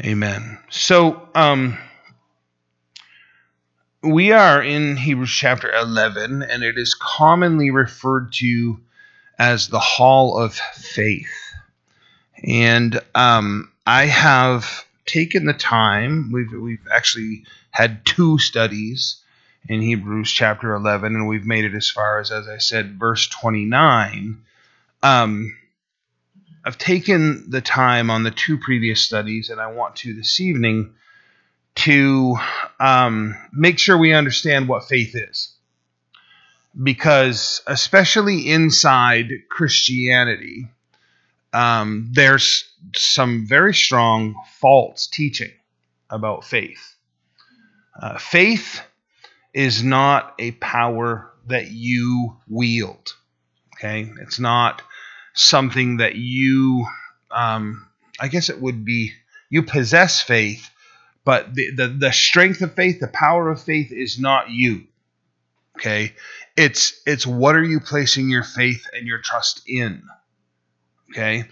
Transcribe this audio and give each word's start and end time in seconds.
Amen. 0.00 0.58
So, 0.68 1.28
um, 1.34 1.78
we 4.02 4.32
are 4.32 4.62
in 4.62 4.96
Hebrews 4.96 5.30
chapter 5.30 5.72
11, 5.72 6.42
and 6.42 6.62
it 6.62 6.76
is 6.76 6.94
commonly 6.94 7.70
referred 7.70 8.32
to 8.34 8.78
as 9.38 9.68
the 9.68 9.80
Hall 9.80 10.38
of 10.38 10.54
Faith. 10.54 11.32
And 12.44 13.00
um, 13.14 13.72
I 13.86 14.06
have 14.06 14.84
taken 15.06 15.46
the 15.46 15.54
time, 15.54 16.30
we've, 16.30 16.52
we've 16.52 16.86
actually 16.92 17.44
had 17.70 18.04
two 18.04 18.38
studies 18.38 19.22
in 19.68 19.80
Hebrews 19.80 20.30
chapter 20.30 20.74
11, 20.74 21.14
and 21.14 21.26
we've 21.26 21.46
made 21.46 21.64
it 21.64 21.74
as 21.74 21.88
far 21.88 22.18
as, 22.18 22.30
as 22.30 22.48
I 22.48 22.58
said, 22.58 22.98
verse 22.98 23.26
29. 23.28 24.42
Um, 25.02 25.56
I've 26.66 26.78
taken 26.78 27.48
the 27.48 27.60
time 27.60 28.10
on 28.10 28.24
the 28.24 28.32
two 28.32 28.58
previous 28.58 29.00
studies, 29.00 29.50
and 29.50 29.60
I 29.60 29.68
want 29.68 29.94
to 29.96 30.14
this 30.14 30.40
evening 30.40 30.94
to 31.76 32.36
um, 32.80 33.36
make 33.52 33.78
sure 33.78 33.96
we 33.96 34.12
understand 34.12 34.66
what 34.66 34.88
faith 34.88 35.14
is. 35.14 35.54
Because, 36.82 37.62
especially 37.68 38.50
inside 38.50 39.30
Christianity, 39.48 40.66
um, 41.52 42.10
there's 42.12 42.68
some 42.96 43.46
very 43.46 43.72
strong 43.72 44.34
false 44.58 45.06
teaching 45.06 45.52
about 46.10 46.42
faith. 46.42 46.96
Uh, 47.94 48.18
faith 48.18 48.80
is 49.54 49.84
not 49.84 50.34
a 50.40 50.50
power 50.50 51.32
that 51.46 51.70
you 51.70 52.38
wield. 52.48 53.14
Okay, 53.76 54.10
it's 54.20 54.40
not 54.40 54.82
something 55.36 55.98
that 55.98 56.16
you, 56.16 56.86
um, 57.30 57.86
I 58.18 58.28
guess 58.28 58.50
it 58.50 58.60
would 58.60 58.84
be, 58.84 59.12
you 59.48 59.62
possess 59.62 60.20
faith, 60.20 60.68
but 61.24 61.54
the, 61.54 61.70
the, 61.70 61.88
the 61.88 62.12
strength 62.12 62.62
of 62.62 62.74
faith, 62.74 62.98
the 62.98 63.08
power 63.08 63.48
of 63.48 63.62
faith 63.62 63.92
is 63.92 64.18
not 64.18 64.50
you. 64.50 64.86
Okay, 65.78 66.14
it's 66.56 67.02
it's 67.04 67.26
what 67.26 67.54
are 67.54 67.62
you 67.62 67.80
placing 67.80 68.30
your 68.30 68.42
faith 68.42 68.86
and 68.94 69.06
your 69.06 69.18
trust 69.18 69.62
in? 69.66 70.02
Okay, 71.10 71.44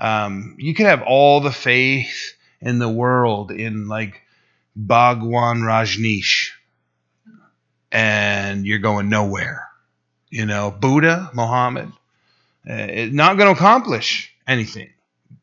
um, 0.00 0.56
you 0.58 0.74
can 0.74 0.86
have 0.86 1.02
all 1.02 1.40
the 1.40 1.52
faith 1.52 2.34
in 2.62 2.78
the 2.78 2.88
world 2.88 3.50
in 3.50 3.86
like 3.86 4.22
Bhagwan 4.74 5.58
Rajneesh, 5.58 6.52
and 7.92 8.66
you're 8.66 8.78
going 8.78 9.10
nowhere. 9.10 9.68
You 10.30 10.46
know, 10.46 10.70
Buddha, 10.70 11.30
Muhammad, 11.34 11.92
uh, 12.68 13.08
not 13.12 13.36
going 13.36 13.54
to 13.54 13.58
accomplish 13.58 14.34
anything. 14.46 14.90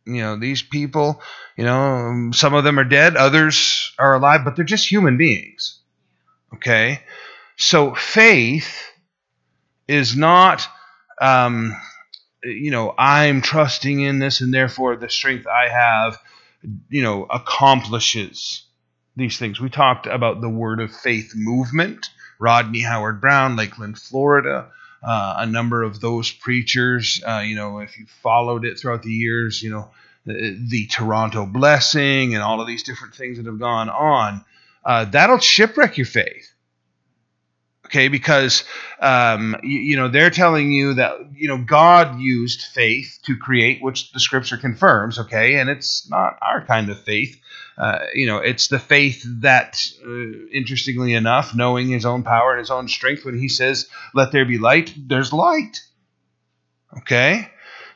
You 0.06 0.22
know, 0.22 0.38
these 0.38 0.62
people, 0.62 1.22
you 1.58 1.64
know, 1.64 2.32
some 2.34 2.54
of 2.54 2.64
them 2.64 2.78
are 2.78 2.84
dead, 2.84 3.16
others 3.16 3.94
are 3.98 4.16
alive, 4.16 4.42
but 4.44 4.56
they're 4.56 4.66
just 4.66 4.92
human 4.92 5.18
beings. 5.18 5.80
Okay? 6.56 7.02
So 7.56 7.96
faith 7.96 8.84
is 9.88 10.16
not, 10.16 10.68
um, 11.22 11.76
you 12.44 12.72
know, 12.72 12.94
I'm 12.98 13.42
trusting 13.42 14.02
in 14.02 14.20
this 14.20 14.42
and 14.42 14.54
therefore 14.54 14.98
the 14.98 15.10
strength 15.10 15.48
I 15.48 15.70
have, 15.70 16.20
you 16.90 17.04
know, 17.04 17.24
accomplishes 17.26 18.64
these 19.16 19.38
things. 19.38 19.62
We 19.62 19.70
talked 19.70 20.08
about 20.08 20.42
the 20.42 20.50
Word 20.50 20.82
of 20.82 20.94
Faith 20.94 21.34
movement, 21.36 22.10
Rodney 22.40 22.82
Howard 22.82 23.22
Browne, 23.22 23.56
Lakeland, 23.56 23.98
Florida 23.98 24.70
uh, 25.04 25.36
a 25.40 25.46
number 25.46 25.84
of 25.84 26.00
those 26.00 26.32
preachers. 26.32 27.22
Uh, 27.26 27.44
you 27.46 27.56
know, 27.56 27.80
if 27.80 27.98
you 27.98 28.06
followed 28.22 28.66
it 28.66 28.80
throughout 28.80 29.04
the 29.04 29.12
years, 29.12 29.62
you 29.62 29.70
know, 29.70 29.90
the, 30.26 30.58
the, 30.70 30.88
Toronto 30.88 31.46
blessing 31.46 32.34
and 32.34 32.42
all 32.42 32.62
of 32.62 32.68
these 32.68 32.84
different 32.84 33.14
things 33.14 33.38
that 33.38 33.46
have 33.46 33.60
gone 33.60 33.90
on, 33.90 34.46
uh, 34.86 35.06
that'll 35.06 35.40
shipwreck 35.40 35.98
your 35.98 36.06
faith. 36.06 36.54
Okay, 37.88 38.08
because 38.08 38.64
um, 39.02 39.58
you, 39.62 39.80
you, 39.80 39.98
know 39.98 40.08
they're 40.08 40.30
telling 40.30 40.72
you 40.72 40.96
that 40.96 41.18
you 41.36 41.48
know 41.48 41.58
God 41.58 42.20
used 42.20 42.62
faith 42.62 43.20
to 43.26 43.36
create, 43.36 43.84
which 43.84 44.12
the 44.14 44.20
Scripture 44.20 44.58
confirms. 44.58 45.20
Okay, 45.20 45.56
and 45.56 45.70
it's 45.70 46.10
not 46.10 46.38
our 46.42 46.66
kind 46.66 46.90
of 46.90 47.00
faith. 47.02 47.40
Uh, 47.78 48.00
you 48.14 48.28
know, 48.28 48.38
it's 48.38 48.68
the 48.68 48.80
faith 48.80 49.26
that, 49.42 49.84
uh, 50.06 50.48
interestingly 50.52 51.14
enough, 51.14 51.56
knowing 51.56 51.90
his 51.90 52.06
own 52.06 52.24
power 52.24 52.52
and 52.52 52.60
his 52.60 52.70
own 52.70 52.88
strength, 52.88 53.26
when 53.26 53.38
he 53.38 53.50
says, 53.50 53.88
let 54.14 54.32
there 54.32 54.46
be 54.46 54.60
light, 54.60 54.94
there's 54.96 55.34
light. 55.34 55.82
Okay? 57.00 57.50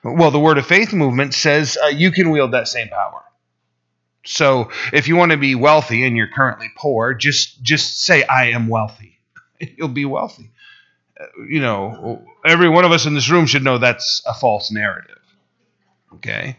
Well, 0.03 0.31
the 0.31 0.39
Word 0.39 0.57
of 0.57 0.65
Faith 0.65 0.93
movement 0.93 1.33
says 1.33 1.77
uh, 1.81 1.87
you 1.87 2.11
can 2.11 2.31
wield 2.31 2.53
that 2.53 2.67
same 2.67 2.89
power. 2.89 3.23
So 4.25 4.71
if 4.91 5.07
you 5.07 5.15
want 5.15 5.31
to 5.31 5.37
be 5.37 5.55
wealthy 5.55 6.05
and 6.05 6.17
you're 6.17 6.27
currently 6.27 6.69
poor, 6.75 7.13
just 7.13 7.61
just 7.61 8.01
say 8.01 8.23
I 8.23 8.47
am 8.47 8.67
wealthy. 8.67 9.19
You'll 9.59 9.87
be 9.87 10.05
wealthy. 10.05 10.51
Uh, 11.19 11.25
you 11.47 11.61
know, 11.61 12.25
every 12.45 12.67
one 12.67 12.83
of 12.83 12.91
us 12.91 13.05
in 13.05 13.13
this 13.13 13.29
room 13.29 13.45
should 13.45 13.63
know 13.63 13.77
that's 13.77 14.21
a 14.25 14.33
false 14.33 14.69
narrative. 14.69 15.17
Okay? 16.15 16.57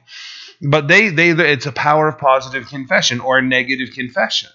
But 0.61 0.89
they, 0.89 1.11
they, 1.11 1.31
it's 1.31 1.67
a 1.67 1.73
power 1.73 2.09
of 2.09 2.19
positive 2.19 2.69
confession 2.69 3.21
or 3.21 3.41
negative 3.41 3.95
confession. 3.95 4.51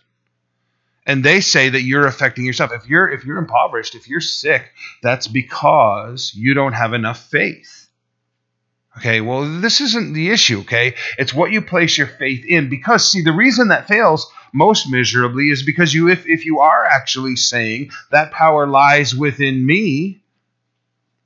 And 1.05 1.23
they 1.23 1.41
say 1.41 1.69
that 1.69 1.81
you're 1.81 2.07
affecting 2.07 2.45
yourself. 2.45 2.71
If 2.71 2.87
you're 2.87 3.09
if 3.09 3.25
you're 3.25 3.37
impoverished, 3.37 3.95
if 3.95 4.07
you're 4.07 4.21
sick, 4.21 4.71
that's 5.01 5.27
because 5.27 6.33
you 6.33 6.53
don't 6.53 6.73
have 6.73 6.93
enough 6.93 7.19
faith. 7.29 7.89
Okay, 8.97 9.21
well, 9.21 9.59
this 9.59 9.81
isn't 9.81 10.13
the 10.13 10.29
issue, 10.29 10.59
okay? 10.59 10.93
It's 11.17 11.33
what 11.33 11.51
you 11.51 11.61
place 11.61 11.97
your 11.97 12.07
faith 12.07 12.45
in. 12.45 12.69
Because, 12.69 13.09
see, 13.09 13.23
the 13.23 13.31
reason 13.31 13.69
that 13.69 13.87
fails 13.87 14.31
most 14.53 14.87
miserably 14.87 15.49
is 15.49 15.63
because 15.63 15.93
you, 15.93 16.09
if, 16.09 16.27
if 16.27 16.45
you 16.45 16.59
are 16.59 16.85
actually 16.85 17.35
saying 17.35 17.89
that 18.11 18.31
power 18.31 18.67
lies 18.67 19.15
within 19.15 19.65
me, 19.65 20.21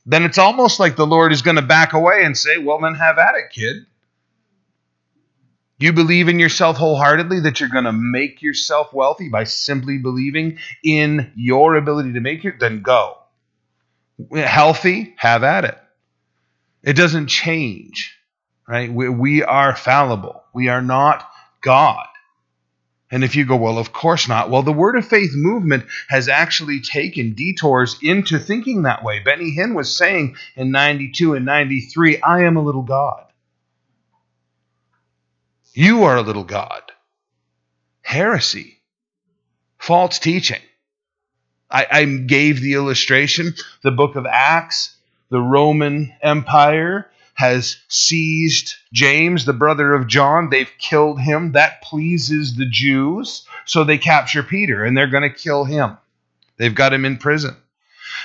then 0.06 0.24
it's 0.24 0.38
almost 0.38 0.80
like 0.80 0.96
the 0.96 1.06
Lord 1.06 1.34
is 1.34 1.42
going 1.42 1.58
to 1.58 1.62
back 1.62 1.92
away 1.92 2.24
and 2.24 2.38
say, 2.38 2.58
well, 2.58 2.80
then 2.80 2.96
have 2.96 3.18
at 3.18 3.36
it, 3.36 3.52
kid. 3.52 3.86
You 5.80 5.94
believe 5.94 6.28
in 6.28 6.40
yourself 6.40 6.78
wholeheartedly 6.78 7.42
that 7.42 7.60
you're 7.60 7.70
going 7.70 7.86
to 7.86 7.92
make 7.92 8.42
yourself 8.42 8.94
wealthy 8.94 9.30
by 9.30 9.44
simply 9.44 10.00
believing 10.00 10.58
in 10.84 11.32
your 11.36 11.76
ability 11.76 12.14
to 12.14 12.20
make 12.20 12.46
it? 12.46 12.60
Then 12.60 12.82
go. 12.82 13.18
Healthy, 14.34 15.14
have 15.18 15.44
at 15.44 15.66
it. 15.66 15.78
It 16.82 16.94
doesn't 16.94 17.28
change, 17.28 18.18
right? 18.68 18.92
We, 18.92 19.10
we 19.10 19.44
are 19.44 19.76
fallible. 19.76 20.44
We 20.54 20.70
are 20.70 20.82
not 20.82 21.30
God. 21.62 22.08
And 23.12 23.24
if 23.24 23.36
you 23.36 23.46
go, 23.46 23.56
well, 23.56 23.78
of 23.78 23.94
course 23.94 24.28
not. 24.28 24.50
Well, 24.50 24.64
the 24.64 24.74
Word 24.74 24.98
of 24.98 25.08
Faith 25.08 25.32
movement 25.34 25.86
has 26.10 26.28
actually 26.28 26.82
taken 26.82 27.34
detours 27.34 27.98
into 28.02 28.40
thinking 28.40 28.82
that 28.82 29.04
way. 29.04 29.20
Benny 29.20 29.56
Hinn 29.56 29.76
was 29.76 29.96
saying 29.96 30.36
in 30.56 30.72
92 30.72 31.36
and 31.36 31.46
93, 31.46 32.22
I 32.22 32.44
am 32.44 32.58
a 32.58 32.62
little 32.62 32.82
God. 32.82 33.27
You 35.78 36.06
are 36.06 36.18
a 36.18 36.24
little 36.24 36.44
God. 36.44 36.82
Heresy. 38.02 38.80
False 39.78 40.18
teaching. 40.18 40.62
I, 41.70 41.86
I 41.92 42.06
gave 42.06 42.62
the 42.62 42.74
illustration. 42.74 43.54
The 43.84 43.92
book 43.92 44.16
of 44.16 44.26
Acts, 44.26 44.96
the 45.30 45.40
Roman 45.40 46.16
Empire 46.24 47.12
has 47.36 47.78
seized 47.90 48.74
James, 48.92 49.46
the 49.46 49.54
brother 49.54 49.94
of 49.94 50.08
John. 50.08 50.50
They've 50.50 50.72
killed 50.80 51.22
him. 51.22 51.52
That 51.52 51.84
pleases 51.84 52.56
the 52.56 52.66
Jews. 52.66 53.46
So 53.66 53.84
they 53.84 54.00
capture 54.00 54.42
Peter 54.42 54.84
and 54.84 54.98
they're 54.98 55.06
going 55.06 55.30
to 55.30 55.30
kill 55.30 55.64
him. 55.64 55.96
They've 56.58 56.74
got 56.74 56.92
him 56.92 57.06
in 57.06 57.18
prison. 57.18 57.56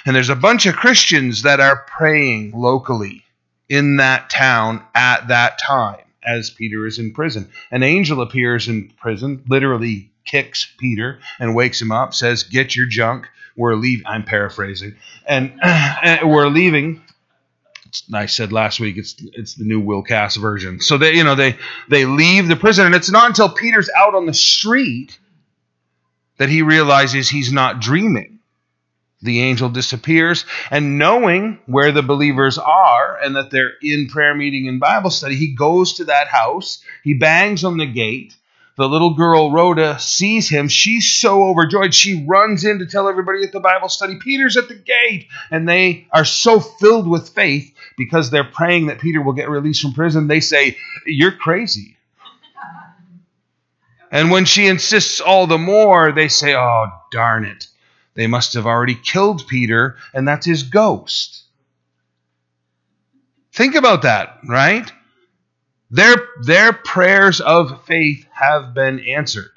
And 0.07 0.17
there's 0.17 0.31
a 0.31 0.35
bunch 0.35 0.65
of 0.65 0.77
Christians 0.77 1.43
that 1.43 1.61
are 1.61 1.85
praying 1.87 2.53
locally 2.53 3.25
in 3.69 3.99
that 3.99 4.31
town 4.31 4.83
at 4.95 5.29
that 5.29 5.59
time 5.59 6.07
as 6.25 6.51
Peter 6.51 6.87
is 6.87 6.99
in 6.99 7.13
prison. 7.13 7.51
An 7.71 7.83
angel 7.83 8.21
appears 8.23 8.69
in 8.69 8.89
prison, 9.01 9.43
literally 9.49 10.11
kicks 10.25 10.73
Peter 10.79 11.19
and 11.39 11.55
wakes 11.55 11.81
him 11.81 11.93
up, 11.93 12.15
says, 12.15 12.45
Get 12.45 12.77
your 12.77 12.87
junk. 12.87 13.29
We're 13.57 13.75
leaving. 13.75 14.07
I'm 14.07 14.25
paraphrasing. 14.25 14.97
And, 15.27 15.61
we're 16.25 16.49
leaving. 16.49 17.03
I 18.15 18.25
said 18.25 18.53
last 18.53 18.81
week 18.81 18.97
it's 18.97 19.17
it's 19.19 19.55
the 19.55 19.65
new 19.65 19.79
Will 19.79 20.03
Cass 20.03 20.37
version. 20.37 20.81
So 20.81 20.97
they 20.97 21.13
you 21.13 21.25
know 21.25 21.35
they 21.35 21.59
they 21.91 22.07
leave 22.07 22.49
the 22.49 22.57
prison 22.57 22.87
and 22.87 22.95
it's 22.95 23.11
not 23.11 23.27
until 23.27 23.51
Peter's 23.51 23.91
out 23.95 24.15
on 24.15 24.25
the 24.25 24.33
street 24.33 25.19
that 26.39 26.49
he 26.49 26.63
realizes 26.63 27.29
he's 27.29 27.53
not 27.53 27.81
dreaming 27.81 28.33
the 29.23 29.41
angel 29.41 29.69
disappears. 29.69 30.45
And 30.71 30.99
knowing 30.99 31.61
where 31.67 31.93
the 31.93 32.03
believers 32.03 32.59
are 32.59 32.92
and 33.23 33.37
that 33.37 33.51
they're 33.51 33.73
in 33.83 34.09
prayer 34.09 34.35
meeting 34.35 34.69
and 34.69 34.81
Bible 34.81 35.11
study, 35.11 35.37
he 35.37 35.55
goes 35.55 35.95
to 35.95 36.05
that 36.05 36.29
house. 36.29 36.83
He 37.03 37.15
bangs 37.15 37.65
on 37.65 37.77
the 37.77 37.87
gate. 37.87 38.35
The 38.79 38.89
little 38.89 39.15
girl, 39.15 39.53
Rhoda, 39.53 39.99
sees 39.99 40.49
him. 40.49 40.69
She's 40.69 41.11
so 41.11 41.45
overjoyed. 41.45 41.95
She 41.95 42.25
runs 42.27 42.65
in 42.65 42.79
to 42.79 42.87
tell 42.87 43.07
everybody 43.07 43.45
at 43.45 43.53
the 43.53 43.61
Bible 43.61 43.91
study, 43.91 44.19
Peter's 44.19 44.57
at 44.57 44.69
the 44.69 44.75
gate. 44.75 45.29
And 45.51 45.69
they 45.69 46.07
are 46.11 46.25
so 46.25 46.59
filled 46.59 47.07
with 47.07 47.29
faith 47.29 47.75
because 47.99 48.31
they're 48.31 48.45
praying 48.45 48.87
that 48.87 49.01
Peter 49.01 49.21
will 49.21 49.35
get 49.35 49.51
released 49.51 49.83
from 49.83 49.93
prison. 49.93 50.27
They 50.27 50.41
say, 50.41 50.79
You're 51.07 51.33
crazy. 51.33 51.97
And 54.13 54.31
when 54.31 54.45
she 54.45 54.67
insists 54.67 55.23
all 55.23 55.47
the 55.47 55.57
more, 55.57 56.13
they 56.13 56.29
say, 56.29 56.55
oh, 56.55 56.93
darn 57.11 57.47
it. 57.47 57.67
They 58.15 58.27
must 58.27 58.53
have 58.53 58.67
already 58.67 58.95
killed 58.95 59.49
Peter, 59.49 59.97
and 60.13 60.29
that's 60.29 60.45
his 60.45 60.65
ghost. 60.65 61.42
Think 63.53 63.75
about 63.75 64.03
that, 64.03 64.39
right? 64.49 64.91
Their, 65.91 66.17
their 66.43 66.73
prayers 66.73 67.41
of 67.41 67.85
faith 67.85 68.27
have 68.33 68.73
been 68.73 69.01
answered. 69.01 69.51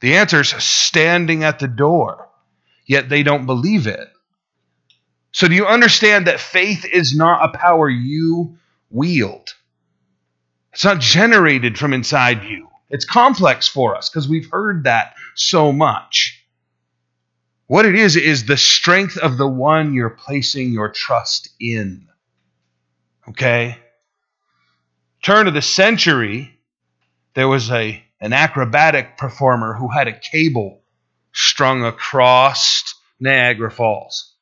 The 0.00 0.16
answer 0.16 0.40
is 0.40 0.48
standing 0.48 1.44
at 1.44 1.60
the 1.60 1.68
door, 1.68 2.28
yet 2.84 3.08
they 3.08 3.22
don't 3.22 3.46
believe 3.46 3.86
it. 3.86 4.08
So, 5.30 5.46
do 5.46 5.54
you 5.54 5.66
understand 5.66 6.26
that 6.26 6.40
faith 6.40 6.84
is 6.84 7.14
not 7.14 7.44
a 7.44 7.56
power 7.56 7.88
you 7.88 8.58
wield? 8.90 9.54
It's 10.72 10.84
not 10.84 11.00
generated 11.00 11.78
from 11.78 11.92
inside 11.92 12.42
you. 12.42 12.68
It's 12.90 13.04
complex 13.04 13.68
for 13.68 13.96
us 13.96 14.10
because 14.10 14.28
we've 14.28 14.50
heard 14.50 14.84
that 14.84 15.14
so 15.34 15.72
much. 15.72 16.44
What 17.68 17.86
it 17.86 17.94
is, 17.94 18.16
is 18.16 18.44
the 18.44 18.56
strength 18.58 19.16
of 19.16 19.38
the 19.38 19.48
one 19.48 19.94
you're 19.94 20.10
placing 20.10 20.72
your 20.72 20.90
trust 20.90 21.48
in. 21.58 22.08
Okay? 23.28 23.78
Turn 25.22 25.46
of 25.46 25.54
the 25.54 25.62
century, 25.62 26.58
there 27.34 27.48
was 27.48 27.70
a, 27.70 28.02
an 28.20 28.32
acrobatic 28.32 29.16
performer 29.16 29.74
who 29.74 29.88
had 29.88 30.08
a 30.08 30.18
cable 30.18 30.82
strung 31.32 31.84
across 31.84 32.94
Niagara 33.20 33.70
Falls. 33.70 34.34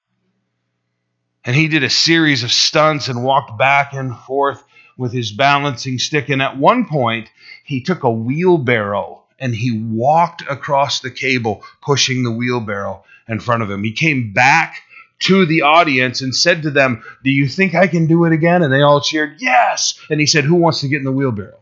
And 1.45 1.55
he 1.57 1.69
did 1.69 1.85
a 1.85 1.91
series 1.91 2.43
of 2.43 2.53
stunts 2.53 3.09
and 3.09 3.25
walked 3.25 3.59
back 3.59 3.93
and 3.93 4.17
forth 4.17 4.63
with 4.97 5.13
his 5.13 5.33
balancing 5.33 5.99
stick. 5.99 6.29
And 6.29 6.43
at 6.43 6.59
one 6.59 6.87
point, 6.87 7.31
he 7.65 7.83
took 7.83 8.03
a 8.03 8.11
wheelbarrow 8.11 9.25
and 9.39 9.55
he 9.55 9.73
walked 9.73 10.43
across 10.43 11.01
the 11.01 11.11
cable, 11.11 11.65
pushing 11.81 12.23
the 12.23 12.31
wheelbarrow 12.31 13.05
in 13.27 13.41
front 13.41 13.63
of 13.63 13.71
him. 13.71 13.83
He 13.83 13.93
came 13.93 14.33
back 14.33 14.83
to 15.21 15.47
the 15.47 15.63
audience 15.63 16.23
and 16.23 16.35
said 16.35 16.63
to 16.63 16.71
them, 16.71 17.03
Do 17.23 17.31
you 17.31 17.47
think 17.47 17.75
I 17.75 17.87
can 17.87 18.07
do 18.07 18.25
it 18.25 18.33
again? 18.33 18.63
And 18.63 18.73
they 18.73 18.83
all 18.83 19.01
cheered, 19.01 19.41
Yes. 19.41 19.99
And 20.11 20.19
he 20.21 20.27
said, 20.27 20.45
Who 20.45 20.57
wants 20.57 20.81
to 20.81 20.89
get 20.89 20.99
in 20.99 21.05
the 21.05 21.13
wheelbarrow? 21.13 21.59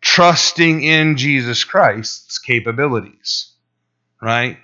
Trusting 0.00 0.82
in 0.82 1.16
Jesus 1.16 1.64
Christ's 1.64 2.38
capabilities, 2.38 3.50
right? 4.22 4.58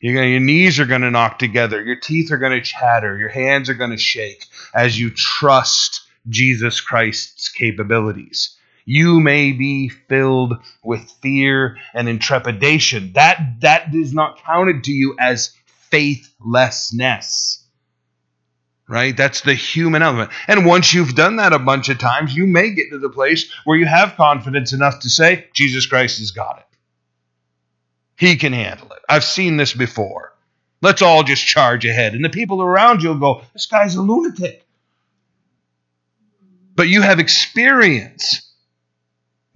You're 0.00 0.14
gonna, 0.14 0.26
your 0.26 0.40
knees 0.40 0.80
are 0.80 0.86
going 0.86 1.02
to 1.02 1.10
knock 1.10 1.38
together. 1.38 1.82
Your 1.82 2.00
teeth 2.00 2.32
are 2.32 2.38
going 2.38 2.52
to 2.52 2.60
chatter. 2.60 3.16
Your 3.16 3.28
hands 3.28 3.68
are 3.68 3.74
going 3.74 3.90
to 3.90 3.98
shake 3.98 4.44
as 4.74 4.98
you 4.98 5.10
trust 5.10 6.02
Jesus 6.28 6.80
Christ's 6.80 7.48
capabilities. 7.48 8.56
You 8.90 9.20
may 9.20 9.52
be 9.52 9.90
filled 9.90 10.54
with 10.82 11.02
fear 11.20 11.76
and 11.92 12.08
intrepidation. 12.08 13.12
That, 13.12 13.56
that 13.60 13.94
is 13.94 14.14
not 14.14 14.42
counted 14.42 14.84
to 14.84 14.92
you 14.92 15.14
as 15.20 15.54
faithlessness. 15.90 17.66
Right? 18.88 19.14
That's 19.14 19.42
the 19.42 19.52
human 19.52 20.00
element. 20.00 20.30
And 20.46 20.64
once 20.64 20.94
you've 20.94 21.14
done 21.14 21.36
that 21.36 21.52
a 21.52 21.58
bunch 21.58 21.90
of 21.90 21.98
times, 21.98 22.34
you 22.34 22.46
may 22.46 22.70
get 22.70 22.88
to 22.88 22.98
the 22.98 23.10
place 23.10 23.52
where 23.64 23.76
you 23.76 23.84
have 23.84 24.16
confidence 24.16 24.72
enough 24.72 25.00
to 25.00 25.10
say, 25.10 25.48
Jesus 25.52 25.84
Christ 25.84 26.18
has 26.20 26.30
got 26.30 26.60
it. 26.60 26.78
He 28.16 28.36
can 28.36 28.54
handle 28.54 28.90
it. 28.92 29.02
I've 29.06 29.22
seen 29.22 29.58
this 29.58 29.74
before. 29.74 30.32
Let's 30.80 31.02
all 31.02 31.24
just 31.24 31.46
charge 31.46 31.84
ahead. 31.84 32.14
And 32.14 32.24
the 32.24 32.30
people 32.30 32.62
around 32.62 33.02
you 33.02 33.10
will 33.10 33.18
go, 33.18 33.42
This 33.52 33.66
guy's 33.66 33.96
a 33.96 34.00
lunatic. 34.00 34.64
But 36.74 36.88
you 36.88 37.02
have 37.02 37.18
experience 37.18 38.47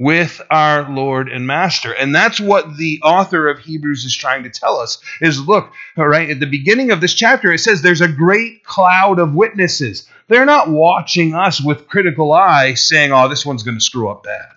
with 0.02 0.42
our 0.50 0.90
Lord 0.90 1.28
and 1.28 1.46
Master. 1.46 1.92
And 1.92 2.12
that's 2.12 2.40
what 2.40 2.76
the 2.76 3.00
author 3.04 3.48
of 3.48 3.60
Hebrews 3.60 4.04
is 4.04 4.16
trying 4.16 4.42
to 4.42 4.50
tell 4.50 4.78
us 4.78 5.00
is 5.20 5.40
look, 5.40 5.72
all 5.96 6.08
right, 6.08 6.28
at 6.28 6.40
the 6.40 6.46
beginning 6.46 6.90
of 6.90 7.00
this 7.00 7.14
chapter, 7.14 7.52
it 7.52 7.60
says 7.60 7.82
there's 7.82 8.00
a 8.00 8.08
great 8.08 8.64
cloud 8.64 9.20
of 9.20 9.34
witnesses. 9.34 10.08
They're 10.26 10.44
not 10.44 10.68
watching 10.68 11.34
us 11.34 11.60
with 11.60 11.86
critical 11.86 12.32
eye 12.32 12.74
saying, 12.74 13.12
oh, 13.12 13.28
this 13.28 13.46
one's 13.46 13.62
going 13.62 13.76
to 13.76 13.84
screw 13.84 14.08
up 14.08 14.24
bad. 14.24 14.48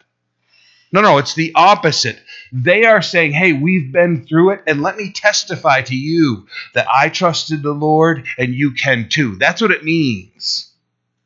No, 0.92 1.02
no, 1.02 1.20
it's 1.20 1.36
the 1.36 1.52
opposite. 1.54 2.20
They 2.52 2.86
are 2.86 3.04
saying, 3.04 3.34
hey, 3.34 3.54
we've 3.54 3.92
been 3.92 4.26
through 4.26 4.52
it, 4.52 4.64
and 4.66 4.82
let 4.82 4.98
me 4.98 5.12
testify 5.12 5.82
to 5.84 5.96
you 5.96 6.48
that 6.74 6.88
I 6.90 7.10
trusted 7.10 7.62
the 7.62 7.74
Lord 7.74 8.26
and 8.40 8.56
you 8.56 8.72
can 8.72 9.10
too. 9.10 9.36
That's 9.36 9.62
what 9.62 9.72
it 9.72 9.84
means 9.84 10.72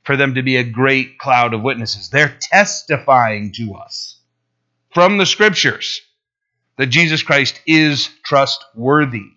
for 0.09 0.17
them 0.17 0.33
to 0.33 0.41
be 0.41 0.57
a 0.57 0.63
great 0.63 1.19
cloud 1.19 1.53
of 1.53 1.61
witnesses. 1.61 2.09
They're 2.09 2.35
testifying 2.41 3.51
to 3.57 3.75
us 3.75 4.17
from 4.91 5.19
the 5.19 5.25
scriptures 5.27 6.01
that 6.77 6.88
Jesus 6.88 7.21
Christ 7.21 7.61
is 7.67 8.09
trustworthy. 8.23 9.27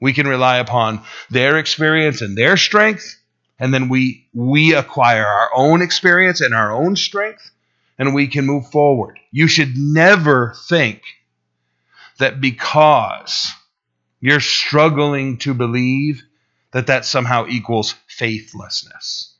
We 0.00 0.12
can 0.12 0.28
rely 0.28 0.58
upon 0.58 1.02
their 1.30 1.58
experience 1.58 2.20
and 2.20 2.38
their 2.38 2.56
strength, 2.56 3.20
and 3.58 3.74
then 3.74 3.88
we, 3.88 4.28
we 4.32 4.72
acquire 4.72 5.26
our 5.26 5.50
own 5.52 5.82
experience 5.82 6.40
and 6.40 6.54
our 6.54 6.70
own 6.72 6.94
strength 6.94 7.50
and 7.98 8.14
we 8.14 8.28
can 8.28 8.46
move 8.46 8.70
forward. 8.70 9.18
You 9.32 9.48
should 9.48 9.76
never 9.76 10.54
think 10.68 11.02
that 12.20 12.40
because 12.40 13.48
you're 14.20 14.38
struggling 14.38 15.38
to 15.38 15.54
believe 15.54 16.22
that 16.70 16.86
that 16.86 17.04
somehow 17.04 17.46
equals 17.48 17.96
faithlessness. 18.06 19.34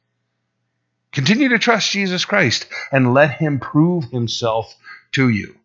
Continue 1.13 1.49
to 1.51 1.59
trust 1.59 1.91
Jesus 1.91 2.25
Christ 2.25 2.67
and 2.93 3.15
let 3.15 3.33
him 3.33 3.59
prove 3.59 4.05
himself 4.05 4.77
to 5.13 5.29
you. 5.29 5.57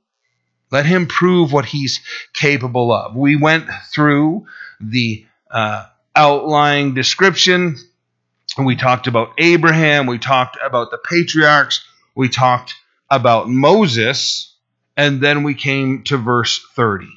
Let 0.72 0.86
him 0.86 1.08
prove 1.08 1.54
what 1.54 1.66
he's 1.66 2.02
capable 2.34 2.92
of. 2.92 3.16
We 3.16 3.36
went 3.36 3.70
through 3.94 4.48
the 4.82 5.26
uh, 5.52 5.86
outlying 6.16 6.96
description. 6.96 7.78
We 8.58 8.76
talked 8.76 9.08
about 9.08 9.34
Abraham. 9.38 10.08
We 10.08 10.18
talked 10.18 10.58
about 10.64 10.90
the 10.92 10.98
patriarchs. 10.98 11.86
We 12.16 12.30
talked 12.30 12.74
about 13.10 13.48
Moses, 13.48 14.54
and 14.98 15.22
then 15.22 15.44
we 15.44 15.54
came 15.54 16.04
to 16.06 16.18
verse 16.18 16.66
30, 16.76 17.08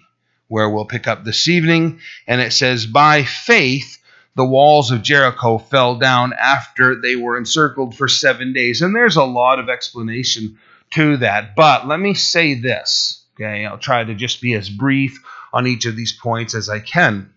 where 0.48 0.68
we'll 0.68 0.84
pick 0.84 1.06
up 1.06 1.24
this 1.24 1.48
evening. 1.48 2.00
And 2.26 2.40
it 2.40 2.52
says, 2.52 2.86
By 2.86 3.22
faith, 3.22 3.97
the 4.38 4.44
walls 4.44 4.92
of 4.92 5.02
Jericho 5.02 5.58
fell 5.58 5.96
down 5.96 6.32
after 6.32 6.94
they 6.94 7.16
were 7.16 7.36
encircled 7.36 7.96
for 7.96 8.06
seven 8.06 8.52
days. 8.52 8.82
And 8.82 8.94
there's 8.94 9.16
a 9.16 9.24
lot 9.24 9.58
of 9.58 9.68
explanation 9.68 10.60
to 10.92 11.16
that. 11.16 11.56
But 11.56 11.88
let 11.88 11.98
me 11.98 12.14
say 12.14 12.54
this, 12.54 13.24
okay? 13.34 13.66
I'll 13.66 13.78
try 13.78 14.04
to 14.04 14.14
just 14.14 14.40
be 14.40 14.54
as 14.54 14.70
brief 14.70 15.20
on 15.52 15.66
each 15.66 15.86
of 15.86 15.96
these 15.96 16.12
points 16.12 16.54
as 16.54 16.68
I 16.68 16.78
can. 16.78 17.34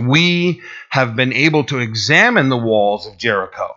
We 0.00 0.62
have 0.88 1.16
been 1.16 1.32
able 1.32 1.64
to 1.64 1.80
examine 1.80 2.48
the 2.48 2.56
walls 2.56 3.08
of 3.08 3.18
Jericho. 3.18 3.76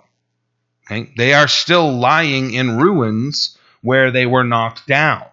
Okay? 0.86 1.12
They 1.18 1.34
are 1.34 1.48
still 1.48 1.92
lying 1.92 2.54
in 2.54 2.78
ruins 2.78 3.58
where 3.82 4.12
they 4.12 4.28
were 4.28 4.44
knocked 4.44 4.86
down. 4.86 5.24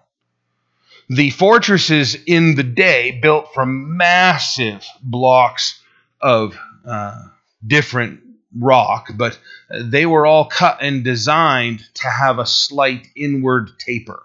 The 1.11 1.29
fortresses 1.29 2.17
in 2.27 2.55
the 2.55 2.63
day 2.63 3.11
built 3.21 3.53
from 3.53 3.99
massive 3.99 4.87
blocks 5.03 5.79
of 6.19 6.59
uh, 6.87 7.23
different 7.67 8.21
rock, 8.57 9.09
but 9.17 9.39
they 9.71 10.07
were 10.07 10.27
all 10.27 10.47
cut 10.47 10.79
and 10.81 11.05
designed 11.05 11.83
to 11.95 12.09
have 12.09 12.39
a 12.39 12.47
slight 12.47 13.07
inward 13.17 13.71
taper, 13.79 14.23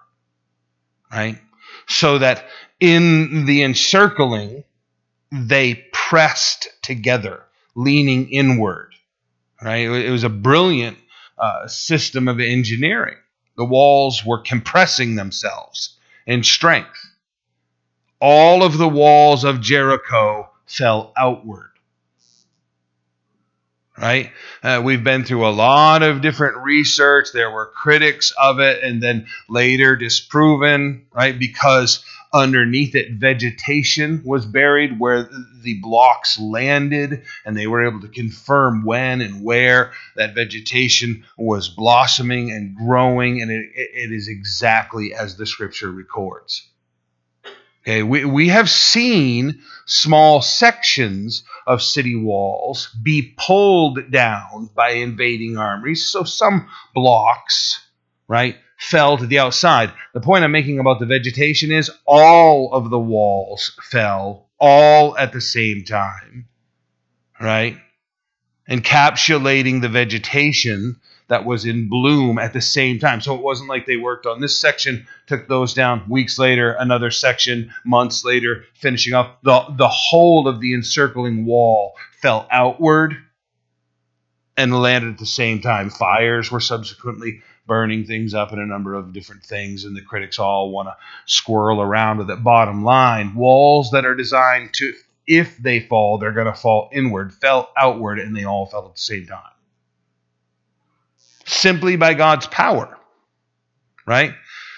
right? 1.11 1.39
So 1.87 2.19
that 2.19 2.45
in 2.79 3.45
the 3.45 3.63
encircling, 3.63 4.63
they 5.31 5.85
pressed 5.91 6.69
together, 6.81 7.43
leaning 7.75 8.29
inward, 8.29 8.93
right? 9.61 9.87
It 9.87 10.11
was 10.11 10.23
a 10.23 10.29
brilliant 10.29 10.97
uh, 11.37 11.67
system 11.67 12.27
of 12.27 12.39
engineering. 12.39 13.17
The 13.57 13.65
walls 13.65 14.23
were 14.25 14.39
compressing 14.39 15.15
themselves 15.15 15.97
in 16.25 16.43
strength. 16.43 17.05
All 18.21 18.63
of 18.63 18.77
the 18.77 18.87
walls 18.87 19.43
of 19.43 19.61
Jericho 19.61 20.49
fell 20.65 21.13
outward. 21.17 21.68
Right? 23.99 24.31
Uh, 24.63 24.81
we've 24.83 25.03
been 25.03 25.25
through 25.25 25.45
a 25.45 25.51
lot 25.51 26.03
of 26.03 26.21
different 26.21 26.57
research. 26.63 27.33
There 27.33 27.51
were 27.51 27.65
critics 27.65 28.31
of 28.41 28.59
it 28.59 28.81
and 28.81 29.03
then 29.03 29.27
later 29.49 29.97
disproven, 29.97 31.05
right? 31.13 31.37
Because 31.37 32.03
underneath 32.31 32.95
it, 32.95 33.13
vegetation 33.13 34.21
was 34.23 34.45
buried 34.45 34.99
where 34.99 35.29
the 35.61 35.79
blocks 35.81 36.39
landed, 36.39 37.23
and 37.45 37.57
they 37.57 37.67
were 37.67 37.87
able 37.87 38.01
to 38.01 38.07
confirm 38.07 38.85
when 38.85 39.21
and 39.21 39.43
where 39.43 39.91
that 40.15 40.35
vegetation 40.35 41.25
was 41.37 41.67
blossoming 41.69 42.51
and 42.51 42.75
growing, 42.75 43.41
and 43.41 43.51
it, 43.51 43.69
it 43.75 44.11
is 44.11 44.27
exactly 44.27 45.13
as 45.13 45.35
the 45.35 45.45
scripture 45.45 45.91
records. 45.91 46.67
Okay, 47.89 48.03
we, 48.03 48.23
we 48.23 48.49
have 48.49 48.69
seen 48.69 49.63
small 49.87 50.43
sections 50.43 51.41
of 51.65 51.81
city 51.81 52.15
walls 52.15 52.95
be 53.01 53.33
pulled 53.35 54.11
down 54.11 54.69
by 54.75 54.91
invading 54.91 55.57
armies. 55.57 56.05
So 56.05 56.23
some 56.23 56.67
blocks, 56.93 57.83
right, 58.27 58.57
fell 58.77 59.17
to 59.17 59.25
the 59.25 59.39
outside. 59.39 59.91
The 60.13 60.21
point 60.21 60.43
I'm 60.43 60.51
making 60.51 60.77
about 60.77 60.99
the 60.99 61.07
vegetation 61.07 61.71
is 61.71 61.89
all 62.05 62.71
of 62.73 62.91
the 62.91 62.99
walls 62.99 63.71
fell 63.81 64.51
all 64.59 65.17
at 65.17 65.33
the 65.33 65.41
same 65.41 65.83
time, 65.83 66.47
right? 67.41 67.75
Encapsulating 68.69 69.81
the 69.81 69.89
vegetation 69.89 70.97
that 71.29 71.45
was 71.45 71.63
in 71.63 71.87
bloom 71.87 72.37
at 72.37 72.53
the 72.53 72.61
same 72.61 72.99
time. 72.99 73.21
So 73.21 73.35
it 73.35 73.41
wasn't 73.41 73.69
like 73.69 73.85
they 73.85 73.97
worked 73.97 74.25
on 74.25 74.41
this 74.41 74.59
section, 74.59 75.07
took 75.27 75.47
those 75.47 75.73
down 75.73 76.03
weeks 76.09 76.37
later, 76.37 76.71
another 76.73 77.11
section 77.11 77.73
months 77.85 78.25
later, 78.25 78.65
finishing 78.73 79.13
up. 79.13 79.41
The, 79.43 79.63
the 79.77 79.87
whole 79.87 80.47
of 80.47 80.59
the 80.59 80.73
encircling 80.73 81.45
wall 81.45 81.95
fell 82.21 82.47
outward 82.51 83.15
and 84.57 84.81
landed 84.81 85.13
at 85.13 85.19
the 85.19 85.25
same 85.25 85.61
time. 85.61 85.89
Fires 85.89 86.51
were 86.51 86.59
subsequently 86.59 87.41
burning 87.67 88.05
things 88.05 88.33
up 88.33 88.51
in 88.51 88.59
a 88.59 88.65
number 88.65 88.95
of 88.95 89.13
different 89.13 89.43
things, 89.43 89.85
and 89.85 89.95
the 89.95 90.01
critics 90.01 90.39
all 90.39 90.71
want 90.71 90.87
to 90.87 90.97
squirrel 91.25 91.79
around 91.79 92.17
with 92.17 92.31
it. 92.31 92.43
Bottom 92.43 92.83
line 92.83 93.35
walls 93.35 93.91
that 93.91 94.05
are 94.05 94.15
designed 94.15 94.73
to, 94.73 94.93
if 95.27 95.55
they 95.57 95.79
fall, 95.79 96.17
they're 96.17 96.31
going 96.31 96.47
to 96.47 96.53
fall 96.53 96.89
inward, 96.91 97.31
fell 97.35 97.71
outward, 97.77 98.17
and 98.17 98.35
they 98.35 98.45
all 98.45 98.65
fell 98.65 98.87
at 98.87 98.95
the 98.95 98.99
same 98.99 99.27
time 99.27 99.51
simply 101.49 101.95
by 101.95 102.13
God's 102.13 102.47
power. 102.47 102.97
Right? 104.05 104.33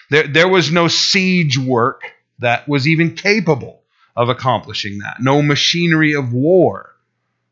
There, 0.10 0.28
there 0.28 0.48
was 0.48 0.72
no 0.72 0.88
siege 0.88 1.58
work 1.58 2.04
that 2.40 2.68
was 2.68 2.88
even 2.88 3.16
capable 3.16 3.82
of 4.16 4.30
accomplishing 4.30 5.00
that. 5.00 5.18
No 5.22 5.42
machinery 5.42 6.14
of 6.14 6.34
war 6.34 6.96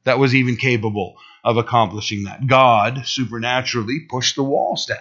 that 0.04 0.20
was 0.20 0.36
even 0.36 0.58
capable 0.58 1.16
of 1.44 1.58
accomplishing 1.58 2.24
that. 2.24 2.46
God 2.48 3.04
supernaturally 3.06 4.02
pushed 4.10 4.36
the 4.36 4.44
walls 4.44 4.86
down, 4.86 4.98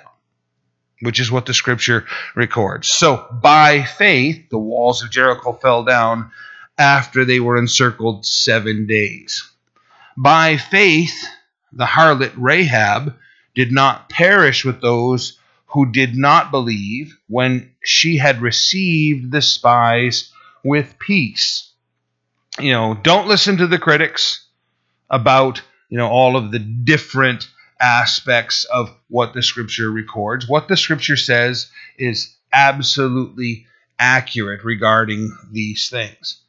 which 1.00 1.18
is 1.18 1.30
what 1.30 1.46
the 1.46 1.54
scripture 1.54 2.06
records. 2.36 2.88
So, 2.88 3.26
by 3.42 3.82
faith, 3.84 4.48
the 4.50 4.58
walls 4.58 5.02
of 5.02 5.10
Jericho 5.10 5.52
fell 5.54 5.84
down 5.84 6.30
after 6.76 7.24
they 7.24 7.40
were 7.40 7.56
encircled 7.56 8.24
seven 8.24 8.86
days. 8.86 9.50
By 10.16 10.56
faith, 10.56 11.26
the 11.72 11.86
harlot 11.86 12.32
Rahab 12.36 13.16
did 13.58 13.72
not 13.72 14.08
perish 14.08 14.64
with 14.64 14.80
those 14.80 15.36
who 15.66 15.90
did 15.90 16.14
not 16.14 16.52
believe 16.52 17.18
when 17.26 17.72
she 17.82 18.16
had 18.16 18.40
received 18.40 19.32
the 19.32 19.42
spies 19.42 20.32
with 20.62 20.96
peace. 21.00 21.68
You 22.60 22.70
know, 22.70 22.94
don't 22.94 23.26
listen 23.26 23.56
to 23.56 23.66
the 23.66 23.80
critics 23.80 24.46
about, 25.10 25.60
you 25.88 25.98
know, 25.98 26.06
all 26.06 26.36
of 26.36 26.52
the 26.52 26.60
different 26.60 27.48
aspects 27.80 28.62
of 28.62 28.94
what 29.08 29.34
the 29.34 29.42
scripture 29.42 29.90
records. 29.90 30.48
What 30.48 30.68
the 30.68 30.76
scripture 30.76 31.16
says 31.16 31.68
is 31.98 32.36
absolutely 32.52 33.66
accurate 33.98 34.62
regarding 34.62 35.36
these 35.50 35.90
things. 35.90 36.42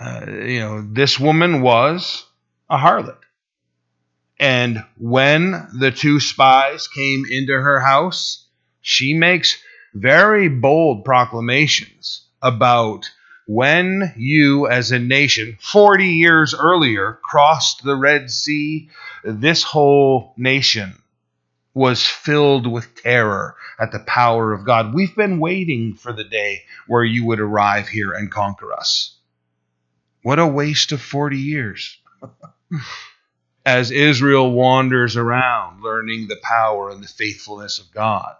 Uh, 0.00 0.26
you 0.28 0.60
know, 0.60 0.86
this 0.92 1.18
woman 1.18 1.60
was 1.60 2.24
a 2.70 2.78
harlot. 2.78 3.18
And 4.38 4.84
when 4.98 5.68
the 5.78 5.90
two 5.90 6.20
spies 6.20 6.88
came 6.88 7.24
into 7.30 7.52
her 7.52 7.80
house, 7.80 8.44
she 8.82 9.14
makes 9.14 9.56
very 9.94 10.48
bold 10.48 11.04
proclamations 11.04 12.22
about 12.42 13.10
when 13.46 14.12
you, 14.16 14.66
as 14.66 14.90
a 14.90 14.98
nation, 14.98 15.56
40 15.60 16.06
years 16.08 16.54
earlier, 16.54 17.18
crossed 17.22 17.82
the 17.82 17.94
Red 17.94 18.30
Sea, 18.30 18.90
this 19.24 19.62
whole 19.62 20.34
nation 20.36 21.00
was 21.72 22.04
filled 22.04 22.66
with 22.66 22.94
terror 23.02 23.54
at 23.78 23.92
the 23.92 24.00
power 24.00 24.52
of 24.52 24.64
God. 24.64 24.94
We've 24.94 25.14
been 25.14 25.38
waiting 25.38 25.94
for 25.94 26.12
the 26.12 26.24
day 26.24 26.64
where 26.86 27.04
you 27.04 27.24
would 27.26 27.40
arrive 27.40 27.88
here 27.88 28.12
and 28.12 28.30
conquer 28.30 28.72
us. 28.72 29.14
What 30.22 30.38
a 30.38 30.46
waste 30.46 30.92
of 30.92 31.00
40 31.00 31.38
years. 31.38 31.98
as 33.66 33.90
Israel 33.90 34.50
wanders 34.50 35.16
around 35.16 35.82
learning 35.82 36.28
the 36.28 36.40
power 36.42 36.88
and 36.88 37.02
the 37.02 37.08
faithfulness 37.08 37.78
of 37.78 37.92
God. 37.92 38.34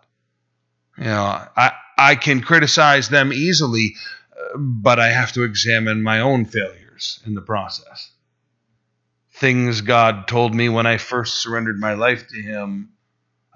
You 0.97 1.05
know, 1.05 1.47
I, 1.57 1.73
I 1.99 2.15
can 2.15 2.41
criticize 2.41 3.11
them 3.11 3.33
easily, 3.33 3.97
uh, 4.33 4.57
but 4.57 4.99
I 4.99 5.09
have 5.09 5.33
to 5.33 5.43
examine 5.43 6.03
my 6.03 6.21
own 6.21 6.47
failures 6.47 7.21
in 7.27 7.35
the 7.35 7.43
process. 7.43 8.11
Things 9.35 9.83
God 9.83 10.29
told 10.29 10.55
me 10.55 10.71
when 10.71 10.87
I 10.87 10.97
first 10.97 11.43
surrendered 11.43 11.79
my 11.79 11.93
life 11.93 12.29
to 12.29 12.41
Him 12.41 12.97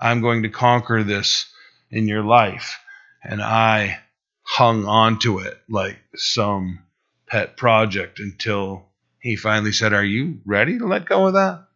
I'm 0.01 0.23
going 0.23 0.43
to 0.45 0.49
conquer 0.49 1.05
this 1.05 1.53
in 1.91 2.09
your 2.09 2.25
life. 2.25 2.79
And 3.23 3.43
I 3.43 4.01
hung 4.43 4.87
on 4.87 5.19
to 5.21 5.41
it 5.41 5.61
like 5.69 5.99
some 6.17 6.81
pet 7.27 7.57
project 7.57 8.19
until 8.19 8.87
he 9.21 9.37
finally 9.37 9.73
said, 9.73 9.93
Are 9.93 10.05
you 10.05 10.41
ready 10.45 10.79
to 10.79 10.87
let 10.87 11.07
go 11.07 11.27
of 11.27 11.35
that? 11.35 11.67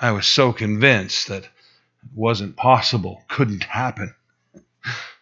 I 0.00 0.12
was 0.12 0.26
so 0.26 0.52
convinced 0.52 1.28
that 1.28 1.44
it 1.44 1.50
wasn't 2.14 2.56
possible, 2.56 3.24
couldn't 3.28 3.64
happen. 3.64 4.14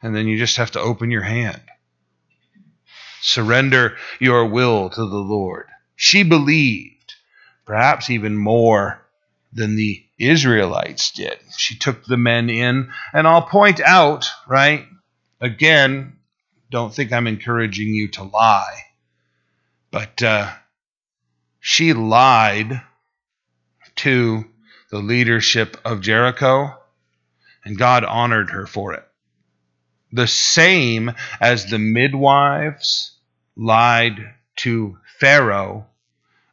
And 0.02 0.14
then 0.14 0.26
you 0.26 0.36
just 0.36 0.58
have 0.58 0.72
to 0.72 0.80
open 0.80 1.10
your 1.10 1.22
hand. 1.22 1.62
Surrender 3.22 3.96
your 4.20 4.46
will 4.46 4.90
to 4.90 5.00
the 5.00 5.16
Lord. 5.16 5.66
She 5.96 6.22
believed, 6.22 7.14
perhaps 7.64 8.10
even 8.10 8.36
more 8.36 9.00
than 9.52 9.76
the 9.76 10.04
Israelites 10.18 11.10
did. 11.12 11.38
She 11.56 11.78
took 11.78 12.04
the 12.04 12.18
men 12.18 12.50
in, 12.50 12.92
and 13.12 13.26
I'll 13.26 13.42
point 13.42 13.80
out, 13.80 14.28
right? 14.46 14.86
Again, 15.40 16.16
don't 16.70 16.94
think 16.94 17.12
I'm 17.12 17.26
encouraging 17.26 17.88
you 17.88 18.08
to 18.12 18.24
lie. 18.24 18.85
But 19.96 20.22
uh, 20.22 20.52
she 21.58 21.94
lied 21.94 22.82
to 23.94 24.44
the 24.90 24.98
leadership 24.98 25.78
of 25.86 26.02
Jericho, 26.02 26.76
and 27.64 27.78
God 27.78 28.04
honored 28.04 28.50
her 28.50 28.66
for 28.66 28.92
it. 28.92 29.08
The 30.12 30.26
same 30.26 31.12
as 31.40 31.70
the 31.70 31.78
midwives 31.78 33.16
lied 33.56 34.34
to 34.56 34.98
Pharaoh 35.18 35.86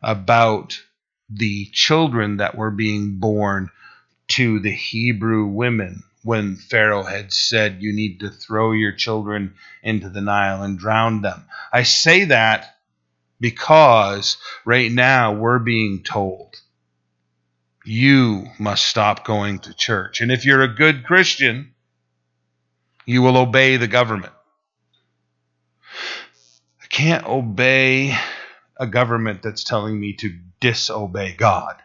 about 0.02 0.80
the 1.30 1.66
children 1.74 2.38
that 2.38 2.56
were 2.56 2.72
being 2.72 3.20
born 3.20 3.72
to 4.30 4.62
the 4.62 4.72
Hebrew 4.72 5.48
women 5.48 6.04
when 6.24 6.56
Pharaoh 6.56 7.04
had 7.04 7.34
said, 7.34 7.82
You 7.82 7.92
need 7.94 8.22
to 8.22 8.30
throw 8.30 8.72
your 8.72 8.94
children 8.94 9.56
into 9.84 10.08
the 10.08 10.22
Nile 10.22 10.64
and 10.64 10.80
drown 10.80 11.20
them. 11.20 11.44
I 11.74 11.84
say 11.84 12.24
that 12.24 12.73
because 13.44 14.38
right 14.64 14.90
now 14.90 15.34
we're 15.34 15.60
being 15.60 16.02
told 16.02 16.56
you 17.84 18.46
must 18.58 18.86
stop 18.86 19.26
going 19.26 19.60
to 19.60 19.74
church. 19.74 20.22
And 20.22 20.32
if 20.32 20.46
you're 20.46 20.62
a 20.62 20.74
good 20.74 21.04
Christian, 21.04 21.74
you 23.06 23.22
will 23.22 23.36
obey 23.36 23.76
the 23.76 23.90
government. 23.90 24.32
I 26.82 26.86
can't 26.88 27.26
obey 27.26 28.16
a 28.78 28.88
government 28.88 29.42
that's 29.44 29.66
telling 29.66 30.00
me 30.00 30.14
to 30.14 30.40
disobey 30.62 31.34
God. 31.34 31.76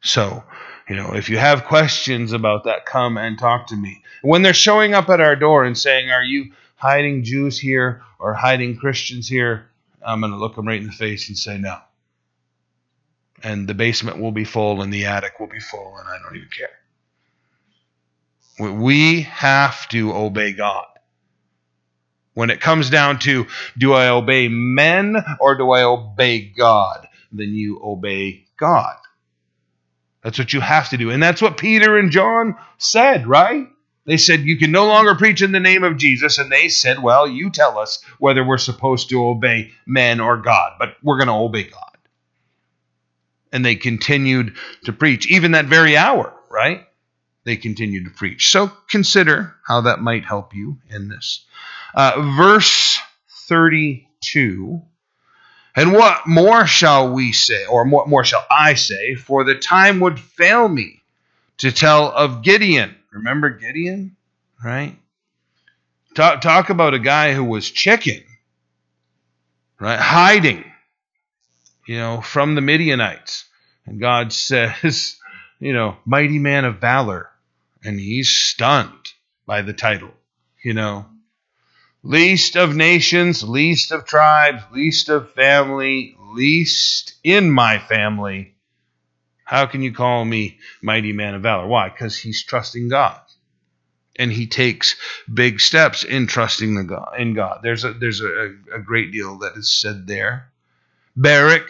So, 0.00 0.44
you 0.88 0.94
know, 0.94 1.14
if 1.16 1.28
you 1.28 1.38
have 1.38 1.64
questions 1.64 2.32
about 2.32 2.64
that, 2.64 2.86
come 2.86 3.18
and 3.18 3.36
talk 3.36 3.66
to 3.66 3.76
me. 3.76 4.04
When 4.22 4.42
they're 4.42 4.54
showing 4.54 4.94
up 4.94 5.08
at 5.08 5.20
our 5.20 5.34
door 5.34 5.64
and 5.64 5.76
saying, 5.76 6.12
Are 6.12 6.22
you 6.22 6.52
hiding 6.80 7.24
Jews 7.24 7.58
here 7.58 8.02
or 8.18 8.32
hiding 8.32 8.76
Christians 8.76 9.28
here, 9.28 9.68
I'm 10.04 10.20
going 10.20 10.32
to 10.32 10.38
look 10.38 10.56
them 10.56 10.66
right 10.66 10.80
in 10.80 10.86
the 10.86 10.92
face 10.92 11.28
and 11.28 11.36
say 11.36 11.58
no. 11.58 11.76
And 13.42 13.68
the 13.68 13.74
basement 13.74 14.18
will 14.18 14.32
be 14.32 14.44
full 14.44 14.82
and 14.82 14.92
the 14.92 15.06
attic 15.06 15.38
will 15.38 15.46
be 15.46 15.60
full, 15.60 15.96
and 15.98 16.08
I 16.08 16.18
don't 16.22 16.36
even 16.36 16.48
care. 16.48 16.70
We 18.72 19.22
have 19.22 19.88
to 19.88 20.12
obey 20.12 20.52
God. 20.52 20.86
When 22.34 22.50
it 22.50 22.60
comes 22.60 22.90
down 22.90 23.18
to 23.20 23.46
do 23.76 23.92
I 23.92 24.08
obey 24.08 24.48
men 24.48 25.16
or 25.40 25.56
do 25.56 25.70
I 25.70 25.82
obey 25.82 26.40
God, 26.40 27.06
then 27.32 27.54
you 27.54 27.80
obey 27.82 28.46
God. 28.56 28.96
That's 30.22 30.38
what 30.38 30.52
you 30.52 30.60
have 30.60 30.90
to 30.90 30.96
do. 30.96 31.10
And 31.10 31.22
that's 31.22 31.42
what 31.42 31.56
Peter 31.56 31.98
and 31.98 32.10
John 32.10 32.56
said, 32.78 33.26
right? 33.26 33.68
They 34.06 34.16
said, 34.16 34.40
You 34.40 34.56
can 34.56 34.72
no 34.72 34.86
longer 34.86 35.14
preach 35.14 35.42
in 35.42 35.52
the 35.52 35.60
name 35.60 35.84
of 35.84 35.96
Jesus. 35.96 36.38
And 36.38 36.50
they 36.50 36.68
said, 36.68 37.02
Well, 37.02 37.28
you 37.28 37.50
tell 37.50 37.78
us 37.78 38.02
whether 38.18 38.44
we're 38.44 38.58
supposed 38.58 39.10
to 39.10 39.24
obey 39.26 39.72
men 39.86 40.20
or 40.20 40.36
God, 40.38 40.72
but 40.78 40.96
we're 41.02 41.18
going 41.18 41.28
to 41.28 41.34
obey 41.34 41.64
God. 41.64 41.96
And 43.52 43.64
they 43.64 43.74
continued 43.74 44.56
to 44.84 44.92
preach, 44.92 45.30
even 45.30 45.52
that 45.52 45.66
very 45.66 45.96
hour, 45.96 46.32
right? 46.50 46.86
They 47.44 47.56
continued 47.56 48.04
to 48.04 48.10
preach. 48.10 48.50
So 48.50 48.70
consider 48.88 49.56
how 49.66 49.82
that 49.82 50.00
might 50.00 50.24
help 50.24 50.54
you 50.54 50.78
in 50.88 51.08
this. 51.08 51.44
Uh, 51.94 52.34
verse 52.36 52.98
32. 53.48 54.82
And 55.74 55.92
what 55.92 56.26
more 56.26 56.66
shall 56.66 57.12
we 57.12 57.32
say, 57.32 57.64
or 57.66 57.88
what 57.88 58.08
more 58.08 58.24
shall 58.24 58.44
I 58.50 58.74
say? 58.74 59.14
For 59.14 59.44
the 59.44 59.54
time 59.54 60.00
would 60.00 60.18
fail 60.18 60.68
me 60.68 61.02
to 61.58 61.72
tell 61.72 62.10
of 62.10 62.42
Gideon. 62.42 62.94
Remember 63.12 63.50
Gideon? 63.50 64.16
Right? 64.64 64.96
Talk, 66.14 66.40
talk 66.40 66.70
about 66.70 66.94
a 66.94 66.98
guy 66.98 67.32
who 67.34 67.44
was 67.44 67.70
chicken, 67.70 68.22
right? 69.78 69.98
Hiding, 69.98 70.64
you 71.86 71.96
know, 71.96 72.20
from 72.20 72.54
the 72.54 72.60
Midianites. 72.60 73.44
And 73.86 74.00
God 74.00 74.32
says, 74.32 75.16
you 75.58 75.72
know, 75.72 75.96
mighty 76.04 76.38
man 76.38 76.64
of 76.64 76.80
valor. 76.80 77.30
And 77.82 77.98
he's 77.98 78.28
stunned 78.28 79.12
by 79.46 79.62
the 79.62 79.72
title, 79.72 80.12
you 80.62 80.74
know. 80.74 81.06
Least 82.02 82.56
of 82.56 82.74
nations, 82.76 83.42
least 83.42 83.92
of 83.92 84.04
tribes, 84.06 84.62
least 84.72 85.08
of 85.08 85.32
family, 85.32 86.16
least 86.32 87.14
in 87.22 87.50
my 87.50 87.78
family. 87.78 88.54
How 89.50 89.66
can 89.66 89.82
you 89.82 89.92
call 89.92 90.24
me 90.24 90.60
mighty 90.80 91.12
man 91.12 91.34
of 91.34 91.42
valor? 91.42 91.66
Why? 91.66 91.88
Because 91.88 92.16
he's 92.16 92.44
trusting 92.44 92.88
God. 92.88 93.20
And 94.14 94.30
he 94.30 94.46
takes 94.46 94.94
big 95.32 95.58
steps 95.58 96.04
in 96.04 96.28
trusting 96.28 96.76
the 96.76 96.84
God, 96.84 97.16
in 97.18 97.34
God. 97.34 97.58
There's 97.60 97.82
a 97.82 97.92
there's 97.92 98.20
a, 98.20 98.54
a 98.72 98.78
great 98.78 99.10
deal 99.10 99.38
that 99.38 99.56
is 99.56 99.68
said 99.68 100.06
there. 100.06 100.52
Barak, 101.16 101.68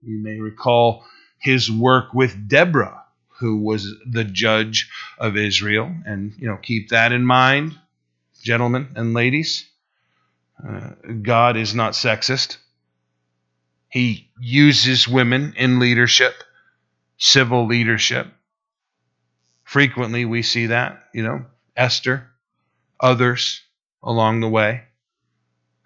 you 0.00 0.16
may 0.22 0.40
recall 0.40 1.04
his 1.38 1.70
work 1.70 2.14
with 2.14 2.48
Deborah, 2.48 3.04
who 3.40 3.58
was 3.58 3.94
the 4.10 4.24
judge 4.24 4.90
of 5.18 5.36
Israel, 5.36 5.94
and 6.06 6.32
you 6.38 6.48
know 6.48 6.56
keep 6.56 6.88
that 6.88 7.12
in 7.12 7.26
mind, 7.26 7.78
gentlemen 8.42 8.88
and 8.96 9.12
ladies. 9.12 9.66
Uh, 10.66 10.92
God 11.20 11.58
is 11.58 11.74
not 11.74 11.92
sexist. 11.92 12.56
He 13.90 14.30
uses 14.40 15.06
women 15.06 15.52
in 15.58 15.78
leadership, 15.78 16.32
civil 17.18 17.66
leadership. 17.66 18.28
Frequently, 19.64 20.24
we 20.24 20.42
see 20.42 20.66
that, 20.66 21.04
you 21.12 21.22
know, 21.22 21.44
Esther, 21.76 22.26
others 22.98 23.60
along 24.02 24.40
the 24.40 24.48
way. 24.48 24.84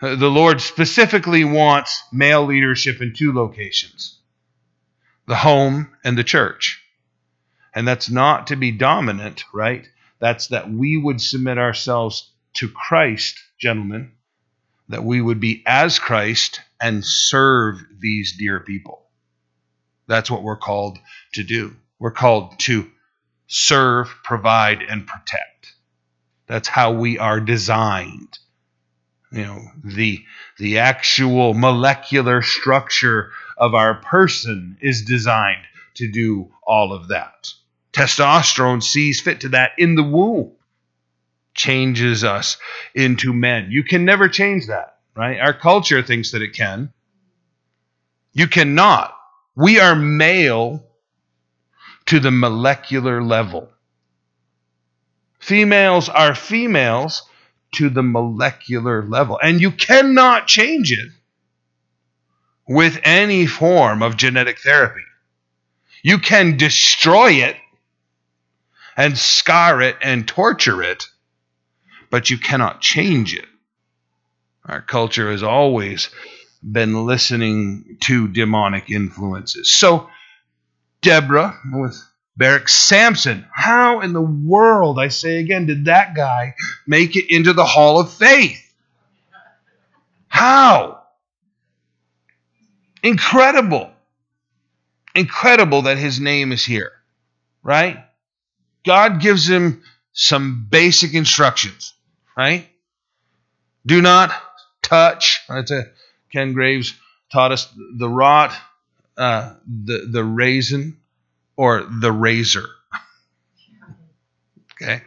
The 0.01 0.31
Lord 0.31 0.61
specifically 0.61 1.45
wants 1.45 2.03
male 2.13 2.45
leadership 2.45 3.01
in 3.01 3.15
two 3.15 3.33
locations 3.33 4.19
the 5.27 5.37
home 5.37 5.89
and 6.03 6.19
the 6.19 6.25
church. 6.25 6.83
And 7.75 7.87
that's 7.87 8.11
not 8.11 8.49
to 8.49 8.57
be 8.57 8.73
dominant, 8.73 9.45
right? 9.55 9.89
That's 10.19 10.49
that 10.49 10.71
we 10.71 10.97
would 10.97 11.21
submit 11.21 11.59
ourselves 11.59 12.31
to 12.55 12.69
Christ, 12.69 13.39
gentlemen, 13.59 14.13
that 14.89 15.05
we 15.05 15.21
would 15.21 15.41
be 15.41 15.63
as 15.65 15.99
Christ 15.99 16.61
and 16.81 17.05
serve 17.05 17.77
these 18.01 18.37
dear 18.37 18.61
people. 18.61 19.02
That's 20.07 20.31
what 20.31 20.43
we're 20.43 20.57
called 20.57 20.99
to 21.35 21.43
do. 21.43 21.77
We're 21.99 22.11
called 22.11 22.59
to 22.61 22.91
serve, 23.47 24.09
provide, 24.25 24.83
and 24.83 25.07
protect. 25.07 25.75
That's 26.47 26.69
how 26.69 26.93
we 26.93 27.19
are 27.19 27.41
designed. 27.41 28.39
You 29.31 29.43
know, 29.43 29.63
the 29.85 30.25
the 30.59 30.79
actual 30.79 31.55
molecular 31.55 32.43
structure 32.43 33.31
of 33.57 33.75
our 33.75 33.95
person 33.95 34.77
is 34.81 35.03
designed 35.03 35.65
to 35.95 36.11
do 36.11 36.51
all 36.67 36.93
of 36.93 37.09
that. 37.09 37.49
Testosterone 37.93 38.83
sees 38.83 39.21
fit 39.21 39.41
to 39.41 39.51
that 39.51 39.73
in 39.79 39.95
the 39.95 40.03
womb 40.03 40.53
changes 41.55 42.25
us 42.25 42.57
into 42.95 43.33
men. 43.33 43.71
You 43.71 43.85
can 43.85 44.05
never 44.05 44.29
change 44.29 44.67
that, 44.67 44.99
right? 45.15 45.39
Our 45.39 45.55
culture 45.55 46.03
thinks 46.03 46.33
that 46.33 46.43
it 46.43 46.55
can. 46.55 46.93
You 48.33 48.49
cannot. 48.49 49.15
We 49.55 49.81
are 49.81 49.95
male 49.95 50.85
to 52.07 52.21
the 52.21 52.31
molecular 52.31 53.23
level. 53.23 53.71
Females 55.39 56.09
are 56.09 56.35
females 56.35 57.23
to 57.75 57.89
the 57.89 58.03
molecular 58.03 59.05
level. 59.05 59.39
And 59.43 59.61
you 59.61 59.71
cannot 59.71 60.47
change 60.47 60.93
it 60.93 61.11
with 62.69 63.01
any 63.05 63.47
form 63.47 64.03
of 64.03 64.17
genetic 64.17 64.61
therapy. 64.61 65.03
You 66.03 66.19
can 66.19 66.57
destroy 66.57 67.33
it 67.33 67.57
and 68.97 69.17
scar 69.17 69.81
it 69.83 69.97
and 70.03 70.27
torture 70.27 70.83
it 70.83 71.05
but 72.13 72.29
you 72.29 72.37
cannot 72.37 72.83
change 72.83 73.35
it. 73.35 73.47
Our 74.67 74.83
culture 74.83 75.31
is 75.31 75.43
always 75.43 76.11
been 76.63 77.07
listening 77.07 77.99
to 78.05 78.29
demonic 78.29 78.91
influences. 78.91 79.71
So, 79.71 80.09
Deborah 81.01 81.59
with 81.73 82.01
Barak 82.37 82.69
Samson, 82.69 83.47
how 83.53 84.01
in 84.01 84.13
the 84.13 84.23
world, 84.23 84.99
I 84.99 85.09
say 85.09 85.39
again, 85.39 85.67
did 85.67 85.87
that 85.87 86.15
guy 86.15 86.55
make 86.87 87.17
it 87.17 87.35
into 87.35 87.53
the 87.53 87.65
hall 87.65 88.01
of 88.01 88.13
faith? 88.13 88.61
How? 90.29 91.03
Incredible. 93.03 93.91
Incredible 95.15 95.83
that 95.83 95.99
his 95.99 96.21
name 96.21 96.53
is 96.53 96.65
here, 96.65 96.93
right? 97.63 98.05
God 98.87 99.21
gives 99.21 99.49
him 99.49 99.83
some 100.13 100.67
basic 100.71 101.15
instructions 101.15 101.95
right? 102.37 102.69
Do 103.85 104.01
not 104.01 104.33
touch. 104.83 105.43
That's 105.49 105.71
a 105.71 105.85
Ken 106.33 106.53
Graves 106.53 106.95
taught 107.31 107.53
us 107.53 107.73
the 107.97 108.09
rot, 108.09 108.53
uh, 109.17 109.55
the 109.67 110.09
the 110.11 110.25
raisin, 110.25 110.99
or 111.57 111.83
the 111.83 112.11
razor. 112.11 112.67
okay, 114.73 115.03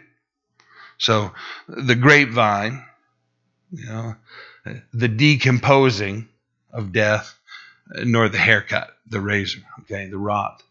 so 0.98 1.32
the 1.68 1.96
grapevine, 1.96 2.84
you 3.72 3.86
know, 3.86 4.16
the 4.94 5.08
decomposing 5.08 6.28
of 6.72 6.92
death, 6.92 7.38
nor 8.04 8.30
the 8.30 8.38
haircut, 8.38 8.96
the 9.08 9.20
razor. 9.20 9.62
Okay, 9.82 10.08
the 10.08 10.18
rot, 10.18 10.62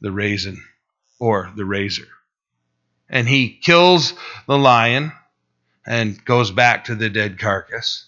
the 0.00 0.10
raisin, 0.10 0.62
or 1.20 1.52
the 1.54 1.64
razor, 1.64 2.08
and 3.08 3.28
he 3.28 3.50
kills 3.50 4.14
the 4.46 4.58
lion 4.58 5.12
and 5.86 6.24
goes 6.24 6.50
back 6.50 6.84
to 6.84 6.94
the 6.94 7.10
dead 7.10 7.38
carcass 7.38 8.06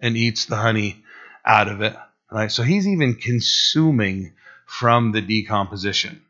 and 0.00 0.16
eats 0.16 0.46
the 0.46 0.56
honey 0.56 1.03
out 1.44 1.68
of 1.68 1.82
it. 1.82 1.96
Right? 2.30 2.50
So 2.50 2.62
he's 2.62 2.88
even 2.88 3.14
consuming 3.14 4.32
from 4.66 5.12
the 5.12 5.20
decomposition. 5.20 6.22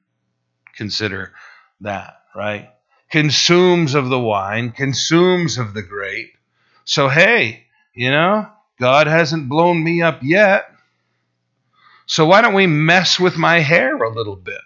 Consider 0.76 1.32
that, 1.80 2.20
right? 2.34 2.70
Consumes 3.10 3.94
of 3.94 4.08
the 4.08 4.18
wine, 4.18 4.72
consumes 4.72 5.56
of 5.56 5.72
the 5.72 5.82
grape. 5.82 6.36
So, 6.84 7.08
hey, 7.08 7.64
you 7.94 8.10
know, 8.10 8.48
God 8.78 9.06
hasn't 9.06 9.48
blown 9.48 9.82
me 9.82 10.02
up 10.02 10.20
yet. 10.22 10.70
So 12.06 12.26
why 12.26 12.42
don't 12.42 12.54
we 12.54 12.66
mess 12.66 13.18
with 13.18 13.36
my 13.36 13.60
hair 13.60 13.96
a 13.96 14.12
little 14.12 14.36
bit? 14.36 14.60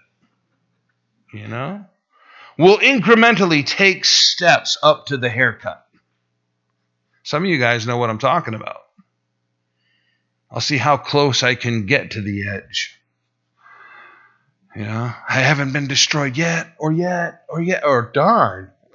You 1.33 1.47
know? 1.47 1.85
We'll 2.59 2.79
incrementally 2.79 3.65
take 3.65 4.05
steps 4.05 4.77
up 4.83 5.07
to 5.07 5.17
the 5.17 5.29
haircut. 5.29 5.87
Some 7.23 7.45
of 7.45 7.51
you 7.51 7.59
guys 7.59 7.87
know 7.87 7.99
what 7.99 8.11
I'm 8.11 8.19
talking 8.19 8.55
about. 8.55 8.88
I'll 10.51 10.61
see 10.61 10.79
how 10.79 10.97
close 10.97 11.43
I 11.43 11.55
can 11.55 11.87
get 11.87 12.13
to 12.13 12.23
the 12.23 12.49
edge. 12.49 12.99
You 14.75 14.85
know, 14.85 15.13
I 15.29 15.41
haven't 15.41 15.73
been 15.73 15.89
destroyed 15.89 16.37
yet, 16.37 16.75
or 16.79 16.93
yet, 16.93 17.43
or 17.49 17.61
yet, 17.61 17.85
or 17.85 18.11
darn. 18.15 18.71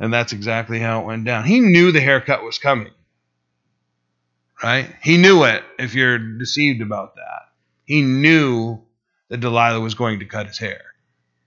and 0.00 0.12
that's 0.12 0.32
exactly 0.32 0.78
how 0.78 1.00
it 1.00 1.06
went 1.06 1.24
down. 1.24 1.44
He 1.44 1.60
knew 1.60 1.92
the 1.92 2.00
haircut 2.00 2.42
was 2.42 2.58
coming. 2.58 2.90
Right? 4.62 4.94
He 5.02 5.18
knew 5.18 5.44
it 5.44 5.62
if 5.78 5.94
you're 5.94 6.18
deceived 6.18 6.82
about 6.82 7.16
that. 7.16 7.42
He 7.84 8.02
knew 8.02 8.80
that 9.28 9.40
Delilah 9.40 9.80
was 9.80 9.94
going 9.94 10.20
to 10.20 10.26
cut 10.26 10.46
his 10.46 10.58
hair. 10.58 10.82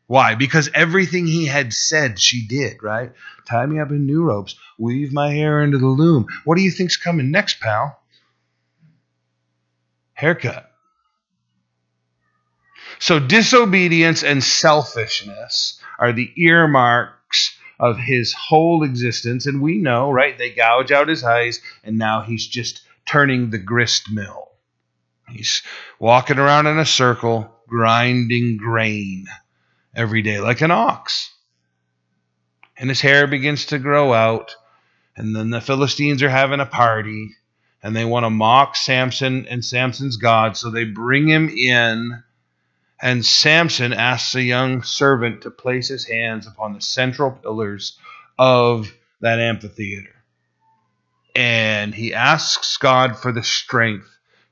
Why? 0.08 0.36
Because 0.36 0.70
everything 0.74 1.26
he 1.26 1.46
had 1.46 1.74
said, 1.74 2.20
she 2.20 2.48
did, 2.48 2.84
right? 2.84 3.12
Tie 3.48 3.66
me 3.66 3.80
up 3.80 3.90
in 3.90 4.06
new 4.06 4.24
ropes, 4.24 4.56
weave 4.78 5.12
my 5.12 5.32
hair 5.32 5.62
into 5.62 5.78
the 5.78 5.88
loom. 5.88 6.28
What 6.44 6.58
do 6.58 6.64
you 6.64 6.72
think's 6.72 6.98
coming 6.98 7.32
next, 7.32 7.60
pal? 7.60 8.00
Haircut. 10.16 10.72
So 13.00 13.20
disobedience 13.20 14.24
and 14.24 14.44
selfishness 14.44 15.80
are 16.00 16.14
the 16.14 16.32
earmarks 16.38 17.58
of 17.80 17.98
his 17.98 18.34
whole 18.34 18.84
existence. 18.84 19.46
And 19.46 19.62
we 19.62 19.78
know, 19.78 20.12
right? 20.12 20.38
They 20.38 20.50
gouge 20.50 20.92
out 20.92 21.10
his 21.10 21.24
eyes, 21.24 21.62
and 21.84 21.98
now 21.98 22.22
he's 22.22 22.48
just 22.48 22.82
turning 23.06 23.50
the 23.50 23.58
grist 23.58 24.12
mill. 24.12 24.50
He's 25.30 25.62
walking 26.00 26.40
around 26.40 26.68
in 26.68 26.80
a 26.80 26.86
circle, 26.86 27.54
grinding 27.68 28.58
grain 28.58 29.26
every 29.96 30.22
day 30.22 30.40
like 30.40 30.62
an 30.62 30.72
ox. 30.72 31.32
And 32.78 32.90
his 32.90 33.02
hair 33.02 33.28
begins 33.28 33.66
to 33.68 33.80
grow 33.80 34.14
out, 34.14 34.56
And 35.18 35.36
then 35.36 35.50
the 35.50 35.62
Philistines 35.62 36.22
are 36.24 36.30
having 36.30 36.60
a 36.60 36.66
party 36.66 37.36
and 37.86 37.96
they 37.96 38.04
want 38.04 38.24
to 38.26 38.32
mock 38.32 38.76
Samson 38.76 39.46
and 39.48 39.64
Samson's 39.64 40.18
God. 40.18 40.58
So 40.58 40.72
they 40.72 40.86
bring 40.86 41.28
him 41.28 41.50
in. 41.50 42.24
And 43.00 43.24
Samson 43.24 43.94
asks 43.94 44.34
a 44.34 44.42
young 44.42 44.82
servant 44.82 45.44
to 45.44 45.52
place 45.52 45.90
his 45.90 46.04
hands 46.04 46.48
upon 46.48 46.74
the 46.74 46.82
central 46.82 47.30
pillars 47.30 48.00
of 48.40 48.92
that 49.22 49.40
amphitheater. 49.40 50.16
And 51.36 51.94
he 51.94 52.16
asks 52.16 52.78
God 52.78 53.20
for 53.20 53.32
the 53.32 53.44
strength 53.44 54.10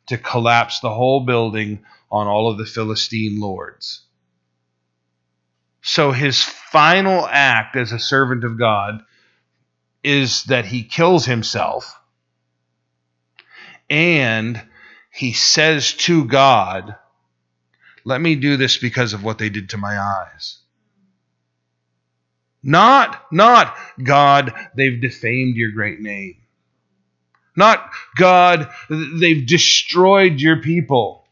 to 0.10 0.20
collapse 0.20 0.82
the 0.82 0.94
whole 0.94 1.26
building 1.26 1.84
on 2.12 2.28
all 2.28 2.52
of 2.52 2.60
the 2.60 2.68
Philistine 2.68 3.40
lords. 3.40 4.04
So 5.82 6.12
his 6.12 6.44
final 6.44 7.28
act 7.28 7.76
as 7.78 7.94
a 7.94 7.98
servant 7.98 8.44
of 8.44 8.60
God 8.60 9.02
is 10.04 10.44
that 10.44 10.66
he 10.66 10.84
kills 10.84 11.26
himself 11.26 12.00
and 13.94 14.60
he 15.12 15.34
says 15.34 15.94
to 15.94 16.26
God, 16.26 16.96
Let 18.04 18.20
me 18.20 18.34
do 18.34 18.58
this 18.58 18.78
because 18.78 19.14
of 19.14 19.24
what 19.24 19.38
they 19.38 19.50
did 19.50 19.70
to 19.70 19.78
my 19.78 20.00
eyes. 20.00 20.58
Not, 22.64 23.22
not, 23.32 23.76
God, 24.04 24.52
they've 24.76 25.00
defamed 25.00 25.58
your 25.58 25.70
great 25.70 26.00
name. 26.00 26.38
Not, 27.56 27.88
God, 28.16 28.70
they've 28.90 29.46
destroyed 29.46 30.40
your 30.40 30.60
people. 30.60 31.28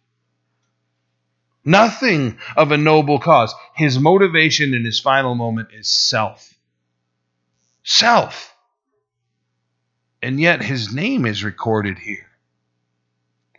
Nothing 1.66 2.38
of 2.56 2.72
a 2.72 2.78
noble 2.78 3.18
cause. 3.18 3.56
His 3.76 3.98
motivation 3.98 4.76
in 4.76 4.86
his 4.86 5.00
final 5.00 5.34
moment 5.34 5.70
is 5.74 5.88
self. 5.88 6.54
Self. 7.84 8.56
And 10.22 10.40
yet 10.40 10.62
his 10.62 10.94
name 10.94 11.26
is 11.26 11.44
recorded 11.44 11.98
here. 11.98 12.31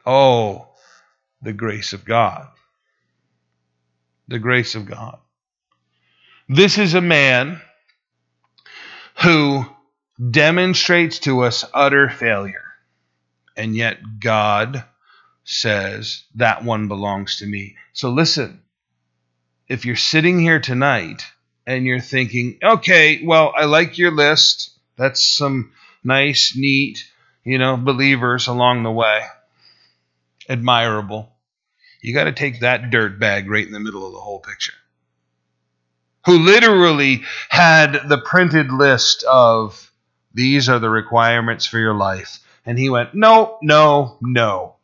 Oh, 0.05 0.69
the 1.41 1.53
grace 1.53 1.93
of 1.93 2.05
God. 2.05 2.49
The 4.29 4.39
grace 4.39 4.75
of 4.75 4.87
God. 4.87 5.19
This 6.49 6.79
is 6.79 6.95
a 6.95 7.01
man 7.01 7.61
who 9.23 9.65
demonstrates 10.31 11.21
to 11.21 11.43
us 11.43 11.65
utter 11.73 12.09
failure. 12.09 12.65
And 13.57 13.77
yet 13.77 13.99
God 14.21 14.85
says, 15.45 16.25
That 16.37 16.65
one 16.65 16.89
belongs 16.89 17.39
to 17.39 17.47
me. 17.47 17.77
So 17.93 18.11
listen, 18.11 18.63
if 19.69 19.85
you're 19.85 19.97
sitting 19.97 20.39
here 20.41 20.61
tonight 20.61 21.25
and 21.67 21.87
you're 21.87 22.01
thinking, 22.01 22.59
okay, 22.63 23.25
well, 23.25 23.53
I 23.57 23.65
like 23.65 23.99
your 23.99 24.11
list. 24.11 24.71
That's 24.97 25.25
some 25.25 25.73
nice, 26.05 26.55
neat, 26.57 27.05
you 27.45 27.59
know, 27.59 27.77
believers 27.77 28.49
along 28.49 28.83
the 28.83 28.91
way. 28.91 29.23
Admirable. 30.49 31.33
You 32.03 32.15
got 32.15 32.25
to 32.25 32.33
take 32.33 32.61
that 32.61 32.91
dirt 32.91 33.21
bag 33.21 33.49
right 33.49 33.67
in 33.67 33.73
the 33.73 33.81
middle 33.81 34.07
of 34.07 34.13
the 34.13 34.21
whole 34.21 34.41
picture. 34.41 34.75
Who 36.27 36.39
literally 36.39 37.23
had 37.49 38.09
the 38.09 38.19
printed 38.19 38.73
list 38.73 39.25
of 39.25 39.93
these 40.35 40.69
are 40.69 40.79
the 40.79 40.91
requirements 40.91 41.67
for 41.67 41.79
your 41.79 41.95
life. 41.95 42.39
And 42.65 42.79
he 42.79 42.89
went, 42.89 43.15
No, 43.15 43.59
no, 43.63 44.19
no, 44.21 44.77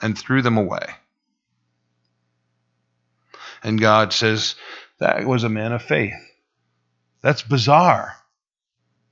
and 0.00 0.18
threw 0.18 0.42
them 0.42 0.56
away. 0.58 0.86
And 3.62 3.80
God 3.80 4.12
says, 4.12 4.56
That 4.98 5.24
was 5.24 5.44
a 5.44 5.48
man 5.48 5.72
of 5.72 5.82
faith. 5.82 6.14
That's 7.22 7.42
bizarre 7.42 8.16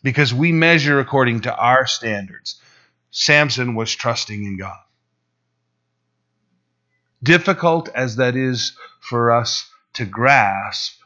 because 0.03 0.35
we 0.35 0.51
measure 0.51 0.99
according 0.99 1.43
to 1.43 1.55
our 1.55 1.87
standards. 1.87 2.61
Samson 3.13 3.75
was 3.75 3.95
trusting 3.95 4.45
in 4.45 4.59
God. 4.59 4.79
Difficult 7.23 7.89
as 7.91 8.17
that 8.17 8.37
is 8.37 8.77
for 9.01 9.31
us 9.31 9.71
to 9.95 10.07
grasp, 10.07 11.01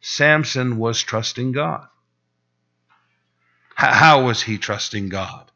Samson 0.00 0.78
was 0.78 1.02
trusting 1.02 1.52
God. 1.52 1.86
How 3.74 4.24
was 4.24 4.42
he 4.42 4.58
trusting 4.58 5.08
God? 5.08 5.50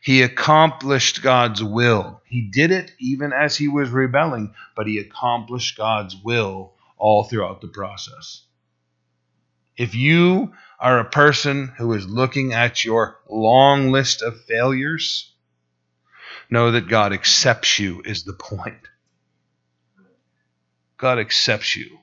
He 0.00 0.22
accomplished 0.22 1.22
God's 1.22 1.62
will. 1.62 2.20
He 2.26 2.42
did 2.42 2.70
it 2.70 2.92
even 2.98 3.32
as 3.32 3.56
he 3.56 3.68
was 3.68 3.90
rebelling, 3.90 4.54
but 4.76 4.86
he 4.86 4.98
accomplished 4.98 5.76
God's 5.76 6.16
will 6.16 6.74
all 6.96 7.24
throughout 7.24 7.60
the 7.60 7.68
process. 7.68 8.42
If 9.76 9.94
you 9.94 10.52
are 10.78 10.98
a 10.98 11.10
person 11.10 11.68
who 11.76 11.92
is 11.92 12.08
looking 12.08 12.52
at 12.52 12.84
your 12.84 13.18
long 13.28 13.90
list 13.90 14.22
of 14.22 14.40
failures, 14.44 15.32
know 16.50 16.72
that 16.72 16.88
God 16.88 17.12
accepts 17.12 17.78
you, 17.78 18.02
is 18.04 18.24
the 18.24 18.32
point. 18.32 18.88
God 20.98 21.18
accepts 21.18 21.76
you. 21.76 21.98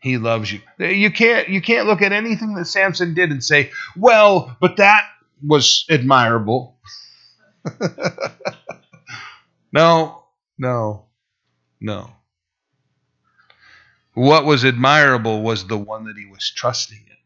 He 0.00 0.18
loves 0.18 0.52
you. 0.52 0.60
You 0.78 1.12
can't 1.12 1.48
you 1.48 1.62
can't 1.62 1.86
look 1.86 2.02
at 2.02 2.12
anything 2.12 2.54
that 2.54 2.64
Samson 2.64 3.14
did 3.14 3.30
and 3.30 3.42
say, 3.42 3.70
"Well, 3.96 4.56
but 4.60 4.78
that 4.78 5.04
was 5.46 5.86
admirable." 5.88 6.76
no, 9.72 10.24
no, 10.58 11.06
no. 11.80 12.10
What 14.14 14.44
was 14.44 14.64
admirable 14.64 15.42
was 15.42 15.66
the 15.66 15.78
one 15.78 16.04
that 16.04 16.18
he 16.18 16.26
was 16.26 16.50
trusting 16.50 16.98
in. 16.98 17.16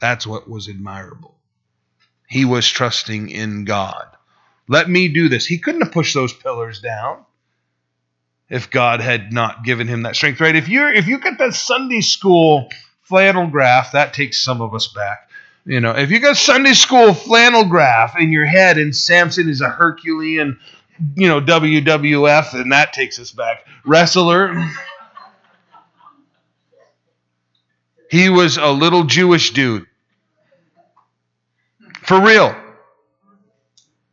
That's 0.00 0.26
what 0.26 0.48
was 0.48 0.68
admirable. 0.68 1.39
He 2.30 2.44
was 2.44 2.66
trusting 2.68 3.28
in 3.28 3.64
God. 3.64 4.06
Let 4.68 4.88
me 4.88 5.08
do 5.08 5.28
this. 5.28 5.44
He 5.44 5.58
couldn't 5.58 5.80
have 5.82 5.92
pushed 5.92 6.14
those 6.14 6.32
pillars 6.32 6.80
down 6.80 7.26
if 8.48 8.70
God 8.70 9.00
had 9.00 9.32
not 9.32 9.64
given 9.64 9.88
him 9.88 10.04
that 10.04 10.14
strength, 10.14 10.40
right? 10.40 10.54
If 10.54 10.68
you're 10.68 10.92
if 10.92 11.08
you 11.08 11.18
got 11.18 11.38
that 11.38 11.54
Sunday 11.54 12.00
school 12.00 12.70
flannel 13.02 13.48
graph, 13.48 13.92
that 13.92 14.14
takes 14.14 14.42
some 14.42 14.60
of 14.60 14.74
us 14.74 14.86
back. 14.86 15.28
You 15.66 15.80
know, 15.80 15.90
if 15.90 16.12
you 16.12 16.20
got 16.20 16.36
Sunday 16.36 16.72
school 16.72 17.14
flannel 17.14 17.64
graph 17.64 18.16
in 18.16 18.30
your 18.30 18.46
head 18.46 18.78
and 18.78 18.94
Samson 18.94 19.48
is 19.48 19.60
a 19.60 19.68
Herculean, 19.68 20.60
you 21.16 21.26
know, 21.26 21.40
WWF, 21.40 22.54
and 22.54 22.70
that 22.70 22.92
takes 22.92 23.18
us 23.18 23.32
back. 23.32 23.66
Wrestler. 23.84 24.54
He 28.08 28.28
was 28.28 28.56
a 28.56 28.70
little 28.70 29.04
Jewish 29.04 29.52
dude. 29.52 29.86
For 32.10 32.20
real. 32.20 32.52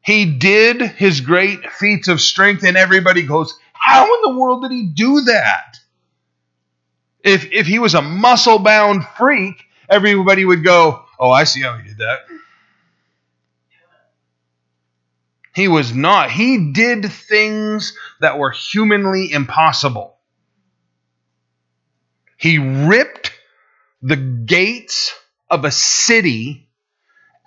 He 0.04 0.38
did 0.38 0.84
his 0.84 1.22
great 1.22 1.72
feats 1.72 2.08
of 2.08 2.22
strength, 2.22 2.64
and 2.64 2.78
everybody 2.78 3.24
goes, 3.24 3.58
how 3.74 4.04
in 4.04 4.22
the 4.22 4.40
world 4.40 4.62
did 4.62 4.72
he 4.72 4.86
do 4.86 5.22
that? 5.22 5.80
If, 7.24 7.52
if 7.52 7.66
he 7.66 7.80
was 7.80 7.96
a 7.96 8.04
muscle 8.04 8.60
bound 8.60 9.04
freak, 9.18 9.64
everybody 9.90 10.46
would 10.46 10.64
go, 10.64 11.06
Oh, 11.20 11.32
I 11.32 11.46
see 11.46 11.64
how 11.64 11.76
he 11.76 11.88
did 11.88 11.98
that. 11.98 12.20
He 15.56 15.68
was 15.68 15.92
not. 15.92 16.30
He 16.30 16.72
did 16.74 17.12
things 17.12 17.98
that 18.22 18.38
were 18.38 18.52
humanly 18.52 19.32
impossible. 19.32 20.16
He 22.38 22.60
ripped 22.60 23.32
the 24.04 24.18
gates 24.18 25.16
of 25.50 25.66
a 25.66 25.72
city 25.72 26.67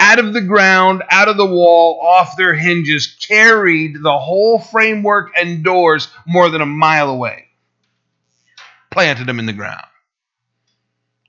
out 0.00 0.18
of 0.18 0.32
the 0.32 0.40
ground, 0.40 1.02
out 1.10 1.28
of 1.28 1.36
the 1.36 1.46
wall, 1.46 2.00
off 2.02 2.36
their 2.36 2.54
hinges, 2.54 3.06
carried 3.06 4.02
the 4.02 4.18
whole 4.18 4.58
framework 4.58 5.32
and 5.36 5.62
doors 5.62 6.08
more 6.26 6.48
than 6.48 6.62
a 6.62 6.66
mile 6.66 7.10
away. 7.10 7.44
Planted 8.90 9.26
them 9.26 9.38
in 9.38 9.46
the 9.46 9.52
ground. 9.52 9.84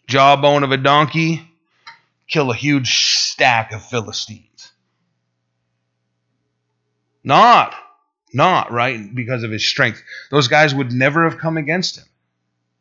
Jawbone 0.07 0.63
of 0.63 0.71
a 0.71 0.77
donkey, 0.77 1.47
kill 2.27 2.49
a 2.49 2.55
huge 2.55 3.07
stack 3.29 3.73
of 3.73 3.85
Philistines. 3.85 4.71
Not, 7.23 7.75
not, 8.33 8.71
right, 8.71 9.13
because 9.13 9.43
of 9.43 9.51
his 9.51 9.67
strength. 9.67 10.01
Those 10.31 10.47
guys 10.47 10.73
would 10.73 10.91
never 10.91 11.29
have 11.29 11.39
come 11.39 11.57
against 11.57 11.97
him. 11.97 12.05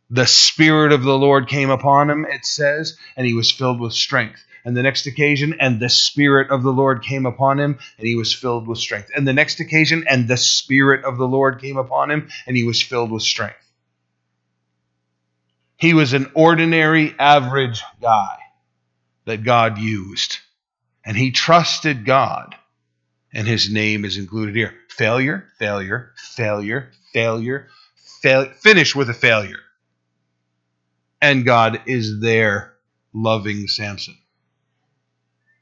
The 0.09 0.27
Spirit 0.27 0.93
of 0.93 1.03
the 1.03 1.19
Lord 1.19 1.49
came 1.49 1.71
upon 1.71 2.11
him, 2.11 2.25
it 2.25 2.47
says, 2.47 2.97
and 3.17 3.27
he 3.27 3.35
was 3.35 3.53
filled 3.53 3.81
with 3.81 3.93
strength. 3.93 4.45
And 4.65 4.77
the 4.77 4.83
next 4.83 5.07
occasion, 5.07 5.57
and 5.59 5.81
the 5.81 5.89
Spirit 5.89 6.51
of 6.51 6.63
the 6.63 6.73
Lord 6.73 7.03
came 7.03 7.27
upon 7.27 7.59
him, 7.59 7.79
and 7.99 8.07
he 8.07 8.15
was 8.15 8.35
filled 8.35 8.69
with 8.69 8.79
strength. 8.79 9.11
And 9.15 9.27
the 9.27 9.33
next 9.33 9.61
occasion, 9.61 10.05
and 10.09 10.29
the 10.29 10.37
Spirit 10.37 11.05
of 11.05 11.17
the 11.17 11.29
Lord 11.29 11.61
came 11.61 11.77
upon 11.77 12.11
him, 12.11 12.29
and 12.47 12.57
he 12.57 12.65
was 12.65 12.83
filled 12.83 13.11
with 13.11 13.23
strength. 13.23 13.57
He 15.77 15.95
was 15.95 16.13
an 16.13 16.31
ordinary, 16.35 17.15
average 17.19 17.83
guy 18.03 18.37
that 19.25 19.45
God 19.45 19.79
used. 19.79 20.39
And 21.05 21.17
he 21.17 21.31
trusted 21.31 22.05
God. 22.05 22.55
And 23.33 23.47
his 23.47 23.73
name 23.73 24.05
is 24.05 24.19
included 24.19 24.57
here. 24.57 24.75
Failure, 24.89 25.49
failure, 25.59 26.13
failure, 26.17 26.91
failure, 27.15 27.69
fail, 28.21 28.47
finish 28.61 28.95
with 28.95 29.09
a 29.09 29.15
failure. 29.15 29.61
And 31.23 31.45
God 31.45 31.83
is 31.87 32.21
there 32.21 32.75
loving 33.15 33.67
Samson. 33.67 34.17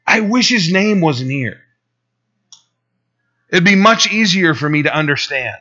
I 0.08 0.20
wish 0.20 0.48
his 0.48 0.72
name 0.72 1.02
wasn't 1.02 1.30
here. 1.30 1.60
It'd 3.50 3.64
be 3.64 3.74
much 3.74 4.10
easier 4.10 4.54
for 4.54 4.68
me 4.68 4.82
to 4.84 4.94
understand. 4.94 5.58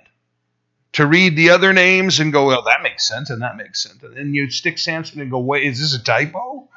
To 0.94 1.06
read 1.06 1.36
the 1.36 1.50
other 1.50 1.74
names 1.74 2.22
and 2.22 2.32
go, 2.32 2.48
well, 2.48 2.64
that 2.64 2.82
makes 2.82 3.06
sense 3.06 3.30
and 3.30 3.42
that 3.42 3.58
makes 3.58 3.84
sense. 3.84 4.02
And 4.02 4.16
then 4.16 4.34
you'd 4.34 4.54
stick 4.54 4.78
Samson 4.78 5.20
and 5.20 5.30
go, 5.30 5.40
wait, 5.40 5.68
is 5.68 5.80
this 5.80 5.94
a 5.94 6.04
typo? 6.04 6.70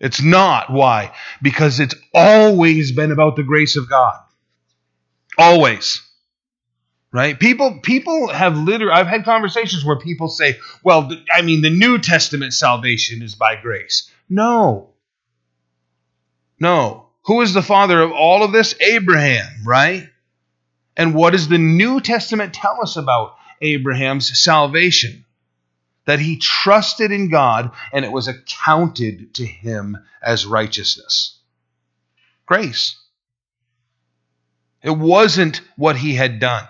It's 0.00 0.20
not. 0.20 0.72
Why? 0.72 1.14
Because 1.40 1.78
it's 1.78 1.94
always 2.12 2.92
been 2.92 3.12
about 3.12 3.36
the 3.36 3.44
grace 3.44 3.76
of 3.76 3.88
God. 3.88 4.18
Always. 5.38 6.02
Right? 7.12 7.38
People 7.38 7.80
people 7.82 8.28
have 8.28 8.58
literally 8.58 8.92
I've 8.92 9.06
had 9.06 9.24
conversations 9.24 9.82
where 9.82 9.98
people 9.98 10.28
say, 10.28 10.58
"Well, 10.84 11.10
I 11.32 11.40
mean, 11.40 11.62
the 11.62 11.70
New 11.70 11.98
Testament 11.98 12.52
salvation 12.52 13.22
is 13.22 13.34
by 13.34 13.56
grace." 13.56 14.10
No. 14.28 14.90
No. 16.60 17.08
Who 17.24 17.42
is 17.42 17.52
the 17.52 17.62
father 17.62 18.00
of 18.00 18.12
all 18.12 18.42
of 18.42 18.52
this? 18.52 18.74
Abraham, 18.80 19.64
right? 19.64 20.08
And 20.96 21.14
what 21.14 21.30
does 21.30 21.48
the 21.48 21.58
New 21.58 22.00
Testament 22.00 22.54
tell 22.54 22.80
us 22.82 22.96
about 22.96 23.36
Abraham's 23.60 24.42
salvation? 24.42 25.24
That 26.06 26.20
he 26.20 26.38
trusted 26.38 27.12
in 27.12 27.30
God 27.30 27.72
and 27.92 28.04
it 28.04 28.10
was 28.10 28.28
accounted 28.28 29.34
to 29.34 29.46
him 29.46 29.98
as 30.22 30.46
righteousness. 30.46 31.38
Grace. 32.46 32.96
It 34.82 34.96
wasn't 34.96 35.60
what 35.76 35.96
he 35.96 36.14
had 36.14 36.40
done, 36.40 36.66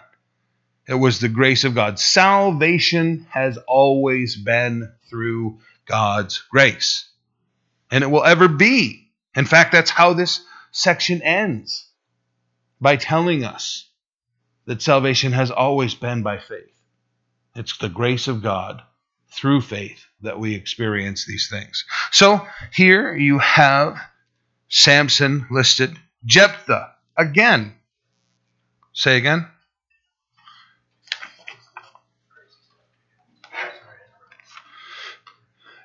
it 0.87 0.95
was 0.95 1.21
the 1.21 1.29
grace 1.29 1.65
of 1.65 1.75
God. 1.75 1.99
Salvation 1.99 3.27
has 3.31 3.59
always 3.67 4.35
been 4.35 4.91
through 5.09 5.59
God's 5.87 6.39
grace, 6.51 7.09
and 7.91 8.03
it 8.03 8.09
will 8.09 8.25
ever 8.25 8.49
be. 8.49 9.08
In 9.39 9.45
fact, 9.45 9.71
that's 9.71 9.91
how 9.91 10.15
this 10.15 10.45
section 10.73 11.23
ends 11.23 11.87
by 12.81 12.97
telling 12.97 13.45
us 13.45 13.89
that 14.67 14.83
salvation 14.83 15.31
has 15.31 15.53
always 15.53 15.95
been 15.95 16.25
by 16.25 16.39
faith. 16.41 16.75
It's 17.55 17.79
the 17.79 17.89
grace 17.89 18.27
of 18.27 18.43
God 18.43 18.83
through 19.33 19.61
faith 19.61 20.05
that 20.23 20.41
we 20.41 20.57
experience 20.57 21.25
these 21.25 21.49
things. 21.49 21.85
So 22.11 22.45
here 22.73 23.15
you 23.15 23.39
have 23.39 23.97
Samson 24.69 25.47
listed, 25.53 25.97
Jephthah 26.25 26.97
again. 27.17 27.77
Say 28.93 29.19
again. 29.19 29.47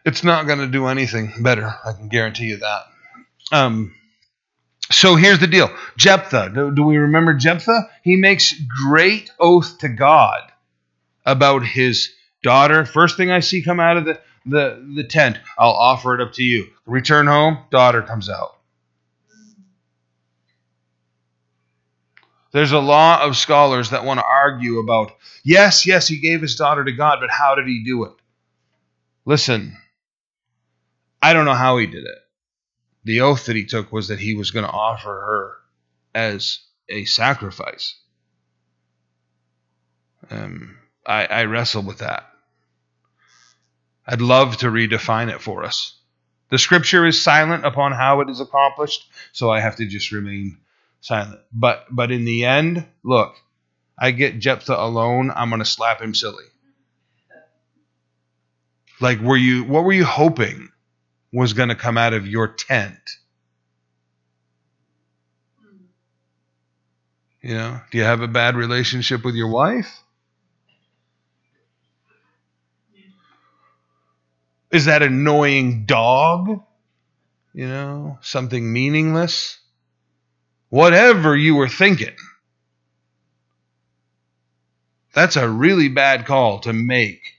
It's 0.04 0.24
not 0.24 0.48
going 0.48 0.58
to 0.58 0.68
do 0.68 0.88
anything 0.88 1.34
better. 1.39 1.72
I 1.86 1.94
can 1.94 2.08
guarantee 2.08 2.46
you 2.46 2.58
that. 2.58 2.86
Um, 3.54 3.94
so 4.92 5.16
here's 5.16 5.39
the 5.39 5.48
deal 5.48 5.70
Jephthah. 5.96 6.52
Do, 6.54 6.74
do 6.74 6.84
we 6.84 6.98
remember 6.98 7.36
Jephthah? 7.36 7.88
He 8.02 8.16
makes 8.16 8.54
great 8.84 9.32
oath 9.39 9.78
to 9.80 9.89
God 9.89 10.42
about 11.24 11.63
his 11.63 12.12
daughter. 12.42 12.84
First 12.84 13.16
thing 13.16 13.30
I 13.30 13.42
see 13.42 13.62
come 13.62 13.80
out 13.80 13.98
of 13.98 14.06
the, 14.06 14.20
the, 14.48 14.94
the 14.96 15.04
tent, 15.04 15.38
I'll 15.58 15.72
offer 15.72 16.16
it 16.16 16.22
up 16.22 16.34
to 16.34 16.44
you. 16.44 16.68
Return 16.88 17.28
home, 17.28 17.60
daughter 17.70 18.02
comes 18.02 18.28
out. 18.28 18.58
There's 22.52 22.72
a 22.72 22.80
lot 22.80 23.22
of 23.22 23.38
scholars 23.38 23.92
that 23.92 24.06
want 24.06 24.20
to 24.20 24.26
argue 24.26 24.80
about, 24.80 25.12
yes, 25.44 25.86
yes, 25.86 26.08
he 26.08 26.18
gave 26.18 26.42
his 26.42 26.56
daughter 26.56 26.84
to 26.84 26.92
God, 26.92 27.20
but 27.20 27.30
how 27.30 27.54
did 27.56 27.68
he 27.68 27.84
do 27.84 28.06
it? 28.06 28.13
Listen, 29.26 29.78
I 31.22 31.34
don't 31.34 31.46
know 31.46 31.54
how 31.54 31.78
he 31.78 31.86
did 31.86 32.04
it 32.04 32.23
the 33.04 33.22
oath 33.22 33.46
that 33.46 33.56
he 33.56 33.66
took 33.66 33.92
was 33.92 34.08
that 34.08 34.20
he 34.20 34.34
was 34.34 34.52
going 34.52 34.66
to 34.66 34.72
offer 34.72 35.10
her 35.10 35.58
as 36.13 36.60
a 36.89 37.06
sacrifice. 37.06 37.96
Um, 40.30 40.78
I, 41.06 41.26
I 41.26 41.46
wrestle 41.46 41.84
with 41.84 42.00
that. 42.00 42.30
I'd 44.06 44.22
love 44.22 44.58
to 44.58 44.68
redefine 44.68 45.34
it 45.34 45.42
for 45.42 45.63
us. 45.63 45.98
The 46.50 46.58
scripture 46.58 47.06
is 47.06 47.22
silent 47.22 47.66
upon 47.66 47.94
how 47.94 48.22
it 48.22 48.30
is 48.30 48.39
accomplished, 48.39 49.10
so 49.32 49.50
I 49.50 49.60
have 49.60 49.78
to 49.78 49.86
just 49.88 50.12
remain 50.12 50.58
silent. 51.02 51.39
But 51.52 51.86
but 51.89 52.12
in 52.12 52.26
the 52.26 52.46
end, 52.46 52.86
look, 53.04 53.36
I 53.98 54.12
get 54.12 54.39
Jephthah 54.39 54.80
alone, 54.80 55.32
I'm 55.34 55.50
going 55.50 55.60
to 55.60 55.66
slap 55.66 56.02
him 56.02 56.13
silly. 56.13 56.46
Like 59.00 59.20
were 59.20 59.38
you 59.38 59.63
what 59.63 59.84
were 59.84 59.94
you 59.94 60.06
hoping? 60.06 60.70
Was 61.34 61.54
going 61.54 61.69
to 61.69 61.76
come 61.76 61.98
out 61.98 62.13
of 62.13 62.28
your 62.28 62.48
tent. 62.48 63.00
You 67.41 67.56
know, 67.56 67.82
do 67.91 67.98
you 67.98 68.06
have 68.06 68.22
a 68.22 68.28
bad 68.28 68.56
relationship 68.56 69.26
with 69.26 69.36
your 69.36 69.50
wife? 69.50 70.00
Is 74.72 74.86
that 74.86 75.02
annoying 75.04 75.86
dog? 75.86 76.62
You 77.54 77.67
know, 77.67 78.17
something 78.22 78.72
meaningless? 78.72 79.60
Whatever 80.69 81.36
you 81.36 81.56
were 81.56 81.67
thinking. 81.67 82.15
That's 85.13 85.36
a 85.36 85.48
really 85.48 85.89
bad 85.89 86.26
call 86.26 86.60
to 86.62 86.74
make 86.74 87.34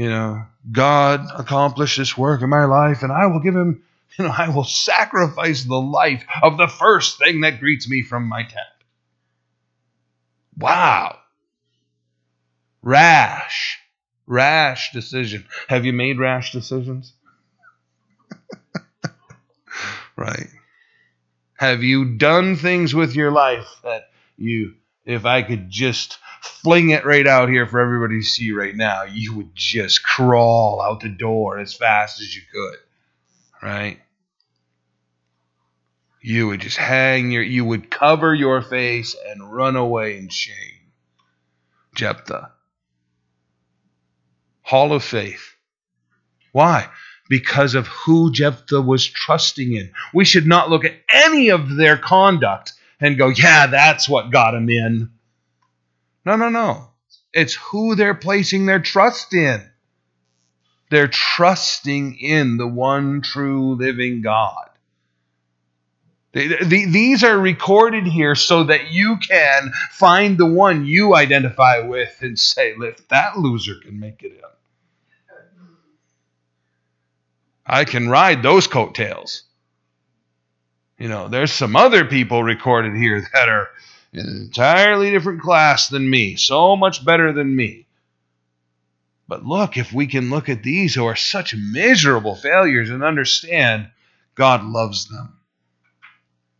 you 0.00 0.08
know, 0.08 0.46
God 0.70 1.26
accomplish 1.36 1.96
this 1.96 2.16
work 2.16 2.42
in 2.42 2.50
my 2.50 2.64
life, 2.64 3.02
and 3.02 3.12
I 3.12 3.26
will 3.26 3.40
give 3.40 3.56
him, 3.56 3.82
you 4.18 4.24
know, 4.24 4.34
I 4.36 4.48
will 4.48 4.64
sacrifice 4.64 5.64
the 5.64 5.80
life 5.80 6.24
of 6.42 6.56
the 6.56 6.68
first 6.68 7.18
thing 7.18 7.40
that 7.42 7.60
greets 7.60 7.88
me 7.88 8.02
from 8.02 8.28
my 8.28 8.42
tent. 8.42 8.54
Wow. 10.56 11.18
Rash. 12.82 13.78
Rash 14.26 14.92
decision. 14.92 15.46
Have 15.68 15.84
you 15.84 15.92
made 15.92 16.18
rash 16.18 16.52
decisions? 16.52 17.12
right. 20.16 20.48
Have 21.54 21.82
you 21.82 22.16
done 22.16 22.56
things 22.56 22.94
with 22.94 23.14
your 23.14 23.30
life 23.30 23.68
that 23.82 24.10
you, 24.36 24.74
if 25.04 25.24
I 25.24 25.42
could 25.42 25.68
just 25.68 26.18
fling 26.40 26.90
it 26.90 27.04
right 27.04 27.26
out 27.26 27.48
here 27.48 27.66
for 27.66 27.80
everybody 27.80 28.20
to 28.20 28.26
see 28.26 28.52
right 28.52 28.74
now, 28.74 29.04
you 29.04 29.36
would 29.36 29.54
just 29.54 30.02
crawl 30.02 30.80
out 30.80 31.00
the 31.00 31.08
door 31.08 31.58
as 31.58 31.74
fast 31.74 32.20
as 32.20 32.34
you 32.34 32.42
could. 32.52 32.78
Right? 33.62 34.00
You 36.22 36.48
would 36.48 36.60
just 36.60 36.76
hang 36.76 37.30
your, 37.30 37.42
you 37.42 37.64
would 37.64 37.90
cover 37.90 38.34
your 38.34 38.62
face 38.62 39.16
and 39.28 39.52
run 39.52 39.76
away 39.76 40.18
in 40.18 40.28
shame. 40.28 40.54
Jephthah. 41.94 42.52
Hall 44.62 44.92
of 44.92 45.02
Faith. 45.02 45.54
Why? 46.52 46.88
Because 47.28 47.74
of 47.74 47.86
who 47.86 48.32
Jephthah 48.32 48.82
was 48.82 49.06
trusting 49.06 49.74
in. 49.74 49.92
We 50.12 50.24
should 50.24 50.46
not 50.46 50.68
look 50.68 50.84
at 50.84 50.94
any 51.08 51.50
of 51.50 51.76
their 51.76 51.96
conduct 51.96 52.72
and 53.00 53.16
go, 53.16 53.28
yeah, 53.28 53.66
that's 53.66 54.08
what 54.08 54.30
got 54.30 54.54
him 54.54 54.68
in. 54.68 55.10
No, 56.24 56.36
no, 56.36 56.48
no. 56.48 56.88
It's 57.32 57.54
who 57.54 57.94
they're 57.94 58.14
placing 58.14 58.66
their 58.66 58.80
trust 58.80 59.34
in. 59.34 59.62
They're 60.90 61.08
trusting 61.08 62.18
in 62.18 62.56
the 62.56 62.66
one 62.66 63.20
true 63.22 63.76
living 63.76 64.22
God. 64.22 64.66
These 66.32 67.24
are 67.24 67.38
recorded 67.38 68.06
here 68.06 68.34
so 68.36 68.64
that 68.64 68.92
you 68.92 69.16
can 69.16 69.72
find 69.90 70.38
the 70.38 70.46
one 70.46 70.86
you 70.86 71.16
identify 71.16 71.80
with 71.80 72.16
and 72.20 72.38
say, 72.38 72.74
if 72.78 73.08
that 73.08 73.38
loser 73.38 73.74
can 73.82 73.98
make 73.98 74.22
it 74.22 74.32
in, 74.32 74.40
I 77.66 77.84
can 77.84 78.08
ride 78.08 78.42
those 78.42 78.66
coattails. 78.66 79.42
You 80.98 81.08
know, 81.08 81.28
there's 81.28 81.52
some 81.52 81.76
other 81.76 82.04
people 82.04 82.42
recorded 82.42 82.94
here 82.96 83.26
that 83.32 83.48
are 83.48 83.68
an 84.12 84.26
entirely 84.26 85.10
different 85.10 85.40
class 85.40 85.88
than 85.88 86.08
me, 86.08 86.36
so 86.36 86.76
much 86.76 87.04
better 87.04 87.32
than 87.32 87.54
me. 87.54 87.86
But 89.28 89.44
look, 89.44 89.76
if 89.76 89.92
we 89.92 90.08
can 90.08 90.30
look 90.30 90.48
at 90.48 90.64
these 90.64 90.94
who 90.94 91.04
are 91.06 91.16
such 91.16 91.54
miserable 91.54 92.34
failures 92.34 92.90
and 92.90 93.04
understand 93.04 93.88
God 94.34 94.64
loves 94.64 95.08
them, 95.08 95.38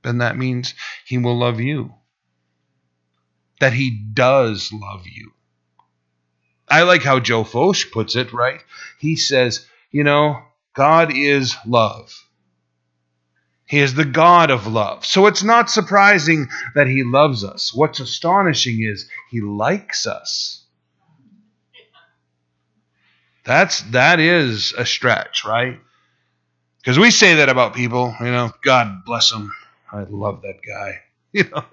then 0.02 0.18
that 0.18 0.36
means 0.36 0.74
He 1.04 1.18
will 1.18 1.36
love 1.36 1.60
you. 1.60 1.94
That 3.58 3.72
He 3.72 3.90
does 3.90 4.72
love 4.72 5.06
you. 5.06 5.32
I 6.68 6.82
like 6.82 7.02
how 7.02 7.18
Joe 7.18 7.42
Focht 7.42 7.90
puts 7.90 8.14
it, 8.14 8.32
right? 8.32 8.60
He 8.98 9.16
says, 9.16 9.66
you 9.90 10.04
know, 10.04 10.40
God 10.74 11.12
is 11.16 11.56
love. 11.66 12.14
He 13.70 13.78
is 13.78 13.94
the 13.94 14.04
God 14.04 14.50
of 14.50 14.66
love. 14.66 15.06
So 15.06 15.26
it's 15.26 15.44
not 15.44 15.70
surprising 15.70 16.48
that 16.74 16.88
He 16.88 17.04
loves 17.04 17.44
us. 17.44 17.72
What's 17.72 18.00
astonishing 18.00 18.82
is 18.82 19.08
He 19.30 19.40
likes 19.40 20.08
us. 20.08 20.64
That's 23.44 23.82
that 23.92 24.18
is 24.18 24.74
a 24.76 24.84
stretch, 24.84 25.44
right? 25.44 25.78
Because 26.78 26.98
we 26.98 27.12
say 27.12 27.36
that 27.36 27.48
about 27.48 27.76
people, 27.76 28.12
you 28.18 28.32
know, 28.32 28.50
God 28.64 29.04
bless 29.06 29.30
them. 29.30 29.54
I 29.92 30.02
love 30.02 30.42
that 30.42 30.58
guy. 30.66 31.02
You 31.32 31.44
know, 31.44 31.64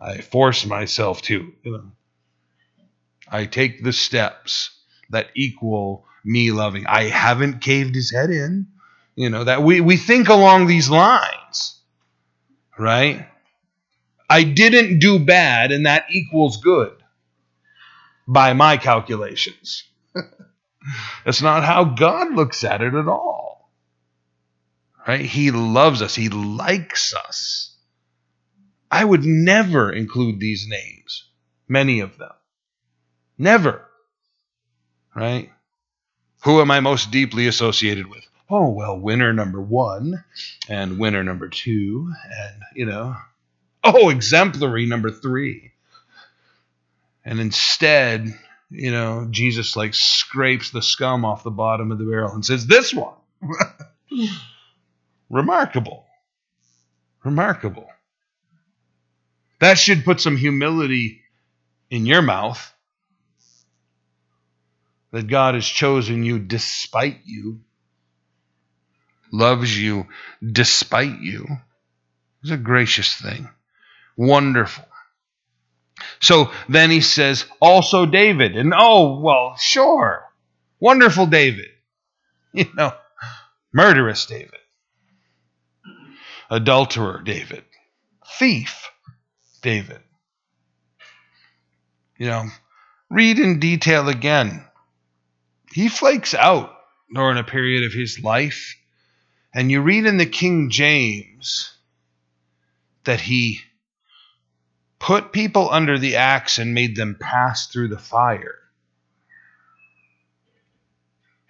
I 0.00 0.22
force 0.22 0.66
myself 0.66 1.22
to, 1.22 1.52
you 1.62 1.70
know. 1.70 1.92
I 3.28 3.46
take 3.46 3.84
the 3.84 3.92
steps 3.92 4.70
that 5.10 5.28
equal 5.36 6.04
me 6.24 6.50
loving. 6.50 6.84
I 6.88 7.04
haven't 7.04 7.60
caved 7.60 7.94
his 7.94 8.10
head 8.10 8.30
in. 8.30 8.71
You 9.14 9.28
know, 9.28 9.44
that 9.44 9.62
we, 9.62 9.80
we 9.80 9.96
think 9.96 10.28
along 10.28 10.66
these 10.66 10.88
lines, 10.88 11.78
right? 12.78 13.26
I 14.28 14.44
didn't 14.44 15.00
do 15.00 15.18
bad, 15.18 15.72
and 15.72 15.84
that 15.84 16.06
equals 16.10 16.56
good 16.56 16.94
by 18.26 18.54
my 18.54 18.78
calculations. 18.78 19.84
That's 21.24 21.42
not 21.42 21.64
how 21.64 21.84
God 21.84 22.34
looks 22.34 22.64
at 22.64 22.80
it 22.80 22.94
at 22.94 23.08
all. 23.08 23.70
Right? 25.06 25.26
He 25.26 25.50
loves 25.50 26.00
us, 26.00 26.14
He 26.14 26.30
likes 26.30 27.14
us. 27.14 27.76
I 28.90 29.04
would 29.04 29.24
never 29.24 29.90
include 29.90 30.38
these 30.38 30.66
names, 30.68 31.28
many 31.68 32.00
of 32.00 32.18
them. 32.18 32.32
Never. 33.38 33.86
Right? 35.14 35.50
Who 36.44 36.60
am 36.60 36.70
I 36.70 36.80
most 36.80 37.10
deeply 37.10 37.46
associated 37.46 38.06
with? 38.06 38.26
Oh, 38.54 38.68
well, 38.68 39.00
winner 39.00 39.32
number 39.32 39.62
one 39.62 40.22
and 40.68 40.98
winner 40.98 41.24
number 41.24 41.48
two, 41.48 42.12
and, 42.38 42.62
you 42.74 42.84
know, 42.84 43.16
oh, 43.82 44.10
exemplary 44.10 44.84
number 44.84 45.10
three. 45.10 45.72
And 47.24 47.40
instead, 47.40 48.28
you 48.68 48.90
know, 48.90 49.26
Jesus 49.30 49.74
like 49.74 49.94
scrapes 49.94 50.70
the 50.70 50.82
scum 50.82 51.24
off 51.24 51.44
the 51.44 51.50
bottom 51.50 51.92
of 51.92 51.98
the 51.98 52.04
barrel 52.04 52.34
and 52.34 52.44
says, 52.44 52.66
This 52.66 52.92
one. 52.92 53.14
Remarkable. 55.30 56.04
Remarkable. 57.24 57.88
That 59.60 59.78
should 59.78 60.04
put 60.04 60.20
some 60.20 60.36
humility 60.36 61.22
in 61.90 62.04
your 62.04 62.20
mouth 62.20 62.74
that 65.10 65.26
God 65.26 65.54
has 65.54 65.66
chosen 65.66 66.22
you 66.22 66.38
despite 66.38 67.20
you, 67.24 67.60
loves 69.32 69.76
you 69.76 70.06
despite 70.44 71.20
you. 71.20 71.46
It's 72.42 72.52
a 72.52 72.56
gracious 72.56 73.14
thing. 73.14 73.48
Wonderful. 74.16 74.84
So 76.20 76.50
then 76.68 76.90
he 76.90 77.00
says, 77.00 77.44
also 77.60 78.06
David. 78.06 78.56
And 78.56 78.72
oh, 78.76 79.20
well, 79.20 79.56
sure. 79.56 80.24
Wonderful 80.80 81.26
David. 81.26 81.66
You 82.54 82.66
know, 82.76 82.92
murderous 83.72 84.26
David. 84.26 84.60
Adulterer 86.50 87.22
David. 87.24 87.64
Thief 88.38 88.90
David. 89.62 90.00
You 92.18 92.26
know, 92.26 92.44
read 93.08 93.38
in 93.38 93.58
detail 93.58 94.10
again. 94.10 94.66
He 95.72 95.88
flakes 95.88 96.34
out 96.34 96.74
during 97.14 97.38
a 97.38 97.44
period 97.44 97.84
of 97.84 97.94
his 97.94 98.22
life. 98.22 98.76
And 99.54 99.70
you 99.70 99.82
read 99.82 100.06
in 100.06 100.16
the 100.16 100.26
King 100.26 100.70
James 100.70 101.74
that 103.04 103.20
he 103.20 103.60
put 104.98 105.32
people 105.32 105.68
under 105.70 105.98
the 105.98 106.16
axe 106.16 106.58
and 106.58 106.74
made 106.74 106.96
them 106.96 107.16
pass 107.18 107.66
through 107.66 107.88
the 107.88 107.98
fire. 107.98 108.58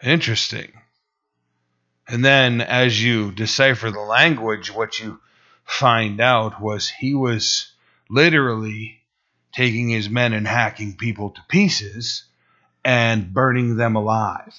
Interesting. 0.02 0.72
And 2.08 2.24
then, 2.24 2.60
as 2.60 3.02
you 3.02 3.30
decipher 3.30 3.90
the 3.90 4.00
language, 4.00 4.70
what 4.70 4.98
you 4.98 5.20
find 5.64 6.20
out 6.20 6.60
was 6.60 6.88
he 6.88 7.14
was 7.14 7.72
literally 8.10 9.00
taking 9.52 9.88
his 9.90 10.10
men 10.10 10.32
and 10.32 10.46
hacking 10.46 10.96
people 10.96 11.30
to 11.30 11.40
pieces 11.48 12.24
and 12.84 13.32
burning 13.32 13.76
them 13.76 13.94
alive. 13.94 14.54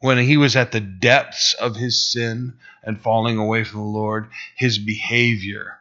When 0.00 0.18
he 0.18 0.36
was 0.36 0.56
at 0.56 0.72
the 0.72 0.80
depths 0.80 1.54
of 1.54 1.76
his 1.76 2.10
sin 2.10 2.58
and 2.82 3.00
falling 3.00 3.36
away 3.36 3.64
from 3.64 3.80
the 3.80 3.86
Lord, 3.86 4.28
his 4.56 4.78
behavior 4.78 5.78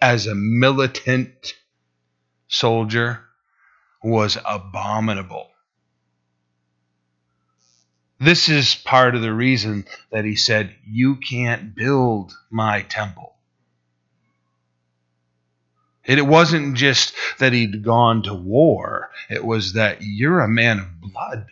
as 0.00 0.26
a 0.26 0.34
militant 0.34 1.54
soldier 2.48 3.20
was 4.02 4.36
abominable. 4.44 5.50
This 8.18 8.48
is 8.48 8.74
part 8.74 9.14
of 9.14 9.22
the 9.22 9.32
reason 9.32 9.84
that 10.10 10.24
he 10.24 10.36
said, 10.36 10.74
You 10.86 11.16
can't 11.16 11.74
build 11.74 12.32
my 12.50 12.82
temple. 12.82 13.34
It 16.04 16.26
wasn't 16.26 16.76
just 16.76 17.14
that 17.38 17.52
he'd 17.52 17.84
gone 17.84 18.22
to 18.24 18.34
war, 18.34 19.10
it 19.28 19.44
was 19.44 19.74
that 19.74 19.98
you're 20.02 20.40
a 20.40 20.48
man 20.48 20.78
of 20.78 21.00
blood. 21.00 21.46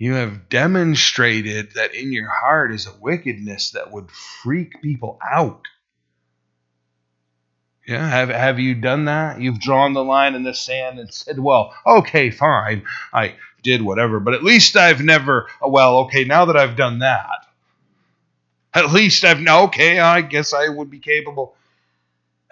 You 0.00 0.14
have 0.14 0.48
demonstrated 0.48 1.72
that 1.74 1.94
in 1.94 2.10
your 2.10 2.30
heart 2.30 2.72
is 2.72 2.86
a 2.86 2.94
wickedness 3.02 3.72
that 3.72 3.92
would 3.92 4.10
freak 4.10 4.80
people 4.80 5.18
out. 5.22 5.66
Yeah, 7.86 8.08
have 8.08 8.30
have 8.30 8.58
you 8.58 8.74
done 8.74 9.04
that? 9.04 9.42
You've 9.42 9.60
drawn 9.60 9.92
the 9.92 10.02
line 10.02 10.34
in 10.34 10.42
the 10.42 10.54
sand 10.54 10.98
and 10.98 11.12
said, 11.12 11.38
"Well, 11.38 11.74
okay, 11.84 12.30
fine, 12.30 12.84
I 13.12 13.34
did 13.62 13.82
whatever, 13.82 14.20
but 14.20 14.32
at 14.32 14.42
least 14.42 14.74
I've 14.74 15.02
never. 15.02 15.48
Well, 15.60 15.98
okay, 16.04 16.24
now 16.24 16.46
that 16.46 16.56
I've 16.56 16.76
done 16.76 17.00
that, 17.00 17.46
at 18.72 18.92
least 18.92 19.22
I've 19.26 19.46
okay. 19.46 19.98
I 19.98 20.22
guess 20.22 20.54
I 20.54 20.70
would 20.70 20.88
be 20.88 21.00
capable." 21.00 21.56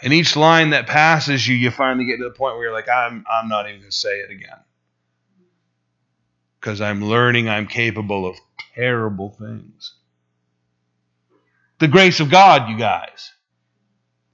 And 0.02 0.12
each 0.12 0.36
line 0.36 0.70
that 0.70 0.86
passes 0.86 1.48
you, 1.48 1.56
you 1.56 1.70
finally 1.70 2.04
get 2.04 2.18
to 2.18 2.24
the 2.24 2.30
point 2.30 2.56
where 2.56 2.64
you're 2.64 2.74
like, 2.74 2.90
"I'm 2.90 3.24
I'm 3.26 3.48
not 3.48 3.66
even 3.68 3.80
going 3.80 3.90
to 3.90 3.96
say 3.96 4.18
it 4.18 4.30
again," 4.30 4.58
because 6.60 6.80
I'm 6.80 7.04
learning 7.04 7.48
I'm 7.48 7.66
capable 7.66 8.26
of 8.26 8.36
terrible 8.74 9.30
things. 9.30 9.94
The 11.78 11.88
grace 11.88 12.20
of 12.20 12.30
God, 12.30 12.68
you 12.68 12.76
guys. 12.76 13.32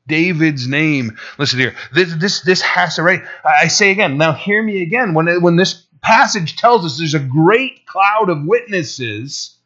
David's 0.07 0.67
name. 0.67 1.19
Listen 1.39 1.59
here. 1.59 1.75
This 1.93 2.15
this 2.17 2.41
this 2.43 2.61
has 2.61 2.97
to 2.97 3.03
right. 3.03 3.23
I 3.45 3.69
say 3.69 3.91
again. 3.91 4.19
Now 4.19 4.33
hear 4.33 4.63
me 4.63 4.83
again. 4.83 5.15
When 5.15 5.43
when 5.43 5.57
this 5.57 5.87
passage 6.03 6.57
tells 6.57 6.85
us 6.85 6.99
there's 6.99 7.15
a 7.15 7.19
great 7.19 7.87
cloud 7.87 8.29
of 8.29 8.45
witnesses, 8.45 9.57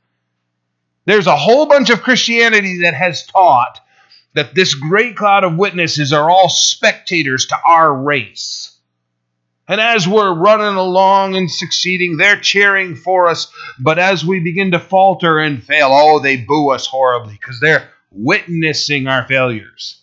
there's 1.05 1.27
a 1.27 1.37
whole 1.37 1.67
bunch 1.67 1.91
of 1.91 2.03
Christianity 2.03 2.83
that 2.83 2.95
has 2.95 3.27
taught 3.27 3.81
that 4.35 4.55
this 4.55 4.75
great 4.75 5.17
cloud 5.17 5.43
of 5.43 5.57
witnesses 5.57 6.13
are 6.13 6.31
all 6.31 6.49
spectators 6.49 7.47
to 7.47 7.57
our 7.67 7.93
race. 7.93 8.78
And 9.69 9.83
as 9.83 10.09
we're 10.09 10.33
running 10.33 10.77
along 10.77 11.37
and 11.37 11.51
succeeding, 11.51 12.17
they're 12.17 12.41
cheering 12.41 12.97
for 12.97 13.29
us. 13.29 13.53
But 13.79 13.99
as 13.99 14.25
we 14.25 14.41
begin 14.41 14.71
to 14.71 14.81
falter 14.81 15.39
and 15.39 15.63
fail, 15.63 15.91
oh, 15.93 16.21
they 16.21 16.39
boo 16.39 16.71
us 16.71 16.87
horribly 16.87 17.35
because 17.35 17.61
they're 17.61 17.91
witnessing 18.11 19.07
our 19.07 19.29
failures. 19.29 20.01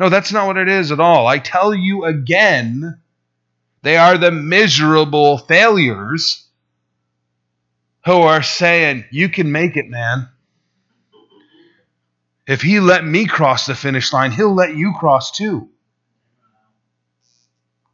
No, 0.00 0.08
that's 0.08 0.32
not 0.32 0.48
what 0.48 0.56
it 0.56 0.68
is 0.68 0.90
at 0.90 0.98
all. 0.98 1.28
I 1.28 1.38
tell 1.38 1.72
you 1.72 2.04
again, 2.04 3.00
they 3.82 3.96
are 3.96 4.18
the 4.18 4.32
miserable 4.32 5.38
failures 5.38 6.44
who 8.04 8.22
are 8.22 8.42
saying, 8.42 9.04
You 9.12 9.28
can 9.28 9.52
make 9.52 9.76
it, 9.76 9.88
man. 9.88 10.28
If 12.46 12.60
he 12.60 12.80
let 12.80 13.04
me 13.04 13.24
cross 13.26 13.66
the 13.66 13.74
finish 13.74 14.12
line, 14.12 14.32
he'll 14.32 14.54
let 14.54 14.76
you 14.76 14.92
cross 14.98 15.30
too. 15.30 15.70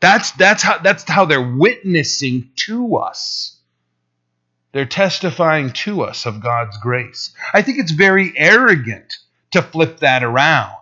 That's, 0.00 0.30
that's, 0.32 0.62
how, 0.62 0.78
that's 0.78 1.08
how 1.08 1.26
they're 1.26 1.56
witnessing 1.56 2.50
to 2.56 2.96
us. 2.96 3.56
They're 4.72 4.86
testifying 4.86 5.72
to 5.72 6.02
us 6.02 6.26
of 6.26 6.42
God's 6.42 6.78
grace. 6.78 7.32
I 7.52 7.62
think 7.62 7.78
it's 7.78 7.90
very 7.90 8.32
arrogant 8.36 9.14
to 9.50 9.62
flip 9.62 10.00
that 10.00 10.22
around. 10.22 10.76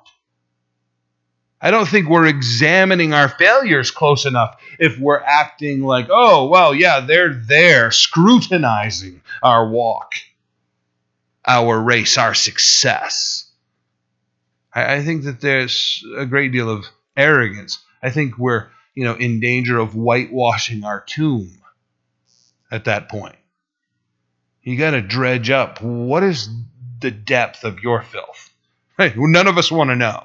I 1.61 1.73
don't 1.73 1.89
think 1.89 2.09
we're 2.09 2.27
examining 2.27 3.13
our 3.13 3.29
failures 3.29 3.91
close 3.91 4.27
enough 4.27 4.61
if 4.79 4.99
we're 4.99 5.21
acting 5.21 5.81
like, 5.81 6.07
oh, 6.11 6.47
well, 6.47 6.73
yeah, 6.73 7.01
they're 7.01 7.35
there 7.35 7.91
scrutinizing 7.91 9.23
our 9.43 9.69
walk, 9.69 10.13
our 11.45 11.81
race, 11.81 12.17
our 12.17 12.35
success. 12.35 13.51
I, 14.73 14.97
I 14.97 15.03
think 15.03 15.25
that 15.25 15.41
there's 15.41 16.05
a 16.17 16.27
great 16.27 16.53
deal 16.53 16.71
of 16.71 16.87
arrogance. 17.17 17.79
I 18.03 18.11
think 18.11 18.39
we're, 18.39 18.69
you 18.99 19.05
know, 19.05 19.15
in 19.15 19.39
danger 19.39 19.79
of 19.79 19.93
whitewashing 19.95 20.83
our 20.83 21.01
tomb 21.01 21.53
at 22.69 22.87
that 22.87 23.09
point. 23.09 23.37
You 24.61 24.77
got 24.77 24.91
to 24.91 25.01
dredge 25.01 25.51
up 25.51 25.81
what 25.81 26.25
is 26.25 26.49
the 26.99 27.13
depth 27.13 27.63
of 27.63 27.79
your 27.79 28.03
filth. 28.03 28.53
None 28.99 29.47
of 29.47 29.57
us 29.57 29.71
want 29.71 29.91
to 29.91 29.95
know. 29.95 30.25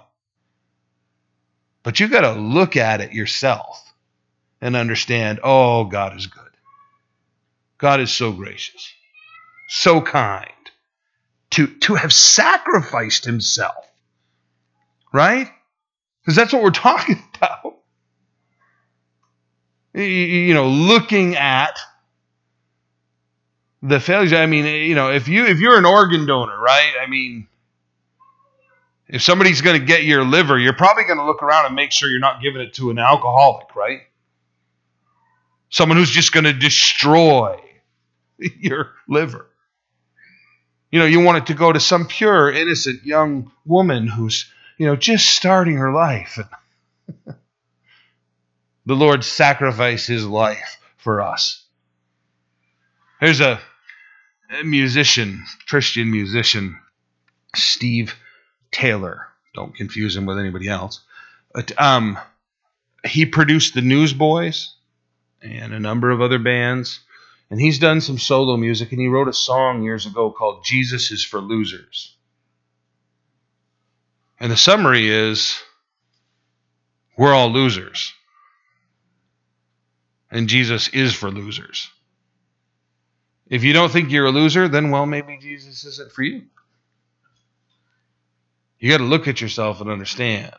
But 1.83 1.99
you 1.99 2.07
got 2.07 2.21
to 2.21 2.31
look 2.31 2.75
at 2.75 2.99
it 2.99 3.13
yourself 3.13 3.93
and 4.59 4.75
understand 4.75 5.41
oh, 5.43 5.83
God 5.83 6.17
is 6.17 6.25
good. 6.25 6.41
God 7.77 7.99
is 7.99 8.11
so 8.11 8.31
gracious, 8.31 8.91
so 9.69 10.01
kind 10.01 10.49
to, 11.51 11.67
to 11.67 11.93
have 11.93 12.11
sacrificed 12.11 13.23
himself. 13.23 13.85
Right? 15.13 15.47
Because 16.21 16.35
that's 16.35 16.53
what 16.53 16.63
we're 16.63 16.71
talking 16.71 17.21
about. 17.35 17.72
You 19.93 20.53
know, 20.53 20.67
looking 20.67 21.35
at 21.35 21.79
the 23.83 23.99
failures. 23.99 24.33
I 24.33 24.45
mean, 24.45 24.65
you 24.65 24.95
know, 24.95 25.11
if 25.11 25.27
you 25.27 25.45
if 25.45 25.59
you're 25.59 25.77
an 25.77 25.85
organ 25.85 26.25
donor, 26.25 26.59
right? 26.59 26.93
I 26.99 27.05
mean, 27.07 27.47
if 29.07 29.21
somebody's 29.21 29.61
going 29.61 29.79
to 29.79 29.85
get 29.85 30.03
your 30.03 30.23
liver, 30.23 30.57
you're 30.57 30.73
probably 30.73 31.03
going 31.03 31.19
to 31.19 31.25
look 31.25 31.43
around 31.43 31.65
and 31.67 31.75
make 31.75 31.91
sure 31.91 32.09
you're 32.09 32.19
not 32.19 32.41
giving 32.41 32.61
it 32.61 32.73
to 32.75 32.89
an 32.89 32.97
alcoholic, 32.97 33.75
right? 33.75 33.99
Someone 35.69 35.97
who's 35.97 36.09
just 36.09 36.31
going 36.31 36.45
to 36.45 36.53
destroy 36.53 37.59
your 38.39 38.91
liver. 39.07 39.49
You 40.91 40.99
know, 40.99 41.05
you 41.05 41.21
want 41.21 41.39
it 41.39 41.45
to 41.47 41.55
go 41.55 41.71
to 41.71 41.79
some 41.79 42.05
pure, 42.07 42.51
innocent 42.51 43.03
young 43.03 43.51
woman 43.65 44.07
who's, 44.07 44.45
you 44.77 44.85
know, 44.85 44.95
just 44.95 45.27
starting 45.27 45.77
her 45.77 45.91
life. 45.91 46.39
the 48.85 48.95
Lord 48.95 49.23
sacrificed 49.23 50.07
his 50.07 50.25
life 50.25 50.79
for 50.97 51.21
us. 51.21 51.63
There's 53.21 53.41
a, 53.41 53.59
a 54.59 54.63
musician, 54.63 55.43
Christian 55.67 56.11
musician, 56.11 56.79
Steve 57.55 58.15
Taylor. 58.71 59.27
Don't 59.55 59.75
confuse 59.75 60.15
him 60.15 60.25
with 60.25 60.39
anybody 60.39 60.67
else. 60.67 61.01
But 61.53 61.79
um, 61.79 62.17
he 63.05 63.25
produced 63.25 63.75
the 63.75 63.81
Newsboys 63.81 64.73
and 65.41 65.73
a 65.73 65.79
number 65.79 66.09
of 66.09 66.21
other 66.21 66.39
bands. 66.39 66.99
And 67.49 67.61
he's 67.61 67.77
done 67.77 68.01
some 68.01 68.17
solo 68.17 68.57
music, 68.57 68.91
and 68.91 68.99
he 68.99 69.07
wrote 69.07 69.27
a 69.27 69.33
song 69.33 69.83
years 69.83 70.05
ago 70.05 70.31
called 70.31 70.65
Jesus 70.65 71.11
is 71.11 71.23
for 71.23 71.39
Losers. 71.39 72.15
And 74.39 74.51
the 74.51 74.57
summary 74.57 75.07
is 75.07 75.61
we're 77.17 77.33
all 77.33 77.51
losers. 77.51 78.11
And 80.33 80.49
Jesus 80.49 80.87
is 80.87 81.13
for 81.13 81.29
losers. 81.29 81.91
If 83.47 83.63
you 83.63 83.71
don't 83.71 83.91
think 83.91 84.09
you're 84.09 84.25
a 84.25 84.31
loser, 84.31 84.67
then, 84.67 84.89
well, 84.89 85.05
maybe 85.05 85.37
Jesus 85.39 85.85
isn't 85.85 86.11
for 86.11 86.23
you. 86.23 86.41
You 88.79 88.89
got 88.89 88.97
to 88.97 89.03
look 89.03 89.27
at 89.27 89.41
yourself 89.41 89.79
and 89.79 89.91
understand 89.91 90.55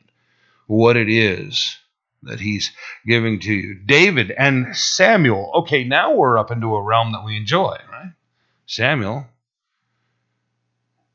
what 0.68 0.97
it 0.97 1.11
is 1.11 1.77
that 2.22 2.39
he's 2.39 2.70
giving 3.05 3.41
to 3.41 3.53
you. 3.53 3.75
David 3.75 4.31
and 4.31 4.77
Samuel. 4.77 5.51
Okay, 5.57 5.83
now 5.83 6.14
we're 6.14 6.39
up 6.39 6.53
into 6.53 6.77
a 6.77 6.81
realm 6.81 7.11
that 7.11 7.25
we 7.25 7.37
enjoy, 7.37 7.77
right? 7.91 8.12
Samuel. 8.66 9.27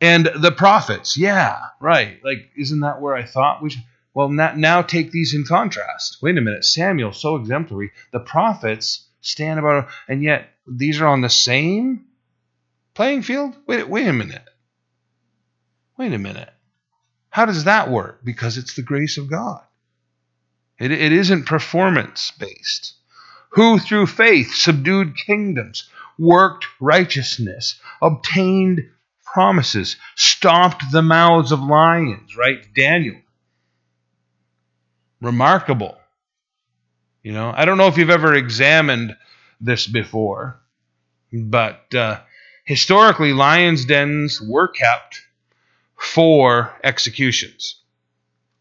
And 0.01 0.29
the 0.35 0.51
prophets. 0.51 1.17
Yeah, 1.17 1.57
right. 1.79 2.21
Like, 2.25 2.49
isn't 2.57 2.81
that 2.81 2.99
where 2.99 3.15
I 3.15 3.23
thought 3.23 3.63
we 3.63 3.69
should? 3.69 3.83
Well, 4.13 4.29
now, 4.29 4.53
now 4.55 4.81
take 4.81 5.11
these 5.11 5.33
in 5.33 5.45
contrast. 5.45 6.17
Wait 6.21 6.37
a 6.37 6.41
minute. 6.41 6.65
Samuel, 6.65 7.13
so 7.13 7.35
exemplary. 7.35 7.91
The 8.11 8.19
prophets 8.19 9.05
stand 9.21 9.59
about, 9.59 9.87
and 10.07 10.23
yet 10.23 10.49
these 10.67 11.01
are 11.01 11.07
on 11.07 11.21
the 11.21 11.29
same 11.29 12.05
playing 12.93 13.21
field? 13.21 13.55
Wait, 13.65 13.87
wait 13.87 14.07
a 14.07 14.13
minute. 14.13 14.43
Wait 15.97 16.13
a 16.13 16.17
minute. 16.17 16.51
How 17.29 17.45
does 17.45 17.63
that 17.65 17.89
work? 17.89 18.19
Because 18.23 18.57
it's 18.57 18.75
the 18.75 18.81
grace 18.81 19.17
of 19.17 19.29
God. 19.29 19.61
It, 20.79 20.91
it 20.91 21.11
isn't 21.11 21.45
performance 21.45 22.31
based. 22.39 22.95
Who 23.51 23.79
through 23.79 24.07
faith 24.07 24.53
subdued 24.53 25.15
kingdoms, 25.15 25.89
worked 26.17 26.65
righteousness, 26.79 27.79
obtained 28.01 28.89
promises, 29.23 29.95
stopped 30.15 30.83
the 30.91 31.01
mouths 31.01 31.51
of 31.51 31.61
lions, 31.61 32.35
right? 32.35 32.61
Daniel. 32.75 33.15
Remarkable. 35.21 35.97
You 37.23 37.33
know, 37.33 37.53
I 37.55 37.65
don't 37.65 37.77
know 37.77 37.87
if 37.87 37.97
you've 37.97 38.09
ever 38.09 38.33
examined 38.33 39.15
this 39.59 39.85
before, 39.87 40.59
but 41.33 41.93
uh, 41.93 42.21
historically, 42.63 43.33
lions' 43.33 43.85
dens 43.85 44.41
were 44.41 44.69
kept 44.69 45.21
for 45.97 46.73
executions. 46.83 47.75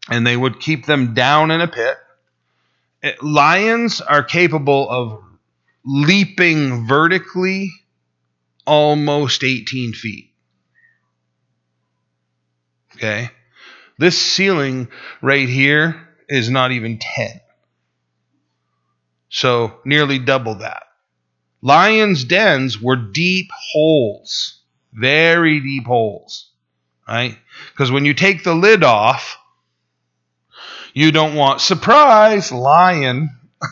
And 0.09 0.25
they 0.25 0.35
would 0.35 0.59
keep 0.59 0.85
them 0.85 1.13
down 1.13 1.51
in 1.51 1.61
a 1.61 1.67
pit. 1.67 1.97
Lions 3.21 4.01
are 4.01 4.23
capable 4.23 4.89
of 4.89 5.23
leaping 5.85 6.87
vertically 6.87 7.71
almost 8.65 9.43
18 9.43 9.93
feet. 9.93 10.33
Okay? 12.95 13.29
This 13.97 14.17
ceiling 14.17 14.89
right 15.21 15.47
here 15.47 16.08
is 16.29 16.49
not 16.49 16.71
even 16.71 16.99
10. 16.99 17.41
So 19.29 19.79
nearly 19.83 20.19
double 20.19 20.55
that. 20.55 20.83
Lions' 21.61 22.23
dens 22.23 22.81
were 22.81 22.95
deep 22.95 23.49
holes, 23.51 24.61
very 24.93 25.59
deep 25.59 25.85
holes 25.85 26.49
right? 27.09 27.37
Because 27.71 27.91
when 27.91 28.05
you 28.05 28.13
take 28.13 28.43
the 28.43 28.53
lid 28.53 28.83
off, 28.83 29.37
you 30.93 31.11
don't 31.11 31.35
want 31.35 31.59
surprise 31.59 32.51
lion 32.51 33.29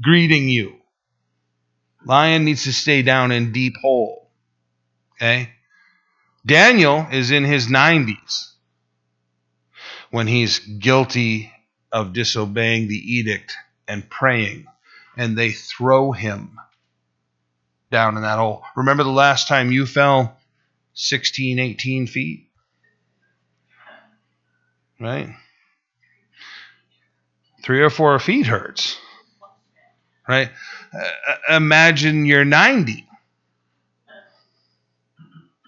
greeting 0.00 0.48
you. 0.48 0.76
Lion 2.04 2.44
needs 2.44 2.64
to 2.64 2.72
stay 2.72 3.02
down 3.02 3.32
in 3.32 3.52
deep 3.52 3.76
hole. 3.80 4.30
Okay? 5.16 5.50
Daniel 6.44 7.06
is 7.10 7.30
in 7.30 7.44
his 7.44 7.66
90s 7.66 8.52
when 10.10 10.26
he's 10.26 10.58
guilty 10.58 11.52
of 11.92 12.12
disobeying 12.12 12.88
the 12.88 12.96
edict 12.96 13.54
and 13.86 14.08
praying, 14.08 14.66
and 15.16 15.36
they 15.36 15.50
throw 15.50 16.12
him 16.12 16.58
down 17.90 18.16
in 18.16 18.22
that 18.22 18.38
hole. 18.38 18.62
Remember 18.76 19.02
the 19.02 19.10
last 19.10 19.48
time 19.48 19.72
you 19.72 19.86
fell 19.86 20.38
16, 20.94 21.58
18 21.58 22.06
feet. 22.06 22.48
Right? 25.00 25.34
Three 27.62 27.82
or 27.82 27.90
four 27.90 28.18
feet 28.18 28.46
hurts. 28.46 28.98
Right? 30.28 30.50
Uh, 30.92 31.56
imagine 31.56 32.26
you're 32.26 32.44
90. 32.44 33.06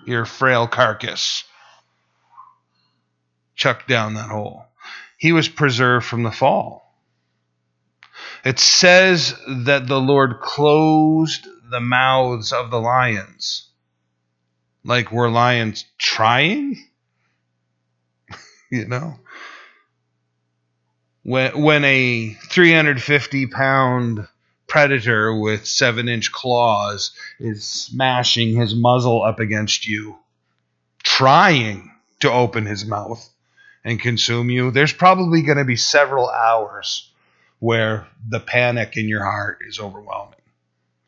Your 0.07 0.24
frail 0.24 0.66
carcass 0.66 1.45
chucked 3.61 3.86
down 3.86 4.14
that 4.14 4.30
hole. 4.30 4.64
He 5.18 5.32
was 5.32 5.48
preserved 5.48 6.06
from 6.06 6.22
the 6.22 6.32
fall. 6.32 6.96
It 8.42 8.58
says 8.58 9.34
that 9.46 9.86
the 9.86 10.00
Lord 10.00 10.40
closed 10.40 11.46
the 11.70 11.80
mouths 11.80 12.52
of 12.52 12.70
the 12.70 12.80
lions 12.80 13.68
like 14.82 15.12
were 15.12 15.28
lions 15.28 15.84
trying? 15.98 16.82
you 18.70 18.86
know? 18.86 19.18
When, 21.22 21.61
when 21.61 21.84
a 21.84 22.32
350 22.48 23.46
pound 23.48 24.26
predator 24.66 25.38
with 25.38 25.66
seven 25.66 26.08
inch 26.08 26.32
claws 26.32 27.12
is 27.38 27.62
smashing 27.64 28.56
his 28.56 28.74
muzzle 28.74 29.22
up 29.22 29.38
against 29.38 29.86
you, 29.86 30.16
trying 31.02 31.92
to 32.20 32.32
open 32.32 32.64
his 32.64 32.86
mouth 32.86 33.28
and 33.85 34.01
consume 34.01 34.51
you, 34.51 34.70
there's 34.70 34.93
probably 34.93 35.43
going 35.43 35.59
to 35.59 35.64
be 35.64 35.76
several 35.76 36.28
hours 36.28 37.11
where 37.59 38.07
the 38.28 38.41
panic 38.41 38.97
in 38.97 39.09
your 39.09 39.24
heart 39.24 39.59
is 39.66 39.81
overwhelming. 39.81 40.35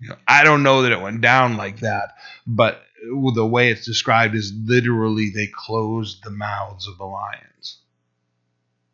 You 0.01 0.11
know, 0.11 0.17
I 0.27 0.45
don't 0.45 0.63
know 0.63 0.83
that 0.83 0.93
it 0.93 1.01
went 1.01 1.21
down 1.21 1.57
like 1.57 1.81
that, 1.81 2.17
but 2.47 2.83
the 3.05 3.47
way 3.47 3.71
it's 3.71 3.87
described 3.87 4.35
is 4.35 4.53
literally 4.53 5.31
they 5.31 5.47
closed 5.47 6.23
the 6.25 6.31
mouths 6.31 6.89
of 6.89 6.99
the 6.99 7.05
lions. 7.05 7.79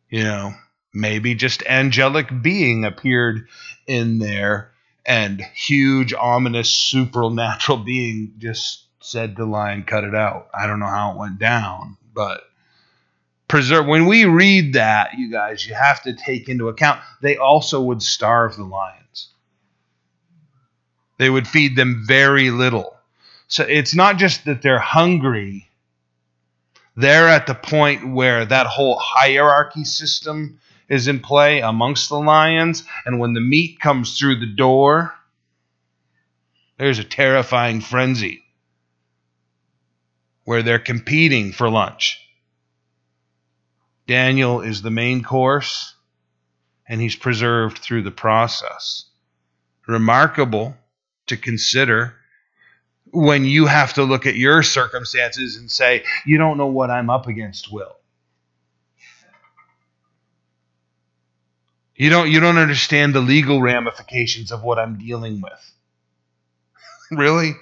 You 0.09 0.23
know, 0.23 0.53
maybe 0.93 1.35
just 1.35 1.63
angelic 1.63 2.27
being 2.41 2.85
appeared 2.85 3.47
in 3.87 4.19
there 4.19 4.71
and 5.05 5.41
huge 5.41 6.13
ominous 6.13 6.69
supernatural 6.69 7.79
being 7.79 8.33
just 8.37 8.85
said 9.01 9.35
to 9.35 9.45
lion 9.45 9.83
cut 9.83 10.03
it 10.03 10.15
out. 10.15 10.49
I 10.53 10.67
don't 10.67 10.79
know 10.79 10.87
how 10.87 11.11
it 11.11 11.17
went 11.17 11.39
down, 11.39 11.97
but 12.13 12.41
preserve 13.49 13.85
when 13.85 14.05
we 14.05 14.23
read 14.23 14.73
that, 14.73 15.17
you 15.17 15.29
guys, 15.29 15.67
you 15.67 15.73
have 15.73 16.01
to 16.03 16.13
take 16.13 16.47
into 16.47 16.69
account 16.69 17.01
they 17.21 17.35
also 17.35 17.81
would 17.81 18.01
starve 18.01 18.55
the 18.55 18.63
lions. 18.63 19.27
They 21.17 21.29
would 21.29 21.47
feed 21.47 21.75
them 21.75 22.05
very 22.07 22.49
little 22.49 22.95
so 23.49 23.63
it's 23.63 23.95
not 23.95 24.17
just 24.17 24.45
that 24.45 24.61
they're 24.61 24.77
hungry, 24.79 25.67
they're 26.95 27.27
at 27.27 27.47
the 27.47 27.55
point 27.55 28.13
where 28.13 28.45
that 28.45 28.67
whole 28.67 28.95
hierarchy 28.99 29.83
system 29.85 30.59
is 30.87 31.07
in 31.07 31.19
play 31.19 31.59
amongst 31.59 32.09
the 32.09 32.19
lions, 32.19 32.83
and 33.05 33.19
when 33.19 33.33
the 33.33 33.41
meat 33.41 33.79
comes 33.79 34.17
through 34.17 34.39
the 34.39 34.53
door, 34.55 35.15
there's 36.77 36.99
a 36.99 37.03
terrifying 37.03 37.81
frenzy 37.81 38.43
where 40.43 40.61
they're 40.61 40.77
competing 40.77 41.51
for 41.51 41.69
lunch. 41.71 42.21
Daniel 44.09 44.61
is 44.61 44.81
the 44.81 44.89
main 44.89 45.21
course, 45.21 45.93
and 46.87 46.99
he's 46.99 47.15
preserved 47.15 47.77
through 47.77 48.01
the 48.01 48.09
process. 48.09 49.05
Remarkable 49.87 50.75
to 51.27 51.37
consider 51.37 52.15
when 53.11 53.45
you 53.45 53.67
have 53.67 53.93
to 53.93 54.03
look 54.03 54.25
at 54.25 54.33
your 54.33 54.63
circumstances 54.63 55.57
and 55.57 55.69
say, 55.69 56.05
You 56.25 56.39
don't 56.39 56.57
know 56.57 56.65
what 56.65 56.89
I'm 56.89 57.11
up 57.11 57.27
against, 57.27 57.71
Will. 57.71 57.97
You 61.95 62.09
don't, 62.09 62.31
you 62.31 62.39
don't 62.39 62.57
understand 62.57 63.13
the 63.13 63.21
legal 63.21 63.61
ramifications 63.61 64.51
of 64.51 64.63
what 64.63 64.79
I'm 64.79 64.97
dealing 64.97 65.39
with. 65.39 65.73
really? 67.11 67.53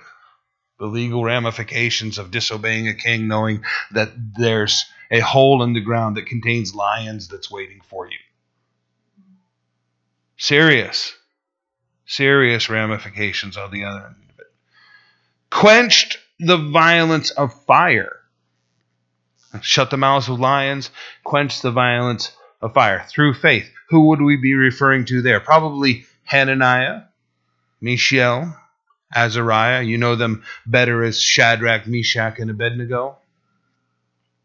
The 0.80 0.86
legal 0.86 1.26
ramifications 1.26 2.18
of 2.18 2.32
disobeying 2.32 2.88
a 2.88 2.94
king, 2.94 3.28
knowing 3.28 3.64
that 3.92 4.14
there's 4.38 4.86
a 5.12 5.20
hole 5.20 5.64
in 5.64 5.74
the 5.74 5.82
ground 5.82 6.18
that 6.18 6.26
contains 6.28 6.76
lions 6.76 7.28
that's 7.28 7.52
waiting 7.52 7.82
for 7.90 8.08
you. 8.08 8.18
Serious, 10.38 11.16
serious 12.06 12.70
ramifications 12.70 13.58
on 13.58 13.72
the 13.72 13.86
other 13.86 14.06
end 14.06 14.16
of 14.34 14.40
it. 14.40 14.48
Quenched 15.50 16.20
the 16.40 16.58
violence 16.58 17.32
of 17.32 17.54
fire. 17.66 18.18
Shut 19.62 19.90
the 19.90 19.98
mouths 19.98 20.30
of 20.30 20.40
lions, 20.40 20.92
quench 21.24 21.62
the 21.62 21.72
violence 21.72 22.32
of 22.62 22.74
fire 22.74 23.06
through 23.10 23.34
faith. 23.34 23.70
Who 23.90 24.10
would 24.10 24.22
we 24.22 24.36
be 24.36 24.54
referring 24.54 25.06
to 25.06 25.22
there? 25.22 25.40
Probably 25.40 26.06
Hananiah, 26.26 27.04
Mishael, 27.82 28.56
Azariah. 29.16 29.82
You 29.84 29.98
know 29.98 30.16
them 30.16 30.44
better 30.66 31.04
as 31.04 31.22
Shadrach, 31.22 31.88
Meshach, 31.88 32.40
and 32.40 32.52
Abednego. 32.52 33.18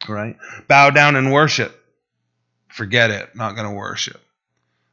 Right? 0.08 0.36
Bow 0.68 0.90
down 0.90 1.16
and 1.16 1.32
worship. 1.32 1.78
Forget 2.68 3.10
it. 3.10 3.34
Not 3.34 3.54
going 3.54 3.68
to 3.68 3.74
worship. 3.74 4.20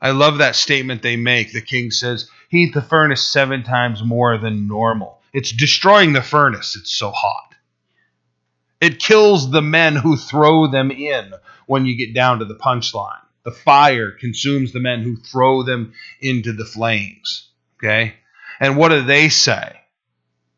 I 0.01 0.12
love 0.12 0.38
that 0.38 0.55
statement 0.55 1.01
they 1.01 1.16
make. 1.16 1.51
The 1.51 1.62
king 1.62 1.91
says, 1.91 2.30
Heat 2.49 2.74
the 2.74 2.82
furnace 2.82 3.22
seven 3.22 3.64
times 3.64 4.03
more 4.03 4.38
than 4.38 4.68
normal. 4.68 5.22
It's 5.34 5.51
destroying 5.51 6.14
the 6.14 6.22
furnace. 6.22 6.76
It's 6.76 6.91
so 6.91 7.12
hot. 7.12 7.53
It 8.82 8.99
kills 8.99 9.51
the 9.51 9.62
men 9.62 9.95
who 9.95 10.16
throw 10.16 10.68
them 10.68 10.89
in 10.89 11.34
when 11.68 11.86
you 11.86 11.97
get 11.97 12.14
down 12.14 12.39
to 12.39 12.45
the 12.45 12.55
punchline. 12.55 13.22
The 13.43 13.51
fire 13.51 14.12
consumes 14.12 14.72
the 14.72 14.80
men 14.80 15.01
who 15.01 15.18
throw 15.18 15.64
them 15.64 15.93
into 16.22 16.53
the 16.53 16.66
flames. 16.66 17.49
Okay? 17.78 18.16
And 18.60 18.78
what 18.78 18.89
do 18.89 19.01
they 19.03 19.30
say? 19.30 19.80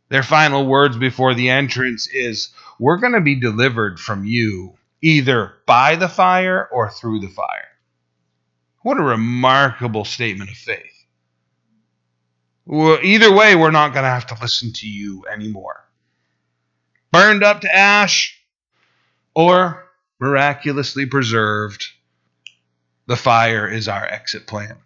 Their 0.10 0.24
final 0.24 0.66
words 0.66 0.98
before 0.98 1.34
the 1.34 1.50
entrance 1.50 2.08
is, 2.08 2.50
We're 2.82 2.98
going 2.98 3.14
to 3.14 3.22
be 3.22 3.36
delivered 3.36 4.00
from 4.00 4.26
you 4.26 4.74
either 5.04 5.54
by 5.68 5.98
the 5.98 6.10
fire 6.10 6.68
or 6.72 6.90
through 6.90 7.20
the 7.20 7.30
fire. 7.30 7.68
What 8.82 8.98
a 8.98 9.04
remarkable 9.04 10.04
statement 10.04 10.50
of 10.50 10.58
faith. 10.58 11.06
Well, 12.66 12.98
either 13.04 13.32
way, 13.32 13.56
we're 13.56 13.70
not 13.70 13.94
going 13.94 14.06
to 14.06 14.10
have 14.10 14.26
to 14.28 14.38
listen 14.42 14.74
to 14.74 14.88
you 14.88 15.26
anymore. 15.32 15.86
Burned 17.12 17.44
up 17.44 17.62
to 17.62 17.72
ash 17.72 18.42
or 19.36 19.88
miraculously 20.20 21.06
preserved, 21.06 21.86
the 23.06 23.16
fire 23.16 23.70
is 23.70 23.88
our 23.90 24.04
exit 24.04 24.48
plan. 24.48 24.78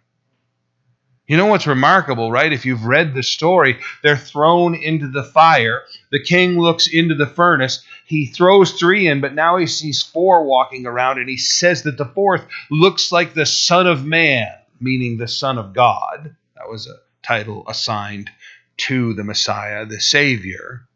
You 1.26 1.36
know 1.36 1.46
what's 1.46 1.66
remarkable, 1.66 2.30
right? 2.30 2.52
If 2.52 2.64
you've 2.64 2.84
read 2.84 3.12
the 3.12 3.22
story, 3.22 3.80
they're 4.02 4.16
thrown 4.16 4.76
into 4.76 5.08
the 5.08 5.24
fire. 5.24 5.82
The 6.10 6.22
king 6.22 6.58
looks 6.58 6.86
into 6.86 7.16
the 7.16 7.26
furnace. 7.26 7.82
He 8.04 8.26
throws 8.26 8.72
three 8.72 9.08
in, 9.08 9.20
but 9.20 9.34
now 9.34 9.56
he 9.56 9.66
sees 9.66 10.02
four 10.02 10.44
walking 10.44 10.86
around, 10.86 11.18
and 11.18 11.28
he 11.28 11.36
says 11.36 11.82
that 11.82 11.98
the 11.98 12.04
fourth 12.04 12.46
looks 12.70 13.10
like 13.10 13.34
the 13.34 13.46
Son 13.46 13.88
of 13.88 14.04
Man, 14.04 14.46
meaning 14.80 15.16
the 15.16 15.26
Son 15.26 15.58
of 15.58 15.72
God. 15.72 16.36
That 16.54 16.70
was 16.70 16.86
a 16.86 17.00
title 17.24 17.64
assigned 17.66 18.30
to 18.76 19.12
the 19.14 19.24
Messiah, 19.24 19.84
the 19.84 20.00
Savior. 20.00 20.86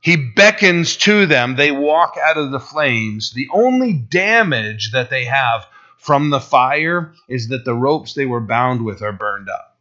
He 0.00 0.16
beckons 0.16 0.96
to 0.98 1.26
them. 1.26 1.54
They 1.54 1.70
walk 1.70 2.16
out 2.20 2.38
of 2.38 2.50
the 2.50 2.58
flames. 2.58 3.32
The 3.32 3.48
only 3.52 3.92
damage 3.92 4.92
that 4.92 5.10
they 5.10 5.26
have 5.26 5.66
from 6.02 6.30
the 6.30 6.40
fire 6.40 7.14
is 7.28 7.48
that 7.48 7.64
the 7.64 7.74
ropes 7.74 8.12
they 8.14 8.26
were 8.26 8.40
bound 8.40 8.84
with 8.84 9.02
are 9.02 9.12
burned 9.12 9.48
up. 9.48 9.78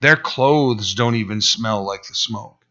Their 0.00 0.14
clothes 0.14 0.94
don't 0.94 1.16
even 1.16 1.40
smell 1.40 1.84
like 1.84 2.04
the 2.06 2.14
smoke. 2.14 2.64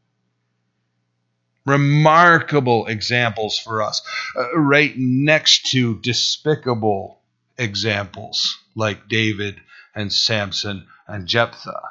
Remarkable 1.66 2.86
examples 2.88 3.60
for 3.60 3.82
us, 3.82 4.02
uh, 4.38 4.58
right 4.58 4.94
next 4.96 5.72
to 5.72 6.00
despicable 6.00 7.20
examples 7.58 8.58
like 8.74 9.10
David 9.10 9.60
and 9.94 10.14
Samson 10.14 10.88
and 11.06 11.28
Jephthah, 11.28 11.82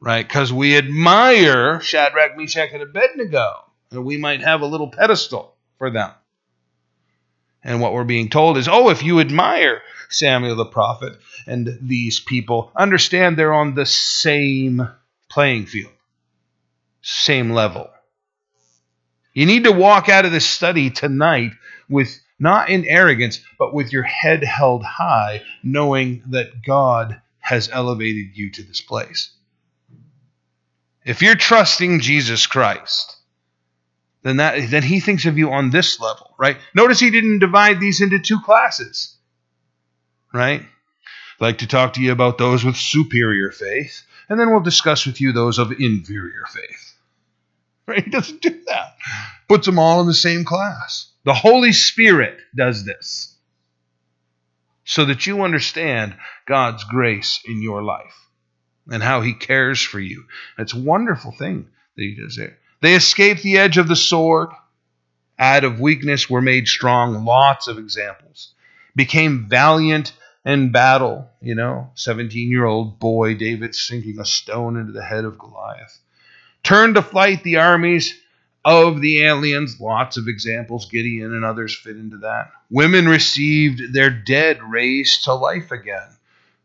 right? 0.00 0.26
Because 0.26 0.52
we 0.52 0.76
admire 0.76 1.80
Shadrach, 1.80 2.36
Meshach, 2.36 2.70
and 2.72 2.82
Abednego, 2.82 3.70
and 3.92 4.04
we 4.04 4.16
might 4.16 4.40
have 4.40 4.62
a 4.62 4.66
little 4.66 4.90
pedestal 4.90 5.54
for 5.78 5.90
them. 5.90 6.10
And 7.64 7.80
what 7.80 7.94
we're 7.94 8.04
being 8.04 8.28
told 8.28 8.58
is, 8.58 8.68
oh, 8.68 8.90
if 8.90 9.02
you 9.02 9.20
admire 9.20 9.80
Samuel 10.10 10.54
the 10.54 10.66
prophet 10.66 11.14
and 11.46 11.78
these 11.80 12.20
people, 12.20 12.70
understand 12.76 13.36
they're 13.36 13.54
on 13.54 13.74
the 13.74 13.86
same 13.86 14.86
playing 15.30 15.66
field, 15.66 15.92
same 17.00 17.50
level. 17.50 17.90
You 19.32 19.46
need 19.46 19.64
to 19.64 19.72
walk 19.72 20.08
out 20.08 20.26
of 20.26 20.32
this 20.32 20.46
study 20.46 20.90
tonight 20.90 21.52
with 21.88 22.20
not 22.38 22.68
in 22.68 22.84
arrogance, 22.84 23.40
but 23.58 23.72
with 23.74 23.92
your 23.92 24.02
head 24.02 24.44
held 24.44 24.84
high, 24.84 25.42
knowing 25.62 26.22
that 26.28 26.62
God 26.64 27.20
has 27.38 27.68
elevated 27.72 28.36
you 28.36 28.50
to 28.52 28.62
this 28.62 28.80
place. 28.80 29.30
If 31.04 31.22
you're 31.22 31.34
trusting 31.34 32.00
Jesus 32.00 32.46
Christ, 32.46 33.13
then 34.24 34.38
that 34.38 34.70
then 34.70 34.82
he 34.82 35.00
thinks 35.00 35.26
of 35.26 35.38
you 35.38 35.52
on 35.52 35.70
this 35.70 36.00
level, 36.00 36.34
right? 36.38 36.56
Notice 36.74 36.98
he 36.98 37.10
didn't 37.10 37.38
divide 37.40 37.78
these 37.78 38.00
into 38.00 38.18
two 38.18 38.40
classes. 38.40 39.16
Right? 40.32 40.62
I'd 40.62 41.44
like 41.44 41.58
to 41.58 41.68
talk 41.68 41.92
to 41.92 42.00
you 42.00 42.10
about 42.10 42.38
those 42.38 42.64
with 42.64 42.76
superior 42.76 43.52
faith, 43.52 44.02
and 44.28 44.40
then 44.40 44.50
we'll 44.50 44.60
discuss 44.60 45.06
with 45.06 45.20
you 45.20 45.32
those 45.32 45.58
of 45.58 45.70
inferior 45.70 46.44
faith. 46.48 46.90
Right? 47.86 48.02
He 48.02 48.10
doesn't 48.10 48.40
do 48.40 48.62
that. 48.68 48.96
Puts 49.46 49.66
them 49.66 49.78
all 49.78 50.00
in 50.00 50.06
the 50.06 50.14
same 50.14 50.46
class. 50.46 51.12
The 51.24 51.34
Holy 51.34 51.72
Spirit 51.72 52.38
does 52.56 52.82
this 52.86 53.36
so 54.84 55.04
that 55.04 55.26
you 55.26 55.42
understand 55.42 56.16
God's 56.46 56.84
grace 56.84 57.40
in 57.44 57.60
your 57.60 57.82
life 57.82 58.16
and 58.88 59.02
how 59.02 59.20
he 59.20 59.34
cares 59.34 59.82
for 59.82 60.00
you. 60.00 60.24
It's 60.58 60.72
a 60.72 60.80
wonderful 60.80 61.32
thing 61.32 61.68
that 61.96 62.02
he 62.02 62.14
does 62.14 62.36
there. 62.36 62.56
They 62.84 62.96
escaped 62.96 63.42
the 63.42 63.56
edge 63.56 63.78
of 63.78 63.88
the 63.88 63.96
sword. 63.96 64.50
Out 65.38 65.64
of 65.64 65.80
weakness 65.80 66.28
were 66.28 66.42
made 66.42 66.68
strong. 66.68 67.24
Lots 67.24 67.66
of 67.66 67.78
examples. 67.78 68.52
Became 68.94 69.46
valiant 69.48 70.12
in 70.44 70.70
battle. 70.70 71.30
You 71.40 71.54
know, 71.54 71.92
17 71.94 72.50
year 72.50 72.66
old 72.66 72.98
boy 72.98 73.36
David 73.36 73.74
sinking 73.74 74.20
a 74.20 74.26
stone 74.26 74.76
into 74.76 74.92
the 74.92 75.02
head 75.02 75.24
of 75.24 75.38
Goliath. 75.38 75.98
Turned 76.62 76.96
to 76.96 77.02
flight 77.02 77.42
the 77.42 77.56
armies 77.56 78.20
of 78.66 79.00
the 79.00 79.24
aliens. 79.24 79.80
Lots 79.80 80.18
of 80.18 80.28
examples. 80.28 80.84
Gideon 80.84 81.32
and 81.32 81.42
others 81.42 81.74
fit 81.74 81.96
into 81.96 82.18
that. 82.18 82.50
Women 82.70 83.08
received 83.08 83.94
their 83.94 84.10
dead 84.10 84.60
raised 84.62 85.24
to 85.24 85.32
life 85.32 85.70
again. 85.70 86.10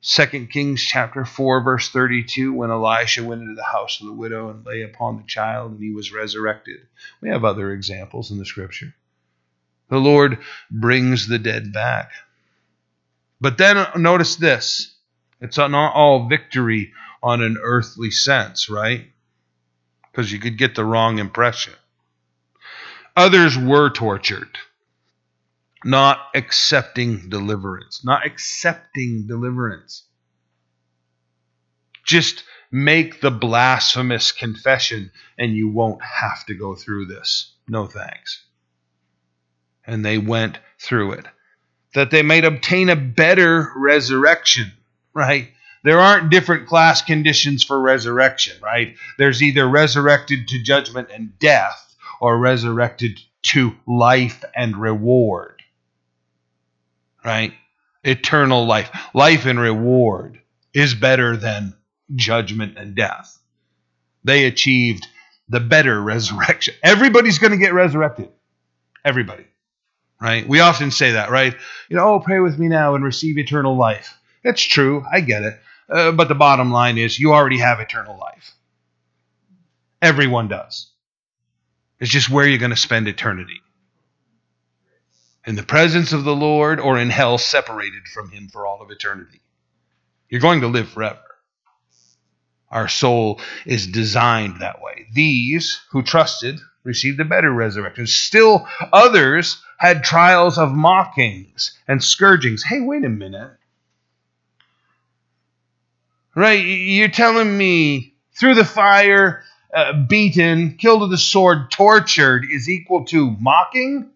Second 0.01 0.49
Kings 0.49 0.81
chapter 0.81 1.25
4 1.25 1.61
verse 1.61 1.89
32 1.89 2.53
when 2.53 2.71
Elisha 2.71 3.23
went 3.23 3.41
into 3.41 3.55
the 3.55 3.63
house 3.63 3.99
of 3.99 4.07
the 4.07 4.13
widow 4.13 4.49
and 4.49 4.65
lay 4.65 4.81
upon 4.81 5.17
the 5.17 5.23
child 5.23 5.71
and 5.71 5.81
he 5.81 5.91
was 5.91 6.13
resurrected. 6.13 6.79
We 7.21 7.29
have 7.29 7.43
other 7.43 7.73
examples 7.73 8.31
in 8.31 8.37
the 8.37 8.45
scripture. 8.45 8.95
The 9.89 9.97
Lord 9.97 10.39
brings 10.71 11.27
the 11.27 11.39
dead 11.39 11.73
back. 11.73 12.11
But 13.41 13.57
then 13.57 13.77
uh, 13.77 13.91
notice 13.97 14.35
this. 14.37 14.95
It's 15.41 15.57
not 15.57 15.73
all 15.73 16.27
victory 16.29 16.93
on 17.21 17.41
an 17.41 17.57
earthly 17.61 18.11
sense, 18.11 18.69
right? 18.69 19.07
Because 20.11 20.31
you 20.31 20.39
could 20.39 20.57
get 20.57 20.75
the 20.75 20.85
wrong 20.85 21.19
impression. 21.19 21.73
Others 23.15 23.57
were 23.57 23.89
tortured 23.89 24.57
not 25.85 26.19
accepting 26.35 27.29
deliverance, 27.29 28.03
not 28.05 28.25
accepting 28.25 29.27
deliverance. 29.27 30.03
Just 32.05 32.43
make 32.71 33.21
the 33.21 33.31
blasphemous 33.31 34.31
confession 34.31 35.11
and 35.37 35.53
you 35.55 35.69
won't 35.69 36.01
have 36.03 36.45
to 36.47 36.53
go 36.55 36.75
through 36.75 37.05
this. 37.05 37.53
No 37.67 37.85
thanks. 37.87 38.43
And 39.85 40.05
they 40.05 40.17
went 40.17 40.59
through 40.79 41.13
it. 41.13 41.25
that 41.93 42.11
they 42.11 42.21
might 42.21 42.45
obtain 42.45 42.89
a 42.89 42.95
better 42.95 43.71
resurrection, 43.75 44.71
right? 45.13 45.49
There 45.83 45.99
aren't 45.99 46.29
different 46.29 46.67
class 46.67 47.01
conditions 47.01 47.63
for 47.63 47.79
resurrection, 47.79 48.57
right? 48.61 48.95
There's 49.17 49.41
either 49.41 49.67
resurrected 49.67 50.47
to 50.49 50.61
judgment 50.61 51.09
and 51.13 51.37
death 51.39 51.95
or 52.21 52.37
resurrected 52.37 53.19
to 53.41 53.73
life 53.87 54.43
and 54.55 54.75
reward, 54.77 55.58
right? 57.29 57.53
Eternal 58.03 58.65
life. 58.65 58.89
Life 59.13 59.45
and 59.45 59.59
reward 59.59 60.41
is 60.73 60.95
better 60.95 61.37
than 61.37 61.75
judgment 62.15 62.77
and 62.77 62.95
death. 62.95 63.37
They 64.23 64.45
achieved 64.45 65.05
the 65.47 65.59
better 65.59 66.01
resurrection. 66.13 66.73
Everybody's 66.81 67.37
going 67.37 67.51
to 67.51 67.57
get 67.57 67.73
resurrected. 67.73 68.29
Everybody. 69.05 69.45
Right? 70.19 70.47
We 70.47 70.59
often 70.59 70.91
say 70.91 71.11
that, 71.11 71.29
right? 71.29 71.55
You 71.87 71.97
know, 71.97 72.15
oh, 72.15 72.19
pray 72.19 72.39
with 72.39 72.57
me 72.57 72.67
now 72.67 72.95
and 72.95 73.03
receive 73.03 73.37
eternal 73.37 73.77
life. 73.77 74.17
It's 74.43 74.61
true. 74.61 75.05
I 75.09 75.21
get 75.21 75.43
it. 75.43 75.59
Uh, 75.87 76.11
but 76.11 76.27
the 76.27 76.35
bottom 76.35 76.71
line 76.71 76.97
is 76.97 77.19
you 77.19 77.33
already 77.33 77.59
have 77.59 77.79
eternal 77.79 78.17
life. 78.17 78.51
Everyone 80.01 80.47
does. 80.47 80.91
It's 81.99 82.11
just 82.11 82.29
where 82.29 82.47
you're 82.47 82.57
going 82.57 82.71
to 82.71 82.77
spend 82.77 83.07
eternity. 83.07 83.61
In 85.45 85.55
the 85.55 85.63
presence 85.63 86.13
of 86.13 86.23
the 86.23 86.35
Lord 86.35 86.79
or 86.79 86.97
in 86.97 87.09
hell, 87.09 87.37
separated 87.37 88.07
from 88.07 88.29
Him 88.29 88.49
for 88.49 88.67
all 88.67 88.81
of 88.81 88.91
eternity. 88.91 89.41
You're 90.29 90.41
going 90.41 90.61
to 90.61 90.67
live 90.67 90.89
forever. 90.89 91.19
Our 92.69 92.87
soul 92.87 93.41
is 93.65 93.87
designed 93.87 94.59
that 94.59 94.81
way. 94.81 95.07
These 95.11 95.81
who 95.91 96.03
trusted 96.03 96.59
received 96.83 97.19
a 97.19 97.25
better 97.25 97.51
resurrection. 97.51 98.05
Still 98.05 98.67
others 98.93 99.61
had 99.77 100.03
trials 100.03 100.57
of 100.57 100.73
mockings 100.73 101.77
and 101.87 102.03
scourgings. 102.03 102.63
Hey, 102.63 102.81
wait 102.81 103.05
a 103.05 103.09
minute. 103.09 103.51
Right? 106.35 106.63
You're 106.63 107.09
telling 107.09 107.57
me 107.57 108.13
through 108.37 108.55
the 108.55 108.65
fire, 108.65 109.43
uh, 109.73 109.93
beaten, 110.07 110.77
killed 110.77 111.01
with 111.01 111.13
a 111.13 111.17
sword, 111.17 111.71
tortured 111.71 112.45
is 112.49 112.69
equal 112.69 113.05
to 113.05 113.31
mocking? 113.39 114.11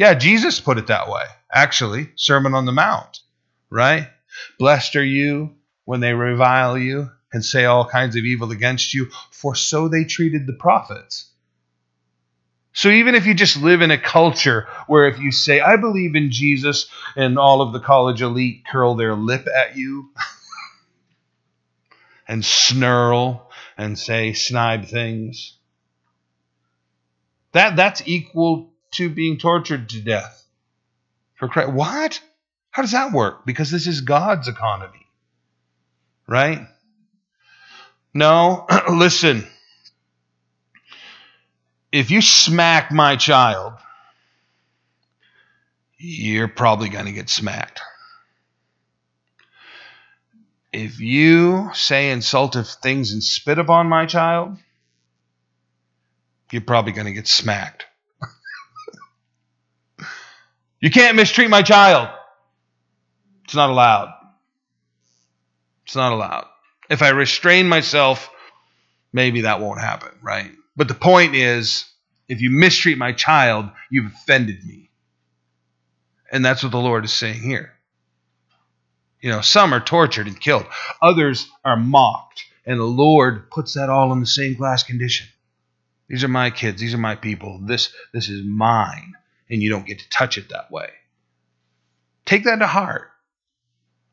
Yeah, 0.00 0.14
Jesus 0.14 0.60
put 0.60 0.78
it 0.78 0.86
that 0.86 1.10
way, 1.10 1.24
actually. 1.52 2.08
Sermon 2.16 2.54
on 2.54 2.64
the 2.64 2.72
Mount, 2.72 3.20
right? 3.68 4.08
Blessed 4.58 4.96
are 4.96 5.04
you 5.04 5.56
when 5.84 6.00
they 6.00 6.14
revile 6.14 6.78
you 6.78 7.10
and 7.34 7.44
say 7.44 7.66
all 7.66 7.84
kinds 7.84 8.16
of 8.16 8.24
evil 8.24 8.50
against 8.50 8.94
you, 8.94 9.10
for 9.30 9.54
so 9.54 9.88
they 9.88 10.04
treated 10.04 10.46
the 10.46 10.54
prophets. 10.54 11.28
So 12.72 12.88
even 12.88 13.14
if 13.14 13.26
you 13.26 13.34
just 13.34 13.60
live 13.60 13.82
in 13.82 13.90
a 13.90 13.98
culture 14.00 14.68
where 14.86 15.06
if 15.06 15.18
you 15.18 15.32
say, 15.32 15.60
I 15.60 15.76
believe 15.76 16.16
in 16.16 16.30
Jesus, 16.30 16.88
and 17.14 17.38
all 17.38 17.60
of 17.60 17.74
the 17.74 17.80
college 17.80 18.22
elite 18.22 18.62
curl 18.72 18.94
their 18.94 19.14
lip 19.14 19.46
at 19.54 19.76
you 19.76 20.08
and 22.26 22.42
snarl 22.42 23.50
and 23.76 23.98
say 23.98 24.32
snide 24.32 24.88
things, 24.88 25.58
that, 27.52 27.76
that's 27.76 28.00
equal 28.06 28.69
to 28.92 29.10
being 29.10 29.38
tortured 29.38 29.88
to 29.90 30.00
death. 30.00 30.44
For 31.34 31.48
Christ. 31.48 31.72
What? 31.72 32.20
How 32.70 32.82
does 32.82 32.92
that 32.92 33.12
work? 33.12 33.46
Because 33.46 33.70
this 33.70 33.86
is 33.86 34.02
God's 34.02 34.48
economy 34.48 35.06
right? 36.30 36.68
No, 38.14 38.66
listen. 38.90 39.46
If 41.92 42.12
you 42.12 42.22
smack 42.22 42.92
my 42.92 43.16
child, 43.16 43.74
you're 45.98 46.48
probably 46.48 46.88
going 46.88 47.06
to 47.06 47.12
get 47.12 47.28
smacked. 47.28 47.80
If 50.72 51.00
you 51.00 51.70
say 51.74 52.12
insultive 52.12 52.68
things 52.68 53.12
and 53.12 53.24
spit 53.24 53.58
upon 53.58 53.88
my 53.88 54.06
child, 54.06 54.56
you're 56.52 56.62
probably 56.62 56.92
going 56.92 57.08
to 57.08 57.12
get 57.12 57.26
smacked. 57.26 57.86
You 60.80 60.90
can't 60.90 61.16
mistreat 61.16 61.50
my 61.50 61.62
child. 61.62 62.08
It's 63.44 63.54
not 63.54 63.70
allowed. 63.70 64.14
It's 65.84 65.96
not 65.96 66.12
allowed. 66.12 66.46
If 66.88 67.02
I 67.02 67.08
restrain 67.10 67.68
myself, 67.68 68.30
maybe 69.12 69.42
that 69.42 69.60
won't 69.60 69.80
happen, 69.80 70.10
right? 70.22 70.50
But 70.76 70.88
the 70.88 70.94
point 70.94 71.34
is, 71.34 71.84
if 72.28 72.40
you 72.40 72.50
mistreat 72.50 72.96
my 72.96 73.12
child, 73.12 73.70
you've 73.90 74.12
offended 74.12 74.64
me. 74.64 74.90
And 76.30 76.44
that's 76.44 76.62
what 76.62 76.72
the 76.72 76.78
Lord 76.78 77.04
is 77.04 77.12
saying 77.12 77.42
here. 77.42 77.72
You 79.20 79.30
know, 79.30 79.40
some 79.40 79.74
are 79.74 79.80
tortured 79.80 80.28
and 80.28 80.40
killed, 80.40 80.64
others 81.02 81.50
are 81.64 81.76
mocked, 81.76 82.44
and 82.64 82.80
the 82.80 82.84
Lord 82.84 83.50
puts 83.50 83.74
that 83.74 83.90
all 83.90 84.12
in 84.12 84.20
the 84.20 84.26
same 84.26 84.54
class 84.54 84.82
condition. 84.82 85.26
These 86.08 86.24
are 86.24 86.28
my 86.28 86.50
kids, 86.50 86.80
these 86.80 86.94
are 86.94 86.98
my 86.98 87.16
people. 87.16 87.60
This 87.62 87.92
this 88.14 88.28
is 88.28 88.44
mine, 88.46 89.14
and 89.50 89.62
you 89.62 89.70
don't 89.70 89.86
get 89.86 89.98
to 89.98 90.08
touch 90.08 90.38
it 90.38 90.50
that 90.50 90.70
way. 90.70 90.88
Take 92.24 92.44
that 92.44 92.56
to 92.60 92.66
heart 92.66 93.10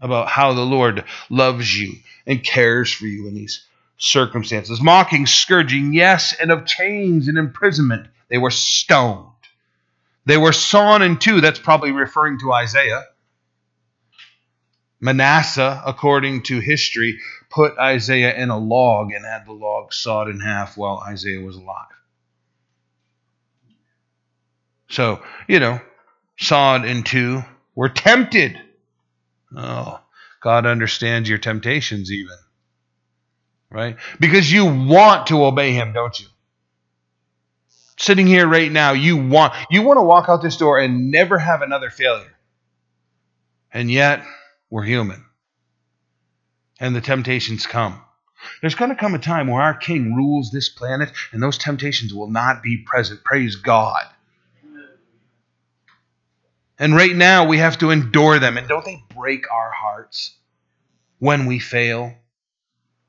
about 0.02 0.28
how 0.28 0.54
the 0.54 0.66
Lord 0.66 1.06
loves 1.30 1.80
you 1.80 1.94
and 2.26 2.44
cares 2.44 2.92
for 2.92 3.06
you 3.06 3.28
in 3.28 3.36
these 3.36 3.66
circumstances. 3.98 4.82
Mocking, 4.82 5.26
scourging, 5.26 5.94
yes, 5.94 6.36
and 6.40 6.52
of 6.52 6.66
chains 6.66 7.28
and 7.28 7.38
imprisonment. 7.38 8.08
They 8.30 8.38
were 8.38 8.52
stoned. 8.52 9.28
They 10.26 10.38
were 10.38 10.54
sawn 10.54 11.02
in 11.02 11.18
two. 11.18 11.42
That's 11.42 11.60
probably 11.60 11.92
referring 11.92 12.40
to 12.40 12.52
Isaiah. 12.52 13.06
Manasseh, 15.00 15.82
according 15.86 16.44
to 16.44 16.60
history, 16.60 17.20
put 17.50 17.78
Isaiah 17.78 18.36
in 18.36 18.50
a 18.50 18.58
log 18.58 19.12
and 19.12 19.24
had 19.24 19.46
the 19.46 19.54
log 19.54 19.94
sawed 19.94 20.28
in 20.28 20.40
half 20.40 20.76
while 20.76 21.04
Isaiah 21.08 21.40
was 21.40 21.56
alive. 21.56 21.86
So, 24.90 25.22
you 25.48 25.60
know, 25.60 25.82
sawed 26.38 26.86
in 26.86 27.04
two, 27.04 27.44
were 27.76 27.90
tempted 27.90 28.58
Oh, 29.56 30.00
God 30.42 30.66
understands 30.66 31.30
your 31.30 31.38
temptations, 31.38 32.12
even. 32.12 32.36
Right? 33.70 33.98
Because 34.20 34.52
you 34.52 34.66
want 34.66 35.28
to 35.28 35.46
obey 35.46 35.74
Him, 35.74 35.94
don't 35.94 36.18
you? 36.20 36.28
Sitting 38.00 38.28
here 38.28 38.48
right 38.48 38.72
now, 38.72 38.92
you 38.94 39.18
want 39.18 39.54
you 39.72 39.82
want 39.82 39.98
to 39.98 40.04
walk 40.04 40.30
out 40.30 40.42
this 40.42 40.58
door 40.58 40.80
and 40.80 41.10
never 41.12 41.40
have 41.40 41.62
another 41.62 41.90
failure. 41.90 42.36
And 43.74 43.92
yet, 43.92 44.24
we're 44.70 44.84
human. 44.84 45.26
And 46.80 46.96
the 46.96 47.02
temptations 47.02 47.66
come. 47.66 48.02
There's 48.62 48.76
going 48.76 48.92
to 48.92 48.96
come 48.96 49.16
a 49.16 49.20
time 49.20 49.48
where 49.48 49.64
our 49.64 49.74
King 49.74 50.14
rules 50.14 50.52
this 50.52 50.70
planet, 50.70 51.12
and 51.32 51.42
those 51.42 51.58
temptations 51.58 52.14
will 52.14 52.30
not 52.30 52.62
be 52.62 52.78
present. 52.78 53.24
Praise 53.24 53.56
God. 53.56 54.06
And 56.80 56.96
right 56.96 57.16
now 57.16 57.46
we 57.48 57.58
have 57.58 57.78
to 57.80 57.90
endure 57.90 58.40
them. 58.40 58.58
And 58.58 58.68
don't 58.68 58.86
they 58.86 59.04
break 59.16 59.52
our 59.52 59.72
hearts 59.72 60.36
when 61.20 61.46
we 61.46 61.60
fail? 61.60 62.14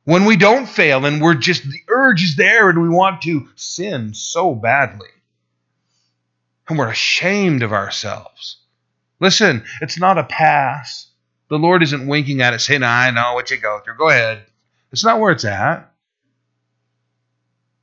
When 0.05 0.25
we 0.25 0.37
don't 0.37 0.67
fail 0.67 1.05
and 1.05 1.21
we're 1.21 1.35
just, 1.35 1.65
the 1.65 1.83
urge 1.89 2.23
is 2.23 2.37
there 2.37 2.71
and 2.71 2.81
we 2.81 2.89
want 2.89 3.23
to 3.23 3.49
sin 3.57 4.15
so 4.15 4.55
badly. 4.55 5.09
And 6.67 6.79
we're 6.79 6.89
ashamed 6.89 7.63
of 7.63 7.73
ourselves. 7.73 8.59
Listen, 9.21 9.65
it's 9.83 9.99
not 9.99 10.19
a 10.19 10.25
pass. 10.25 11.07
The 11.51 11.59
Lord 11.59 11.83
isn't 11.83 12.07
winking 12.07 12.41
at 12.41 12.55
us 12.55 12.65
saying, 12.67 12.83
I 12.83 13.11
know 13.11 13.35
what 13.35 13.51
you 13.51 13.59
go 13.59 13.81
through. 13.85 13.97
Go 13.97 14.09
ahead. 14.09 14.45
It's 14.93 15.05
not 15.05 15.21
where 15.21 15.33
it's 15.33 15.45
at. 15.45 15.93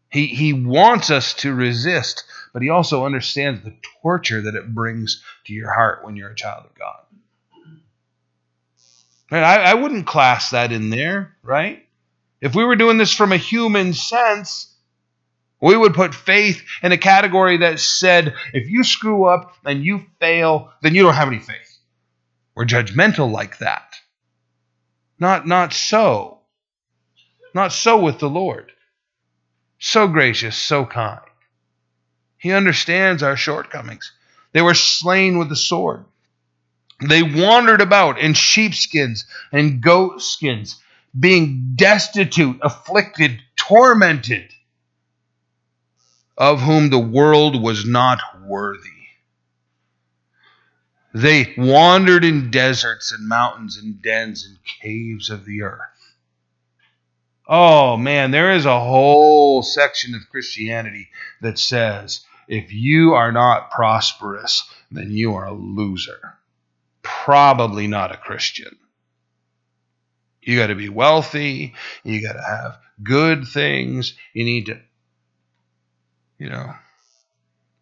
He, 0.09 0.27
he 0.27 0.53
wants 0.53 1.11
us 1.11 1.33
to 1.35 1.53
resist 1.53 2.23
but 2.55 2.61
he 2.63 2.69
also 2.69 3.05
understands 3.05 3.61
the 3.65 3.75
torture 4.01 4.43
that 4.43 4.55
it 4.55 4.73
brings 4.73 5.21
to 5.43 5.51
your 5.51 5.73
heart 5.73 6.05
when 6.05 6.15
you're 6.15 6.29
a 6.29 6.35
child 6.35 6.63
of 6.63 6.73
God. 6.73 7.01
Right? 9.29 9.43
I, 9.43 9.71
I 9.71 9.73
wouldn't 9.73 10.07
class 10.07 10.51
that 10.51 10.71
in 10.71 10.89
there, 10.89 11.35
right? 11.43 11.85
If 12.39 12.55
we 12.55 12.63
were 12.63 12.77
doing 12.77 12.97
this 12.97 13.13
from 13.13 13.33
a 13.33 13.37
human 13.37 13.91
sense, 13.91 14.73
we 15.59 15.75
would 15.75 15.93
put 15.93 16.15
faith 16.15 16.63
in 16.81 16.93
a 16.93 16.97
category 16.97 17.57
that 17.57 17.81
said, 17.81 18.33
if 18.53 18.69
you 18.69 18.85
screw 18.85 19.25
up 19.25 19.53
and 19.65 19.83
you 19.83 20.05
fail, 20.21 20.71
then 20.81 20.95
you 20.95 21.03
don't 21.03 21.13
have 21.13 21.27
any 21.27 21.39
faith. 21.39 21.77
We're 22.55 22.63
judgmental 22.63 23.29
like 23.29 23.57
that. 23.57 23.97
Not, 25.19 25.45
not 25.45 25.73
so. 25.73 26.39
Not 27.53 27.73
so 27.73 28.01
with 28.01 28.19
the 28.19 28.29
Lord. 28.29 28.71
So 29.77 30.07
gracious, 30.07 30.55
so 30.55 30.85
kind. 30.85 31.19
He 32.45 32.51
understands 32.51 33.23
our 33.23 33.35
shortcomings. 33.35 34.11
They 34.51 34.61
were 34.61 34.75
slain 34.75 35.39
with 35.39 35.49
the 35.49 35.55
sword. 35.55 36.05
They 37.01 37.23
wandered 37.23 37.81
about 37.81 38.19
in 38.19 38.35
sheepskins 38.35 39.25
and 39.51 39.81
goatskins, 39.81 40.79
being 41.19 41.71
destitute, 41.73 42.59
afflicted, 42.61 43.41
tormented, 43.55 44.51
of 46.37 46.61
whom 46.61 46.91
the 46.91 46.99
world 46.99 47.59
was 47.59 47.83
not 47.83 48.19
worthy. 48.43 48.89
They 51.15 51.55
wandered 51.57 52.23
in 52.23 52.51
deserts 52.51 53.11
and 53.11 53.27
mountains 53.27 53.75
and 53.77 54.03
dens 54.03 54.45
and 54.45 54.59
caves 54.83 55.31
of 55.31 55.45
the 55.45 55.63
earth. 55.63 56.13
Oh 57.47 57.97
man, 57.97 58.29
there 58.29 58.51
is 58.51 58.67
a 58.67 58.79
whole 58.79 59.63
section 59.63 60.13
of 60.13 60.29
Christianity 60.29 61.09
that 61.41 61.57
says 61.57 62.23
if 62.47 62.71
you 62.73 63.13
are 63.13 63.31
not 63.31 63.71
prosperous, 63.71 64.63
then 64.91 65.11
you 65.11 65.35
are 65.35 65.45
a 65.45 65.53
loser. 65.53 66.35
Probably 67.01 67.87
not 67.87 68.13
a 68.13 68.17
Christian. 68.17 68.77
You 70.41 70.57
got 70.57 70.67
to 70.67 70.75
be 70.75 70.89
wealthy. 70.89 71.73
You 72.03 72.21
got 72.21 72.33
to 72.33 72.41
have 72.41 72.77
good 73.01 73.47
things. 73.47 74.13
You 74.33 74.45
need 74.45 74.67
to, 74.67 74.79
you 76.37 76.49
know, 76.49 76.73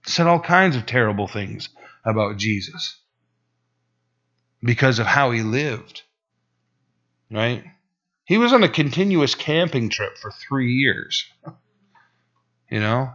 said 0.06 0.28
all 0.28 0.40
kinds 0.40 0.76
of 0.76 0.86
terrible 0.86 1.28
things 1.28 1.70
about 2.06 2.38
Jesus 2.38 2.98
because 4.64 5.00
of 5.00 5.06
how 5.06 5.32
he 5.32 5.42
lived. 5.42 6.04
Right? 7.30 7.64
He 8.26 8.38
was 8.38 8.54
on 8.54 8.64
a 8.64 8.70
continuous 8.70 9.36
camping 9.36 9.90
trip 9.90 10.18
for 10.18 10.32
three 10.32 10.74
years. 10.74 11.26
You 12.72 12.80
know? 12.80 13.14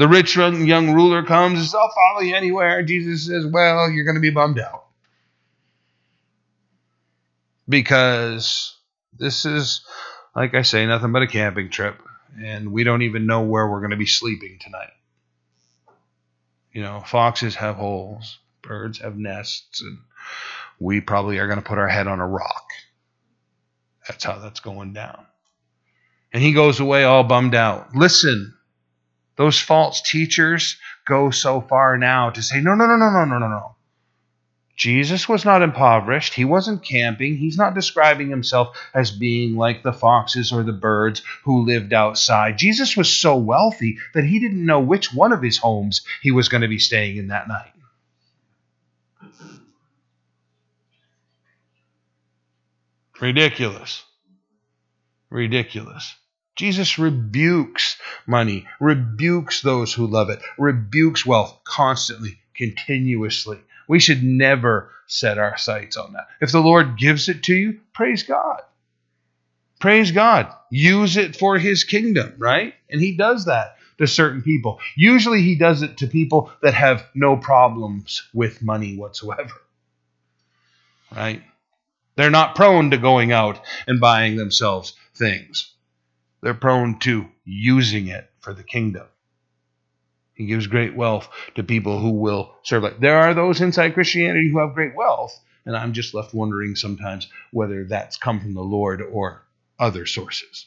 The 0.00 0.08
rich 0.08 0.34
young 0.34 0.94
ruler 0.94 1.22
comes 1.22 1.58
and 1.58 1.66
says, 1.66 1.74
I'll 1.74 1.92
follow 1.92 2.22
you 2.22 2.34
anywhere. 2.34 2.82
Jesus 2.82 3.26
says, 3.26 3.44
Well, 3.44 3.90
you're 3.90 4.06
going 4.06 4.14
to 4.14 4.20
be 4.22 4.30
bummed 4.30 4.58
out. 4.58 4.86
Because 7.68 8.78
this 9.18 9.44
is, 9.44 9.82
like 10.34 10.54
I 10.54 10.62
say, 10.62 10.86
nothing 10.86 11.12
but 11.12 11.20
a 11.20 11.26
camping 11.26 11.68
trip. 11.68 12.00
And 12.42 12.72
we 12.72 12.82
don't 12.82 13.02
even 13.02 13.26
know 13.26 13.42
where 13.42 13.68
we're 13.68 13.80
going 13.80 13.90
to 13.90 13.98
be 13.98 14.06
sleeping 14.06 14.56
tonight. 14.58 14.94
You 16.72 16.80
know, 16.80 17.02
foxes 17.04 17.56
have 17.56 17.76
holes, 17.76 18.38
birds 18.62 19.00
have 19.00 19.18
nests, 19.18 19.82
and 19.82 19.98
we 20.78 21.02
probably 21.02 21.36
are 21.40 21.46
going 21.46 21.60
to 21.60 21.68
put 21.68 21.76
our 21.76 21.88
head 21.88 22.06
on 22.06 22.20
a 22.20 22.26
rock. 22.26 22.70
That's 24.08 24.24
how 24.24 24.38
that's 24.38 24.60
going 24.60 24.94
down. 24.94 25.26
And 26.32 26.42
he 26.42 26.54
goes 26.54 26.80
away 26.80 27.04
all 27.04 27.22
bummed 27.22 27.54
out. 27.54 27.94
Listen, 27.94 28.54
those 29.40 29.58
false 29.58 30.02
teachers 30.02 30.76
go 31.06 31.30
so 31.30 31.62
far 31.62 31.96
now 31.96 32.28
to 32.28 32.42
say, 32.42 32.60
no, 32.60 32.74
no, 32.74 32.84
no, 32.84 32.96
no, 32.96 33.08
no, 33.08 33.24
no, 33.24 33.38
no, 33.38 33.48
no. 33.48 33.74
Jesus 34.76 35.30
was 35.30 35.46
not 35.46 35.62
impoverished. 35.62 36.34
He 36.34 36.44
wasn't 36.44 36.84
camping. 36.84 37.38
He's 37.38 37.56
not 37.56 37.74
describing 37.74 38.28
himself 38.28 38.76
as 38.92 39.10
being 39.10 39.56
like 39.56 39.82
the 39.82 39.94
foxes 39.94 40.52
or 40.52 40.62
the 40.62 40.74
birds 40.74 41.22
who 41.44 41.64
lived 41.64 41.94
outside. 41.94 42.58
Jesus 42.58 42.98
was 42.98 43.10
so 43.10 43.34
wealthy 43.38 43.96
that 44.12 44.24
he 44.24 44.40
didn't 44.40 44.66
know 44.66 44.80
which 44.80 45.14
one 45.14 45.32
of 45.32 45.40
his 45.40 45.56
homes 45.56 46.02
he 46.20 46.32
was 46.32 46.50
going 46.50 46.60
to 46.60 46.68
be 46.68 46.78
staying 46.78 47.16
in 47.16 47.28
that 47.28 47.48
night. 47.48 47.72
Ridiculous. 53.18 54.04
Ridiculous. 55.30 56.14
Jesus 56.56 56.98
rebukes 56.98 57.96
money, 58.26 58.66
rebukes 58.80 59.62
those 59.62 59.92
who 59.92 60.06
love 60.06 60.30
it, 60.30 60.40
rebukes 60.58 61.24
wealth 61.24 61.58
constantly, 61.64 62.38
continuously. 62.54 63.58
We 63.88 63.98
should 63.98 64.22
never 64.22 64.90
set 65.06 65.38
our 65.38 65.56
sights 65.56 65.96
on 65.96 66.12
that. 66.12 66.28
If 66.40 66.52
the 66.52 66.60
Lord 66.60 66.98
gives 66.98 67.28
it 67.28 67.42
to 67.44 67.54
you, 67.54 67.80
praise 67.92 68.22
God. 68.22 68.60
Praise 69.80 70.12
God. 70.12 70.52
Use 70.70 71.16
it 71.16 71.34
for 71.34 71.58
his 71.58 71.84
kingdom, 71.84 72.34
right? 72.38 72.74
And 72.90 73.00
he 73.00 73.16
does 73.16 73.46
that 73.46 73.76
to 73.98 74.06
certain 74.06 74.42
people. 74.42 74.78
Usually 74.94 75.42
he 75.42 75.56
does 75.56 75.82
it 75.82 75.98
to 75.98 76.06
people 76.06 76.52
that 76.62 76.74
have 76.74 77.06
no 77.14 77.36
problems 77.36 78.28
with 78.34 78.62
money 78.62 78.96
whatsoever. 78.96 79.52
Right? 81.14 81.42
They're 82.16 82.30
not 82.30 82.54
prone 82.54 82.90
to 82.90 82.98
going 82.98 83.32
out 83.32 83.60
and 83.86 84.00
buying 84.00 84.36
themselves 84.36 84.94
things. 85.14 85.72
They're 86.42 86.54
prone 86.54 86.98
to 87.00 87.26
using 87.44 88.08
it 88.08 88.30
for 88.40 88.54
the 88.54 88.62
kingdom. 88.62 89.06
He 90.34 90.46
gives 90.46 90.66
great 90.66 90.96
wealth 90.96 91.28
to 91.56 91.62
people 91.62 91.98
who 92.00 92.12
will 92.12 92.54
serve 92.62 92.84
it. 92.84 93.00
There 93.00 93.18
are 93.18 93.34
those 93.34 93.60
inside 93.60 93.92
Christianity 93.92 94.48
who 94.50 94.58
have 94.58 94.74
great 94.74 94.94
wealth, 94.94 95.38
and 95.66 95.76
I'm 95.76 95.92
just 95.92 96.14
left 96.14 96.32
wondering 96.32 96.76
sometimes 96.76 97.28
whether 97.50 97.84
that's 97.84 98.16
come 98.16 98.40
from 98.40 98.54
the 98.54 98.62
Lord 98.62 99.02
or 99.02 99.42
other 99.78 100.06
sources. 100.06 100.66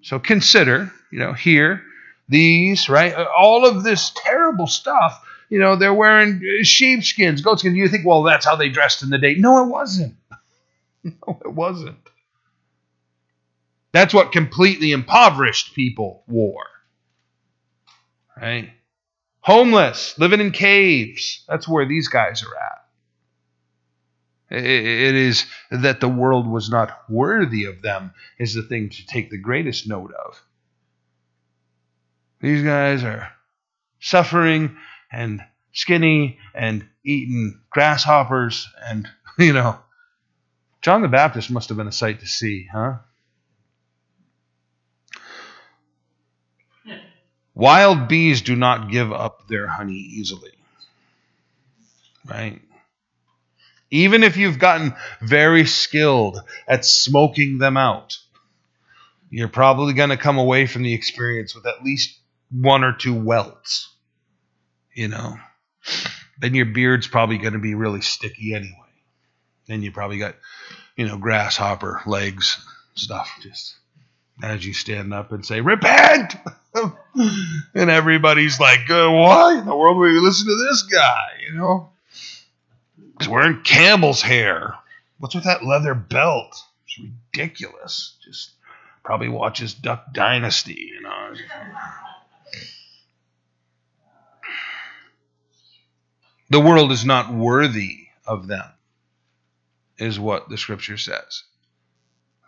So 0.00 0.18
consider, 0.18 0.92
you 1.12 1.20
know, 1.20 1.32
here, 1.32 1.82
these, 2.28 2.88
right? 2.88 3.14
All 3.14 3.64
of 3.64 3.84
this 3.84 4.10
terrible 4.16 4.66
stuff, 4.66 5.24
you 5.48 5.58
know, 5.60 5.76
they're 5.76 5.94
wearing 5.94 6.42
sheepskins, 6.62 7.40
goatskins. 7.40 7.76
You 7.76 7.88
think, 7.88 8.04
well, 8.04 8.22
that's 8.24 8.44
how 8.44 8.56
they 8.56 8.68
dressed 8.68 9.02
in 9.02 9.10
the 9.10 9.18
day. 9.18 9.34
No, 9.38 9.64
it 9.64 9.68
wasn't. 9.68 10.16
No, 11.04 11.40
it 11.44 11.52
wasn't. 11.52 11.98
That's 13.92 14.14
what 14.14 14.32
completely 14.32 14.92
impoverished 14.92 15.74
people 15.74 16.24
wore. 16.26 16.66
Right? 18.36 18.70
Homeless, 19.40 20.18
living 20.18 20.40
in 20.40 20.50
caves. 20.50 21.44
That's 21.48 21.68
where 21.68 21.86
these 21.86 22.08
guys 22.08 22.42
are 22.42 22.56
at. 22.56 22.78
It 24.50 25.14
is 25.14 25.46
that 25.70 26.00
the 26.00 26.08
world 26.08 26.46
was 26.46 26.68
not 26.68 27.08
worthy 27.08 27.64
of 27.64 27.80
them, 27.80 28.12
is 28.38 28.54
the 28.54 28.62
thing 28.62 28.90
to 28.90 29.06
take 29.06 29.30
the 29.30 29.38
greatest 29.38 29.88
note 29.88 30.12
of. 30.12 30.42
These 32.40 32.62
guys 32.62 33.02
are 33.02 33.32
suffering 34.00 34.76
and 35.10 35.42
skinny 35.72 36.38
and 36.54 36.86
eating 37.04 37.60
grasshoppers 37.70 38.68
and, 38.84 39.08
you 39.38 39.52
know, 39.52 39.78
John 40.82 41.02
the 41.02 41.08
Baptist 41.08 41.50
must 41.50 41.68
have 41.68 41.78
been 41.78 41.88
a 41.88 41.92
sight 41.92 42.20
to 42.20 42.26
see, 42.26 42.66
huh? 42.70 42.98
Wild 47.54 48.08
bees 48.08 48.42
do 48.42 48.56
not 48.56 48.90
give 48.90 49.12
up 49.12 49.46
their 49.48 49.66
honey 49.66 49.94
easily. 49.94 50.52
Right? 52.24 52.60
Even 53.90 54.22
if 54.22 54.36
you've 54.36 54.58
gotten 54.58 54.94
very 55.20 55.66
skilled 55.66 56.38
at 56.66 56.84
smoking 56.84 57.58
them 57.58 57.76
out, 57.76 58.16
you're 59.28 59.48
probably 59.48 59.92
going 59.92 60.10
to 60.10 60.16
come 60.16 60.38
away 60.38 60.66
from 60.66 60.82
the 60.82 60.94
experience 60.94 61.54
with 61.54 61.66
at 61.66 61.82
least 61.82 62.18
one 62.50 62.84
or 62.84 62.92
two 62.92 63.14
welts. 63.14 63.88
You 64.94 65.08
know? 65.08 65.36
Then 66.38 66.54
your 66.54 66.66
beard's 66.66 67.06
probably 67.06 67.38
going 67.38 67.52
to 67.52 67.58
be 67.58 67.74
really 67.74 68.00
sticky 68.00 68.54
anyway. 68.54 68.76
Then 69.66 69.82
you 69.82 69.92
probably 69.92 70.18
got 70.18 70.36
you 70.96 71.06
know, 71.06 71.16
grasshopper 71.16 72.02
legs 72.06 72.64
stuff. 72.94 73.30
Just 73.40 73.76
as 74.42 74.66
you 74.66 74.74
stand 74.74 75.14
up 75.14 75.32
and 75.32 75.46
say, 75.46 75.60
Repent! 75.60 76.36
and 76.74 77.90
everybody's 77.90 78.58
like, 78.58 78.90
uh, 78.90 79.10
Why 79.10 79.58
in 79.58 79.64
the 79.66 79.76
world 79.76 79.96
would 79.98 80.12
we 80.12 80.18
listen 80.18 80.48
to 80.48 80.56
this 80.56 80.82
guy? 80.82 81.28
You 81.46 81.54
know? 81.54 81.90
He's 83.18 83.28
wearing 83.28 83.62
camel's 83.62 84.20
hair. 84.20 84.74
What's 85.18 85.34
with 85.34 85.44
that 85.44 85.64
leather 85.64 85.94
belt? 85.94 86.60
It's 86.86 86.98
ridiculous. 86.98 88.16
Just 88.24 88.50
probably 89.04 89.28
watches 89.28 89.74
Duck 89.74 90.12
Dynasty, 90.12 90.90
you 90.92 91.02
know. 91.02 91.34
The 96.50 96.60
world 96.60 96.92
is 96.92 97.04
not 97.04 97.32
worthy 97.32 98.08
of 98.26 98.46
them 98.46 98.66
is 99.98 100.18
what 100.18 100.48
the 100.48 100.58
scripture 100.58 100.98
says. 100.98 101.44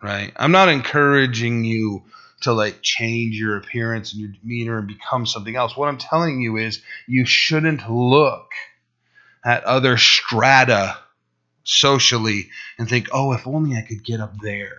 Right? 0.05 0.31
I'm 0.35 0.51
not 0.51 0.69
encouraging 0.69 1.63
you 1.63 2.03
to 2.41 2.53
like 2.53 2.83
change 2.83 3.39
your 3.39 3.57
appearance 3.57 4.11
and 4.11 4.21
your 4.21 4.29
demeanor 4.29 4.77
and 4.77 4.87
become 4.87 5.25
something 5.25 5.55
else. 5.55 5.75
What 5.75 5.87
I'm 5.87 5.97
telling 5.97 6.41
you 6.41 6.57
is 6.57 6.83
you 7.07 7.25
shouldn't 7.25 7.89
look 7.89 8.51
at 9.43 9.63
other 9.63 9.97
strata 9.97 10.95
socially 11.63 12.51
and 12.77 12.87
think, 12.87 13.07
oh, 13.11 13.33
if 13.33 13.47
only 13.47 13.75
I 13.75 13.81
could 13.81 14.05
get 14.05 14.19
up 14.19 14.35
there. 14.39 14.77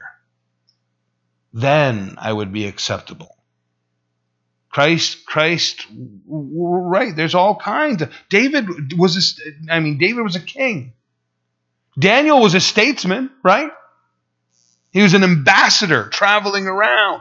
Then 1.53 2.15
I 2.19 2.33
would 2.33 2.53
be 2.53 2.67
acceptable. 2.67 3.37
Christ, 4.71 5.27
Christ, 5.27 5.89
right? 6.29 7.17
There's 7.17 7.35
all 7.35 7.57
kinds. 7.57 8.01
David 8.29 8.97
was, 8.97 9.41
a, 9.41 9.75
I 9.75 9.81
mean, 9.81 9.99
David 9.99 10.23
was 10.23 10.37
a 10.37 10.41
king. 10.41 10.93
Daniel 11.99 12.41
was 12.41 12.55
a 12.55 12.61
statesman, 12.61 13.33
right? 13.43 13.73
He 14.97 15.03
was 15.03 15.13
an 15.13 15.25
ambassador 15.25 16.09
traveling 16.09 16.67
around. 16.67 17.21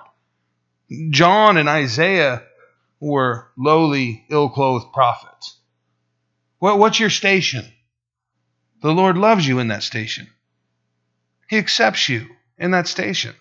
John 1.09 1.57
and 1.57 1.67
Isaiah 1.67 2.43
were 3.01 3.49
lowly, 3.57 4.23
ill 4.29 4.47
clothed 4.47 4.93
prophets. 4.93 5.57
what's 6.59 7.01
your 7.01 7.09
station? 7.09 7.65
The 8.81 8.93
Lord 8.93 9.17
loves 9.17 9.45
you 9.45 9.59
in 9.59 9.67
that 9.67 9.83
station. 9.83 10.27
He 11.49 11.57
accepts 11.57 12.07
you 12.07 12.27
in 12.57 12.71
that 12.71 12.87
station. 12.87 13.35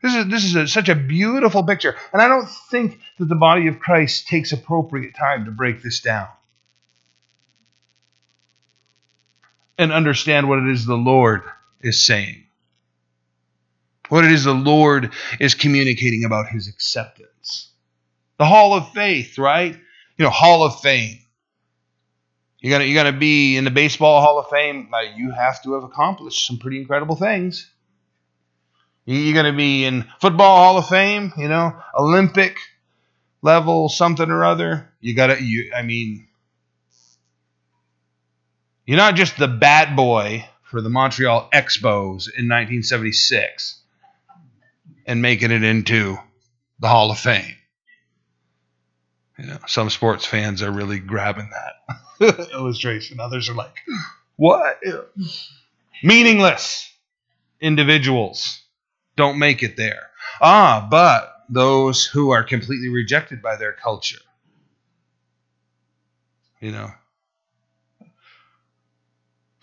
This 0.00 0.14
is, 0.14 0.28
this 0.28 0.44
is 0.44 0.56
a, 0.56 0.66
such 0.66 0.88
a 0.88 0.94
beautiful 0.94 1.62
picture. 1.62 1.94
And 2.14 2.22
I 2.22 2.28
don't 2.28 2.48
think 2.70 2.98
that 3.18 3.28
the 3.28 3.34
body 3.34 3.66
of 3.66 3.80
Christ 3.80 4.28
takes 4.28 4.52
appropriate 4.52 5.14
time 5.14 5.44
to 5.44 5.50
break 5.50 5.82
this 5.82 6.00
down. 6.00 6.28
and 9.78 9.92
understand 9.92 10.48
what 10.48 10.58
it 10.58 10.68
is 10.68 10.86
the 10.86 10.96
Lord 10.96 11.42
is 11.82 12.02
saying. 12.02 12.45
What 14.08 14.24
it 14.24 14.32
is 14.32 14.44
the 14.44 14.54
Lord 14.54 15.12
is 15.40 15.54
communicating 15.54 16.24
about 16.24 16.48
his 16.48 16.68
acceptance. 16.68 17.70
The 18.38 18.44
hall 18.44 18.74
of 18.74 18.92
faith, 18.92 19.38
right? 19.38 19.74
You 20.16 20.24
know, 20.24 20.30
hall 20.30 20.64
of 20.64 20.80
fame. 20.80 21.18
You 22.60 22.70
gotta 22.70 22.86
you 22.86 22.94
gotta 22.94 23.12
be 23.12 23.56
in 23.56 23.64
the 23.64 23.70
baseball 23.70 24.20
hall 24.20 24.38
of 24.38 24.48
fame. 24.48 24.88
You 25.16 25.30
have 25.30 25.62
to 25.62 25.74
have 25.74 25.84
accomplished 25.84 26.46
some 26.46 26.58
pretty 26.58 26.80
incredible 26.80 27.16
things. 27.16 27.70
You're 29.04 29.34
gonna 29.34 29.56
be 29.56 29.84
in 29.84 30.04
football 30.20 30.56
hall 30.56 30.78
of 30.78 30.88
fame, 30.88 31.32
you 31.36 31.48
know, 31.48 31.76
Olympic 31.96 32.56
level, 33.42 33.88
something 33.88 34.30
or 34.30 34.44
other. 34.44 34.88
You 35.00 35.14
gotta 35.14 35.42
you 35.42 35.72
I 35.76 35.82
mean 35.82 36.26
you're 38.84 38.96
not 38.96 39.16
just 39.16 39.36
the 39.36 39.48
bat 39.48 39.96
boy 39.96 40.48
for 40.62 40.80
the 40.80 40.90
Montreal 40.90 41.48
Expos 41.52 42.28
in 42.36 42.48
1976 42.48 43.82
and 45.06 45.22
making 45.22 45.50
it 45.50 45.62
into 45.62 46.18
the 46.80 46.88
Hall 46.88 47.10
of 47.10 47.18
Fame. 47.18 47.54
You 49.38 49.46
know, 49.46 49.58
some 49.66 49.90
sports 49.90 50.26
fans 50.26 50.62
are 50.62 50.70
really 50.70 50.98
grabbing 50.98 51.50
that 51.50 52.48
illustration. 52.52 53.20
Others 53.20 53.48
are 53.48 53.54
like, 53.54 53.76
what? 54.36 54.80
Meaningless 56.02 56.90
individuals 57.60 58.62
don't 59.16 59.38
make 59.38 59.62
it 59.62 59.76
there. 59.76 60.10
Ah, 60.40 60.86
but 60.90 61.32
those 61.48 62.04
who 62.04 62.30
are 62.30 62.42
completely 62.42 62.88
rejected 62.88 63.42
by 63.42 63.56
their 63.56 63.72
culture. 63.72 64.18
You 66.60 66.72
know, 66.72 66.90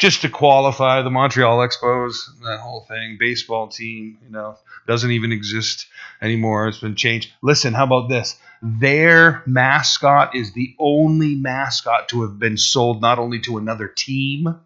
just 0.03 0.21
to 0.23 0.27
qualify 0.27 1.01
the 1.01 1.09
Montreal 1.09 1.59
Expos, 1.59 2.17
that 2.43 2.59
whole 2.59 2.81
thing, 2.81 3.15
baseball 3.17 3.69
team, 3.69 4.17
you 4.21 4.29
know, 4.29 4.57
doesn't 4.85 5.11
even 5.11 5.31
exist 5.31 5.87
anymore. 6.21 6.67
It's 6.67 6.79
been 6.79 6.97
changed. 6.97 7.31
Listen, 7.41 7.73
how 7.73 7.85
about 7.85 8.09
this? 8.09 8.35
Their 8.61 9.41
mascot 9.45 10.35
is 10.35 10.51
the 10.51 10.75
only 10.77 11.35
mascot 11.35 12.09
to 12.09 12.23
have 12.23 12.37
been 12.37 12.57
sold 12.57 12.99
not 12.99 13.17
only 13.17 13.39
to 13.43 13.57
another 13.57 13.87
team, 13.87 14.59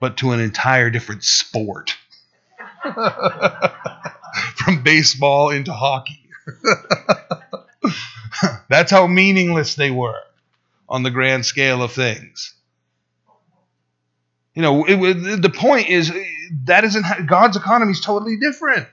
but 0.00 0.16
to 0.16 0.30
an 0.30 0.40
entire 0.40 0.88
different 0.88 1.22
sport. 1.22 1.98
From 4.56 4.82
baseball 4.82 5.50
into 5.50 5.74
hockey. 5.74 6.22
That's 8.70 8.90
how 8.90 9.06
meaningless 9.06 9.74
they 9.74 9.90
were 9.90 10.22
on 10.88 11.02
the 11.02 11.10
grand 11.10 11.44
scale 11.44 11.82
of 11.82 11.92
things. 11.92 12.54
You 14.60 14.66
know, 14.66 14.84
it, 14.86 15.40
the 15.40 15.48
point 15.48 15.88
is 15.88 16.12
that 16.64 16.84
isn't 16.84 17.02
how, 17.02 17.22
God's 17.22 17.56
economy 17.56 17.92
is 17.92 18.00
totally 18.02 18.36
different. 18.36 18.86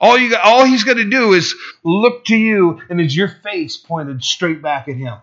All 0.00 0.16
you 0.16 0.30
got, 0.30 0.42
all 0.42 0.64
he's 0.64 0.84
got 0.84 0.94
to 0.94 1.04
do 1.04 1.34
is 1.34 1.54
look 1.82 2.24
to 2.26 2.34
you, 2.34 2.80
and 2.88 2.98
is 2.98 3.14
your 3.14 3.28
face 3.28 3.76
pointed 3.76 4.24
straight 4.24 4.62
back 4.62 4.88
at 4.88 4.96
him? 4.96 5.18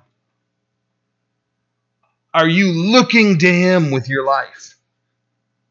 Are 2.36 2.47
you 2.47 2.72
looking 2.72 3.39
to 3.39 3.51
him 3.51 3.89
with 3.89 4.07
your 4.07 4.28
life? 4.28 4.78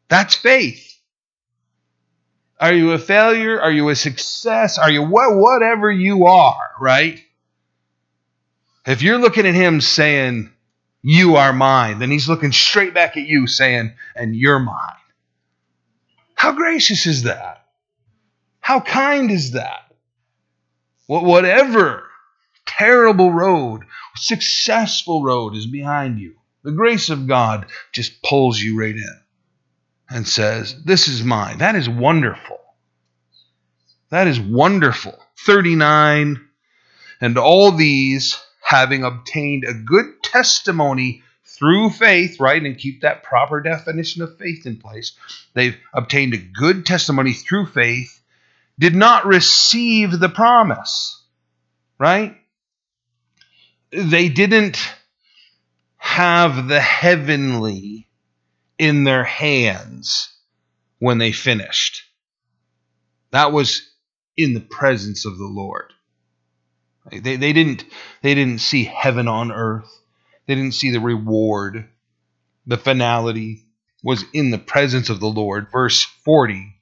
That's 0.09 0.35
faith. 0.35 0.99
Are 2.59 2.73
you 2.73 2.91
a 2.91 2.99
failure? 2.99 3.61
Are 3.61 3.71
you 3.71 3.87
a 3.87 3.95
success? 3.95 4.77
Are 4.77 4.91
you 4.91 5.03
what, 5.03 5.33
whatever 5.37 5.89
you 5.89 6.25
are, 6.25 6.71
right? 6.77 7.23
If 8.85 9.01
you're 9.01 9.17
looking 9.17 9.47
at 9.47 9.55
him 9.55 9.79
saying, 9.79 10.51
You 11.03 11.35
are 11.37 11.53
mine, 11.53 11.99
then 11.99 12.11
he's 12.11 12.29
looking 12.29 12.51
straight 12.51 12.93
back 12.93 13.17
at 13.17 13.25
you 13.25 13.47
saying, 13.47 13.93
And 14.15 14.35
you're 14.35 14.59
mine. 14.59 14.75
How 16.35 16.51
gracious 16.51 17.05
is 17.05 17.23
that? 17.23 17.65
How 18.59 18.79
kind 18.79 19.31
is 19.31 19.51
that? 19.51 19.93
Whatever 21.07 22.07
terrible 22.65 23.31
road, 23.31 23.83
successful 24.15 25.23
road 25.23 25.55
is 25.55 25.67
behind 25.67 26.19
you, 26.19 26.35
the 26.63 26.71
grace 26.71 27.09
of 27.09 27.27
God 27.27 27.65
just 27.91 28.21
pulls 28.21 28.59
you 28.59 28.79
right 28.79 28.95
in 28.95 29.19
and 30.09 30.27
says, 30.27 30.83
This 30.83 31.07
is 31.07 31.23
mine. 31.23 31.57
That 31.59 31.75
is 31.75 31.89
wonderful. 31.89 32.59
That 34.09 34.27
is 34.27 34.39
wonderful. 34.39 35.17
39. 35.45 36.47
And 37.21 37.37
all 37.37 37.71
these, 37.71 38.39
having 38.71 39.03
obtained 39.03 39.65
a 39.67 39.73
good 39.73 40.23
testimony 40.23 41.21
through 41.43 41.89
faith, 41.89 42.39
right? 42.39 42.63
And 42.63 42.77
keep 42.77 43.01
that 43.01 43.21
proper 43.21 43.59
definition 43.59 44.21
of 44.21 44.37
faith 44.37 44.65
in 44.65 44.77
place. 44.77 45.11
They've 45.53 45.75
obtained 45.93 46.33
a 46.33 46.37
good 46.37 46.85
testimony 46.85 47.33
through 47.33 47.65
faith, 47.65 48.21
did 48.79 48.95
not 48.95 49.25
receive 49.25 50.17
the 50.17 50.29
promise, 50.29 51.21
right? 51.99 52.37
They 53.91 54.29
didn't 54.29 54.77
have 55.97 56.69
the 56.69 56.79
heavenly 56.79 58.07
in 58.79 59.03
their 59.03 59.25
hands 59.25 60.33
when 60.99 61.17
they 61.17 61.33
finished. 61.33 62.03
That 63.31 63.51
was 63.51 63.81
in 64.37 64.53
the 64.53 64.61
presence 64.61 65.25
of 65.25 65.37
the 65.37 65.51
Lord. 65.51 65.91
They, 67.09 67.35
they, 67.35 67.53
didn't, 67.53 67.85
they 68.21 68.35
didn't 68.35 68.59
see 68.59 68.83
heaven 68.83 69.27
on 69.27 69.51
earth. 69.51 69.89
They 70.45 70.55
didn't 70.55 70.73
see 70.73 70.91
the 70.91 70.99
reward. 70.99 71.87
The 72.67 72.77
finality 72.77 73.63
was 74.03 74.23
in 74.33 74.51
the 74.51 74.57
presence 74.57 75.09
of 75.09 75.19
the 75.19 75.27
Lord. 75.27 75.67
Verse 75.71 76.03
40 76.03 76.75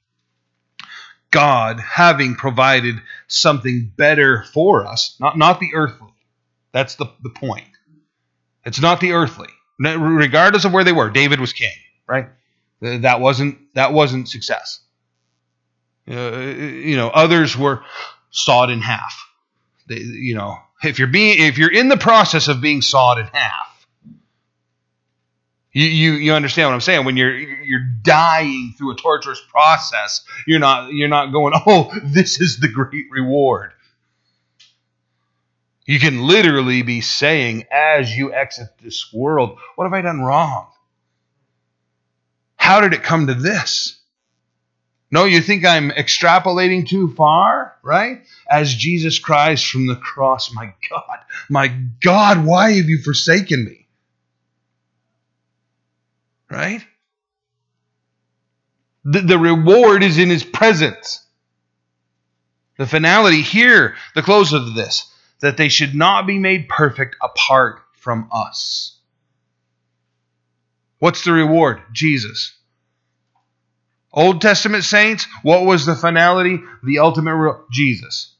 God, 1.30 1.78
having 1.78 2.34
provided 2.34 2.96
something 3.28 3.92
better 3.96 4.44
for 4.52 4.84
us, 4.84 5.16
not, 5.20 5.38
not 5.38 5.60
the 5.60 5.70
earthly. 5.74 6.12
That's 6.72 6.96
the, 6.96 7.06
the 7.22 7.30
point. 7.30 7.68
It's 8.64 8.80
not 8.80 9.00
the 9.00 9.12
earthly. 9.12 9.48
Regardless 9.78 10.64
of 10.64 10.72
where 10.72 10.82
they 10.82 10.92
were, 10.92 11.08
David 11.08 11.38
was 11.40 11.52
king 11.52 11.70
right? 12.10 12.28
That 12.80 13.20
wasn't 13.20 13.58
that 13.74 13.92
wasn't 13.92 14.28
success. 14.28 14.80
Uh, 16.10 16.38
you 16.38 16.96
know, 16.96 17.08
others 17.08 17.56
were 17.56 17.82
sawed 18.30 18.70
in 18.70 18.80
half. 18.80 19.26
You 19.98 20.34
know, 20.34 20.58
if 20.82 20.98
you're 20.98 21.08
being 21.08 21.38
if 21.38 21.58
you're 21.58 21.72
in 21.72 21.88
the 21.88 21.96
process 21.96 22.48
of 22.48 22.60
being 22.60 22.82
sawed 22.82 23.18
in 23.18 23.26
half, 23.26 23.86
you, 25.72 25.86
you 25.86 26.12
you 26.12 26.32
understand 26.32 26.68
what 26.68 26.74
I'm 26.74 26.80
saying. 26.80 27.04
When 27.04 27.16
you're 27.16 27.36
you're 27.36 27.86
dying 28.02 28.74
through 28.76 28.92
a 28.92 28.96
torturous 28.96 29.40
process, 29.50 30.24
you're 30.46 30.58
not 30.58 30.92
you're 30.92 31.08
not 31.08 31.32
going, 31.32 31.54
oh, 31.66 31.92
this 32.04 32.40
is 32.40 32.58
the 32.58 32.68
great 32.68 33.06
reward. 33.10 33.72
You 35.86 35.98
can 35.98 36.26
literally 36.26 36.82
be 36.82 37.00
saying 37.00 37.64
as 37.72 38.16
you 38.16 38.32
exit 38.32 38.68
this 38.80 39.12
world, 39.12 39.58
what 39.74 39.84
have 39.84 39.92
I 39.92 40.02
done 40.02 40.20
wrong? 40.20 40.68
How 42.56 42.80
did 42.80 42.92
it 42.92 43.02
come 43.02 43.26
to 43.26 43.34
this? 43.34 43.99
No, 45.10 45.24
you 45.24 45.40
think 45.40 45.64
I'm 45.64 45.90
extrapolating 45.90 46.86
too 46.86 47.12
far, 47.14 47.74
right? 47.82 48.24
As 48.48 48.72
Jesus 48.72 49.18
cries 49.18 49.62
from 49.62 49.86
the 49.86 49.96
cross, 49.96 50.54
My 50.54 50.72
God, 50.88 51.18
my 51.48 51.68
God, 52.00 52.44
why 52.44 52.72
have 52.72 52.88
you 52.88 53.02
forsaken 53.02 53.64
me? 53.64 53.86
Right? 56.48 56.84
The, 59.04 59.20
the 59.20 59.38
reward 59.38 60.02
is 60.02 60.18
in 60.18 60.30
his 60.30 60.44
presence. 60.44 61.24
The 62.76 62.86
finality 62.86 63.42
here, 63.42 63.96
the 64.14 64.22
close 64.22 64.52
of 64.52 64.74
this, 64.74 65.12
that 65.40 65.56
they 65.56 65.68
should 65.68 65.94
not 65.94 66.26
be 66.26 66.38
made 66.38 66.68
perfect 66.68 67.16
apart 67.22 67.80
from 67.94 68.28
us. 68.32 68.96
What's 70.98 71.24
the 71.24 71.32
reward? 71.32 71.80
Jesus. 71.92 72.52
Old 74.12 74.40
Testament 74.40 74.84
saints, 74.84 75.26
what 75.42 75.64
was 75.64 75.86
the 75.86 75.94
finality? 75.94 76.60
The 76.82 76.98
ultimate 76.98 77.64
Jesus. 77.70 78.34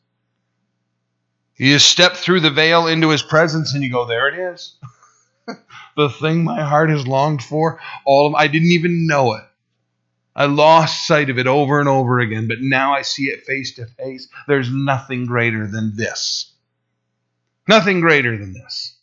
You 1.56 1.74
just 1.74 1.88
step 1.88 2.14
through 2.14 2.40
the 2.40 2.50
veil 2.50 2.86
into 2.86 3.10
his 3.10 3.22
presence 3.22 3.74
and 3.74 3.84
you 3.84 3.92
go, 3.92 4.06
there 4.06 4.28
it 4.28 4.54
is. 4.54 4.76
the 5.96 6.08
thing 6.08 6.42
my 6.42 6.62
heart 6.62 6.90
has 6.90 7.06
longed 7.06 7.42
for. 7.42 7.80
All 8.04 8.26
of 8.26 8.34
I 8.34 8.46
didn't 8.48 8.72
even 8.72 9.06
know 9.06 9.34
it. 9.34 9.44
I 10.34 10.46
lost 10.46 11.06
sight 11.06 11.28
of 11.28 11.38
it 11.38 11.46
over 11.46 11.80
and 11.80 11.88
over 11.88 12.18
again, 12.18 12.48
but 12.48 12.60
now 12.60 12.94
I 12.94 13.02
see 13.02 13.24
it 13.24 13.44
face 13.44 13.74
to 13.74 13.86
face. 13.86 14.28
There's 14.48 14.70
nothing 14.72 15.26
greater 15.26 15.66
than 15.66 15.96
this. 15.96 16.52
Nothing 17.68 18.00
greater 18.00 18.36
than 18.38 18.54
this. 18.54 18.96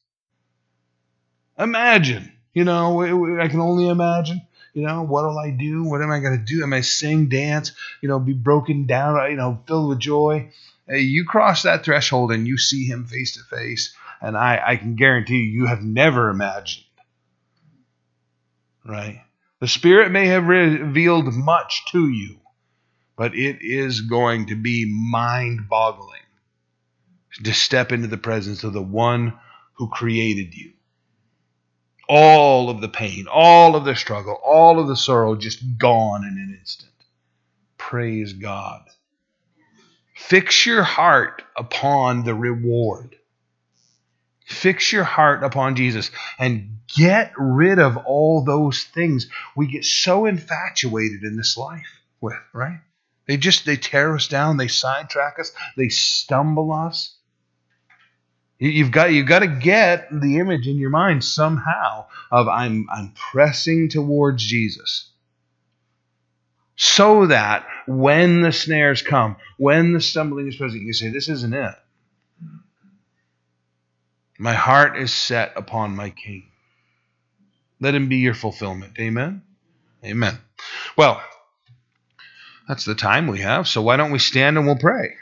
Imagine 1.60 2.32
you 2.58 2.64
know, 2.64 3.40
I 3.40 3.50
can 3.50 3.60
only 3.60 3.88
imagine. 3.88 4.42
You 4.78 4.86
know, 4.86 5.02
what 5.02 5.26
will 5.26 5.40
I 5.40 5.50
do? 5.50 5.84
What 5.84 6.02
am 6.02 6.12
I 6.12 6.20
going 6.20 6.38
to 6.38 6.46
do? 6.46 6.62
Am 6.62 6.74
I 6.74 6.82
sing, 6.82 7.30
dance? 7.30 7.72
You 8.02 8.10
know, 8.10 8.20
be 8.20 8.34
broken 8.34 8.86
down? 8.86 9.20
Uh, 9.20 9.26
you 9.26 9.36
know, 9.36 9.60
filled 9.68 9.90
with 9.90 10.00
joy? 10.00 10.52
You 10.88 11.26
cross 11.26 11.64
that 11.64 11.84
threshold 11.84 12.32
and 12.32 12.48
you 12.48 12.58
see 12.58 12.86
Him 12.86 13.06
face 13.06 13.34
to 13.34 13.56
face, 13.56 13.96
and 14.22 14.38
I, 14.38 14.62
I 14.66 14.76
can 14.78 14.96
guarantee 14.96 15.38
you, 15.38 15.62
you 15.62 15.66
have 15.66 15.82
never 15.82 16.30
imagined 16.30 16.86
right? 18.88 19.22
The 19.60 19.68
Spirit 19.68 20.12
may 20.12 20.28
have 20.28 20.48
revealed 20.48 21.34
much 21.34 21.86
to 21.92 22.08
you, 22.08 22.38
but 23.16 23.36
it 23.36 23.58
is 23.62 24.02
going 24.02 24.48
to 24.48 24.56
be 24.56 24.86
mind 24.86 25.68
boggling 25.70 26.22
to 27.44 27.54
step 27.54 27.92
into 27.92 28.08
the 28.08 28.18
presence 28.18 28.64
of 28.64 28.74
the 28.74 28.82
one 28.82 29.34
who 29.74 29.90
created 29.90 30.56
you. 30.56 30.74
All 32.10 32.70
of 32.70 32.80
the 32.80 32.90
pain, 32.90 33.28
all 33.30 33.76
of 33.76 33.84
the 33.84 33.96
struggle, 33.96 34.34
all 34.44 34.80
of 34.80 34.88
the 34.88 34.96
sorrow 34.96 35.36
just 35.36 35.78
gone 35.78 36.24
in 36.24 36.38
an 36.38 36.58
instant. 36.60 36.94
Praise 37.78 38.34
God. 38.34 38.84
Fix 40.16 40.66
your 40.66 40.84
heart 40.84 41.44
upon 41.56 42.24
the 42.24 42.34
reward. 42.34 43.16
Fix 44.46 44.92
your 44.92 45.04
heart 45.04 45.44
upon 45.44 45.76
Jesus 45.76 46.10
and 46.40 46.80
get 46.96 47.34
rid 47.38 47.80
of 47.80 47.98
all 47.98 48.44
those 48.44 48.84
things 48.84 49.28
we 49.56 49.68
get 49.68 49.84
so 49.84 50.26
infatuated 50.26 51.24
in 51.24 51.36
this 51.36 51.58
life 51.58 52.02
with, 52.22 52.38
right? 52.54 52.80
They 53.28 53.36
just 53.36 53.66
they 53.66 53.76
tear 53.76 54.16
us 54.16 54.28
down, 54.28 54.56
they 54.56 54.70
sidetrack 54.70 55.38
us, 55.40 55.52
they 55.76 55.90
stumble 55.90 56.72
us. 56.72 57.17
You've 58.60 58.92
got 58.92 59.12
you've 59.12 59.28
got 59.28 59.40
to 59.40 59.48
get 59.48 60.08
the 60.12 60.40
image 60.40 60.68
in 60.68 60.78
your 60.78 60.90
mind 60.90 61.24
somehow 61.24 62.06
of 62.32 62.48
I'm 62.48 62.88
I'm 62.92 63.14
pressing 63.14 63.90
towards 63.90 64.44
Jesus. 64.44 65.10
So 66.76 67.28
that 67.28 67.66
when 67.88 68.42
the 68.42 68.52
snares 68.52 69.02
come, 69.02 69.38
when 69.58 69.94
the 69.94 70.02
stumbling 70.02 70.48
is 70.48 70.56
present, 70.56 70.84
you 70.84 70.94
say, 70.94 71.10
This 71.10 71.28
isn't 71.28 71.54
it. 71.54 71.76
My 74.40 74.54
heart 74.54 74.98
is 74.98 75.12
set 75.14 75.54
upon 75.56 75.96
my 75.96 76.12
King. 76.12 76.52
Let 77.80 77.96
him 77.96 78.10
be 78.10 78.18
your 78.18 78.36
fulfillment. 78.36 78.94
Amen. 79.00 79.42
Amen. 80.04 80.38
Well, 80.96 81.22
that's 82.68 82.86
the 82.86 82.96
time 82.96 83.28
we 83.28 83.40
have, 83.40 83.68
so 83.68 83.82
why 83.82 83.98
don't 83.98 84.12
we 84.12 84.20
stand 84.20 84.58
and 84.58 84.68
we'll 84.68 84.78
pray? 84.78 85.16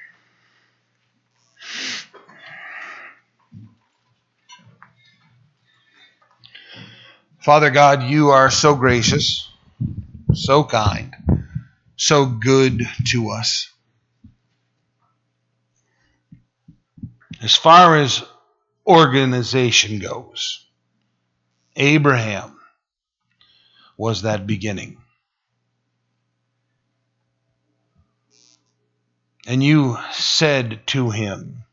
Father 7.46 7.70
God, 7.70 8.02
you 8.02 8.30
are 8.30 8.50
so 8.50 8.74
gracious, 8.74 9.48
so 10.34 10.64
kind, 10.64 11.16
so 11.96 12.26
good 12.26 12.82
to 13.12 13.30
us. 13.30 13.72
As 17.44 17.56
far 17.56 17.98
as 17.98 18.24
organization 18.88 20.00
goes, 20.00 20.66
Abraham 21.76 22.60
was 23.96 24.24
that 24.24 24.48
beginning. 24.48 24.98
And 29.46 29.62
you 29.62 30.00
said 30.14 30.82
to 30.88 31.12
him, 31.12 31.64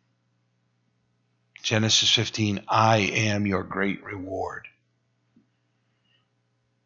Genesis 1.63 2.13
15, 2.13 2.65
I 2.69 2.99
am 2.99 3.47
your 3.47 3.63
great 3.63 4.05
reward. 4.05 4.69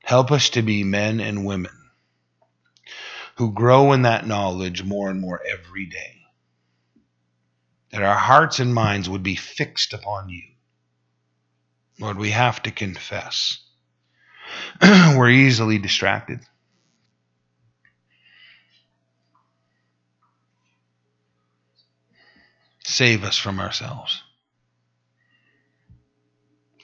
Help 0.07 0.31
us 0.31 0.51
to 0.51 0.63
be 0.63 0.85
men 0.85 1.19
and 1.19 1.45
women 1.45 1.73
who 3.39 3.53
grow 3.53 3.91
in 3.91 4.03
that 4.03 4.25
knowledge 4.25 4.85
more 4.85 5.11
and 5.11 5.21
more 5.21 5.43
every 5.45 5.87
day. 5.87 6.21
That 7.91 8.05
our 8.05 8.15
hearts 8.15 8.61
and 8.61 8.73
minds 8.73 9.09
would 9.09 9.25
be 9.25 9.35
fixed 9.35 9.93
upon 9.95 10.29
you. 10.29 10.45
Lord, 11.99 12.19
we 12.19 12.31
have 12.31 12.63
to 12.63 12.71
confess. 12.71 13.59
We're 14.81 15.31
easily 15.31 15.79
distracted. 15.79 16.39
Save 22.85 23.25
us 23.25 23.37
from 23.37 23.59
ourselves 23.59 24.23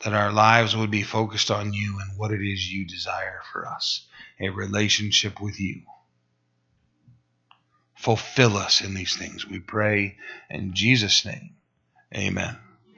that 0.05 0.15
our 0.15 0.33
lives 0.33 0.77
would 0.77 0.91
be 0.91 1.03
focused 1.03 1.51
on 1.51 1.73
you 1.73 1.99
and 2.01 2.19
what 2.19 2.33
it 2.33 2.43
is 2.43 2.71
you 2.71 2.87
desire 2.87 3.41
for 3.53 3.67
us 3.67 4.07
a 4.41 4.49
relationship 4.49 5.41
with 5.41 5.61
you. 5.61 5.83
Fulfill 7.95 8.57
us 8.57 8.81
in 8.81 8.95
these 8.95 9.17
things, 9.17 9.47
we 9.47 9.61
pray 9.61 10.17
in 10.51 10.75
Jesus' 10.75 11.25
name. 11.25 11.55
Amen. 12.15 12.59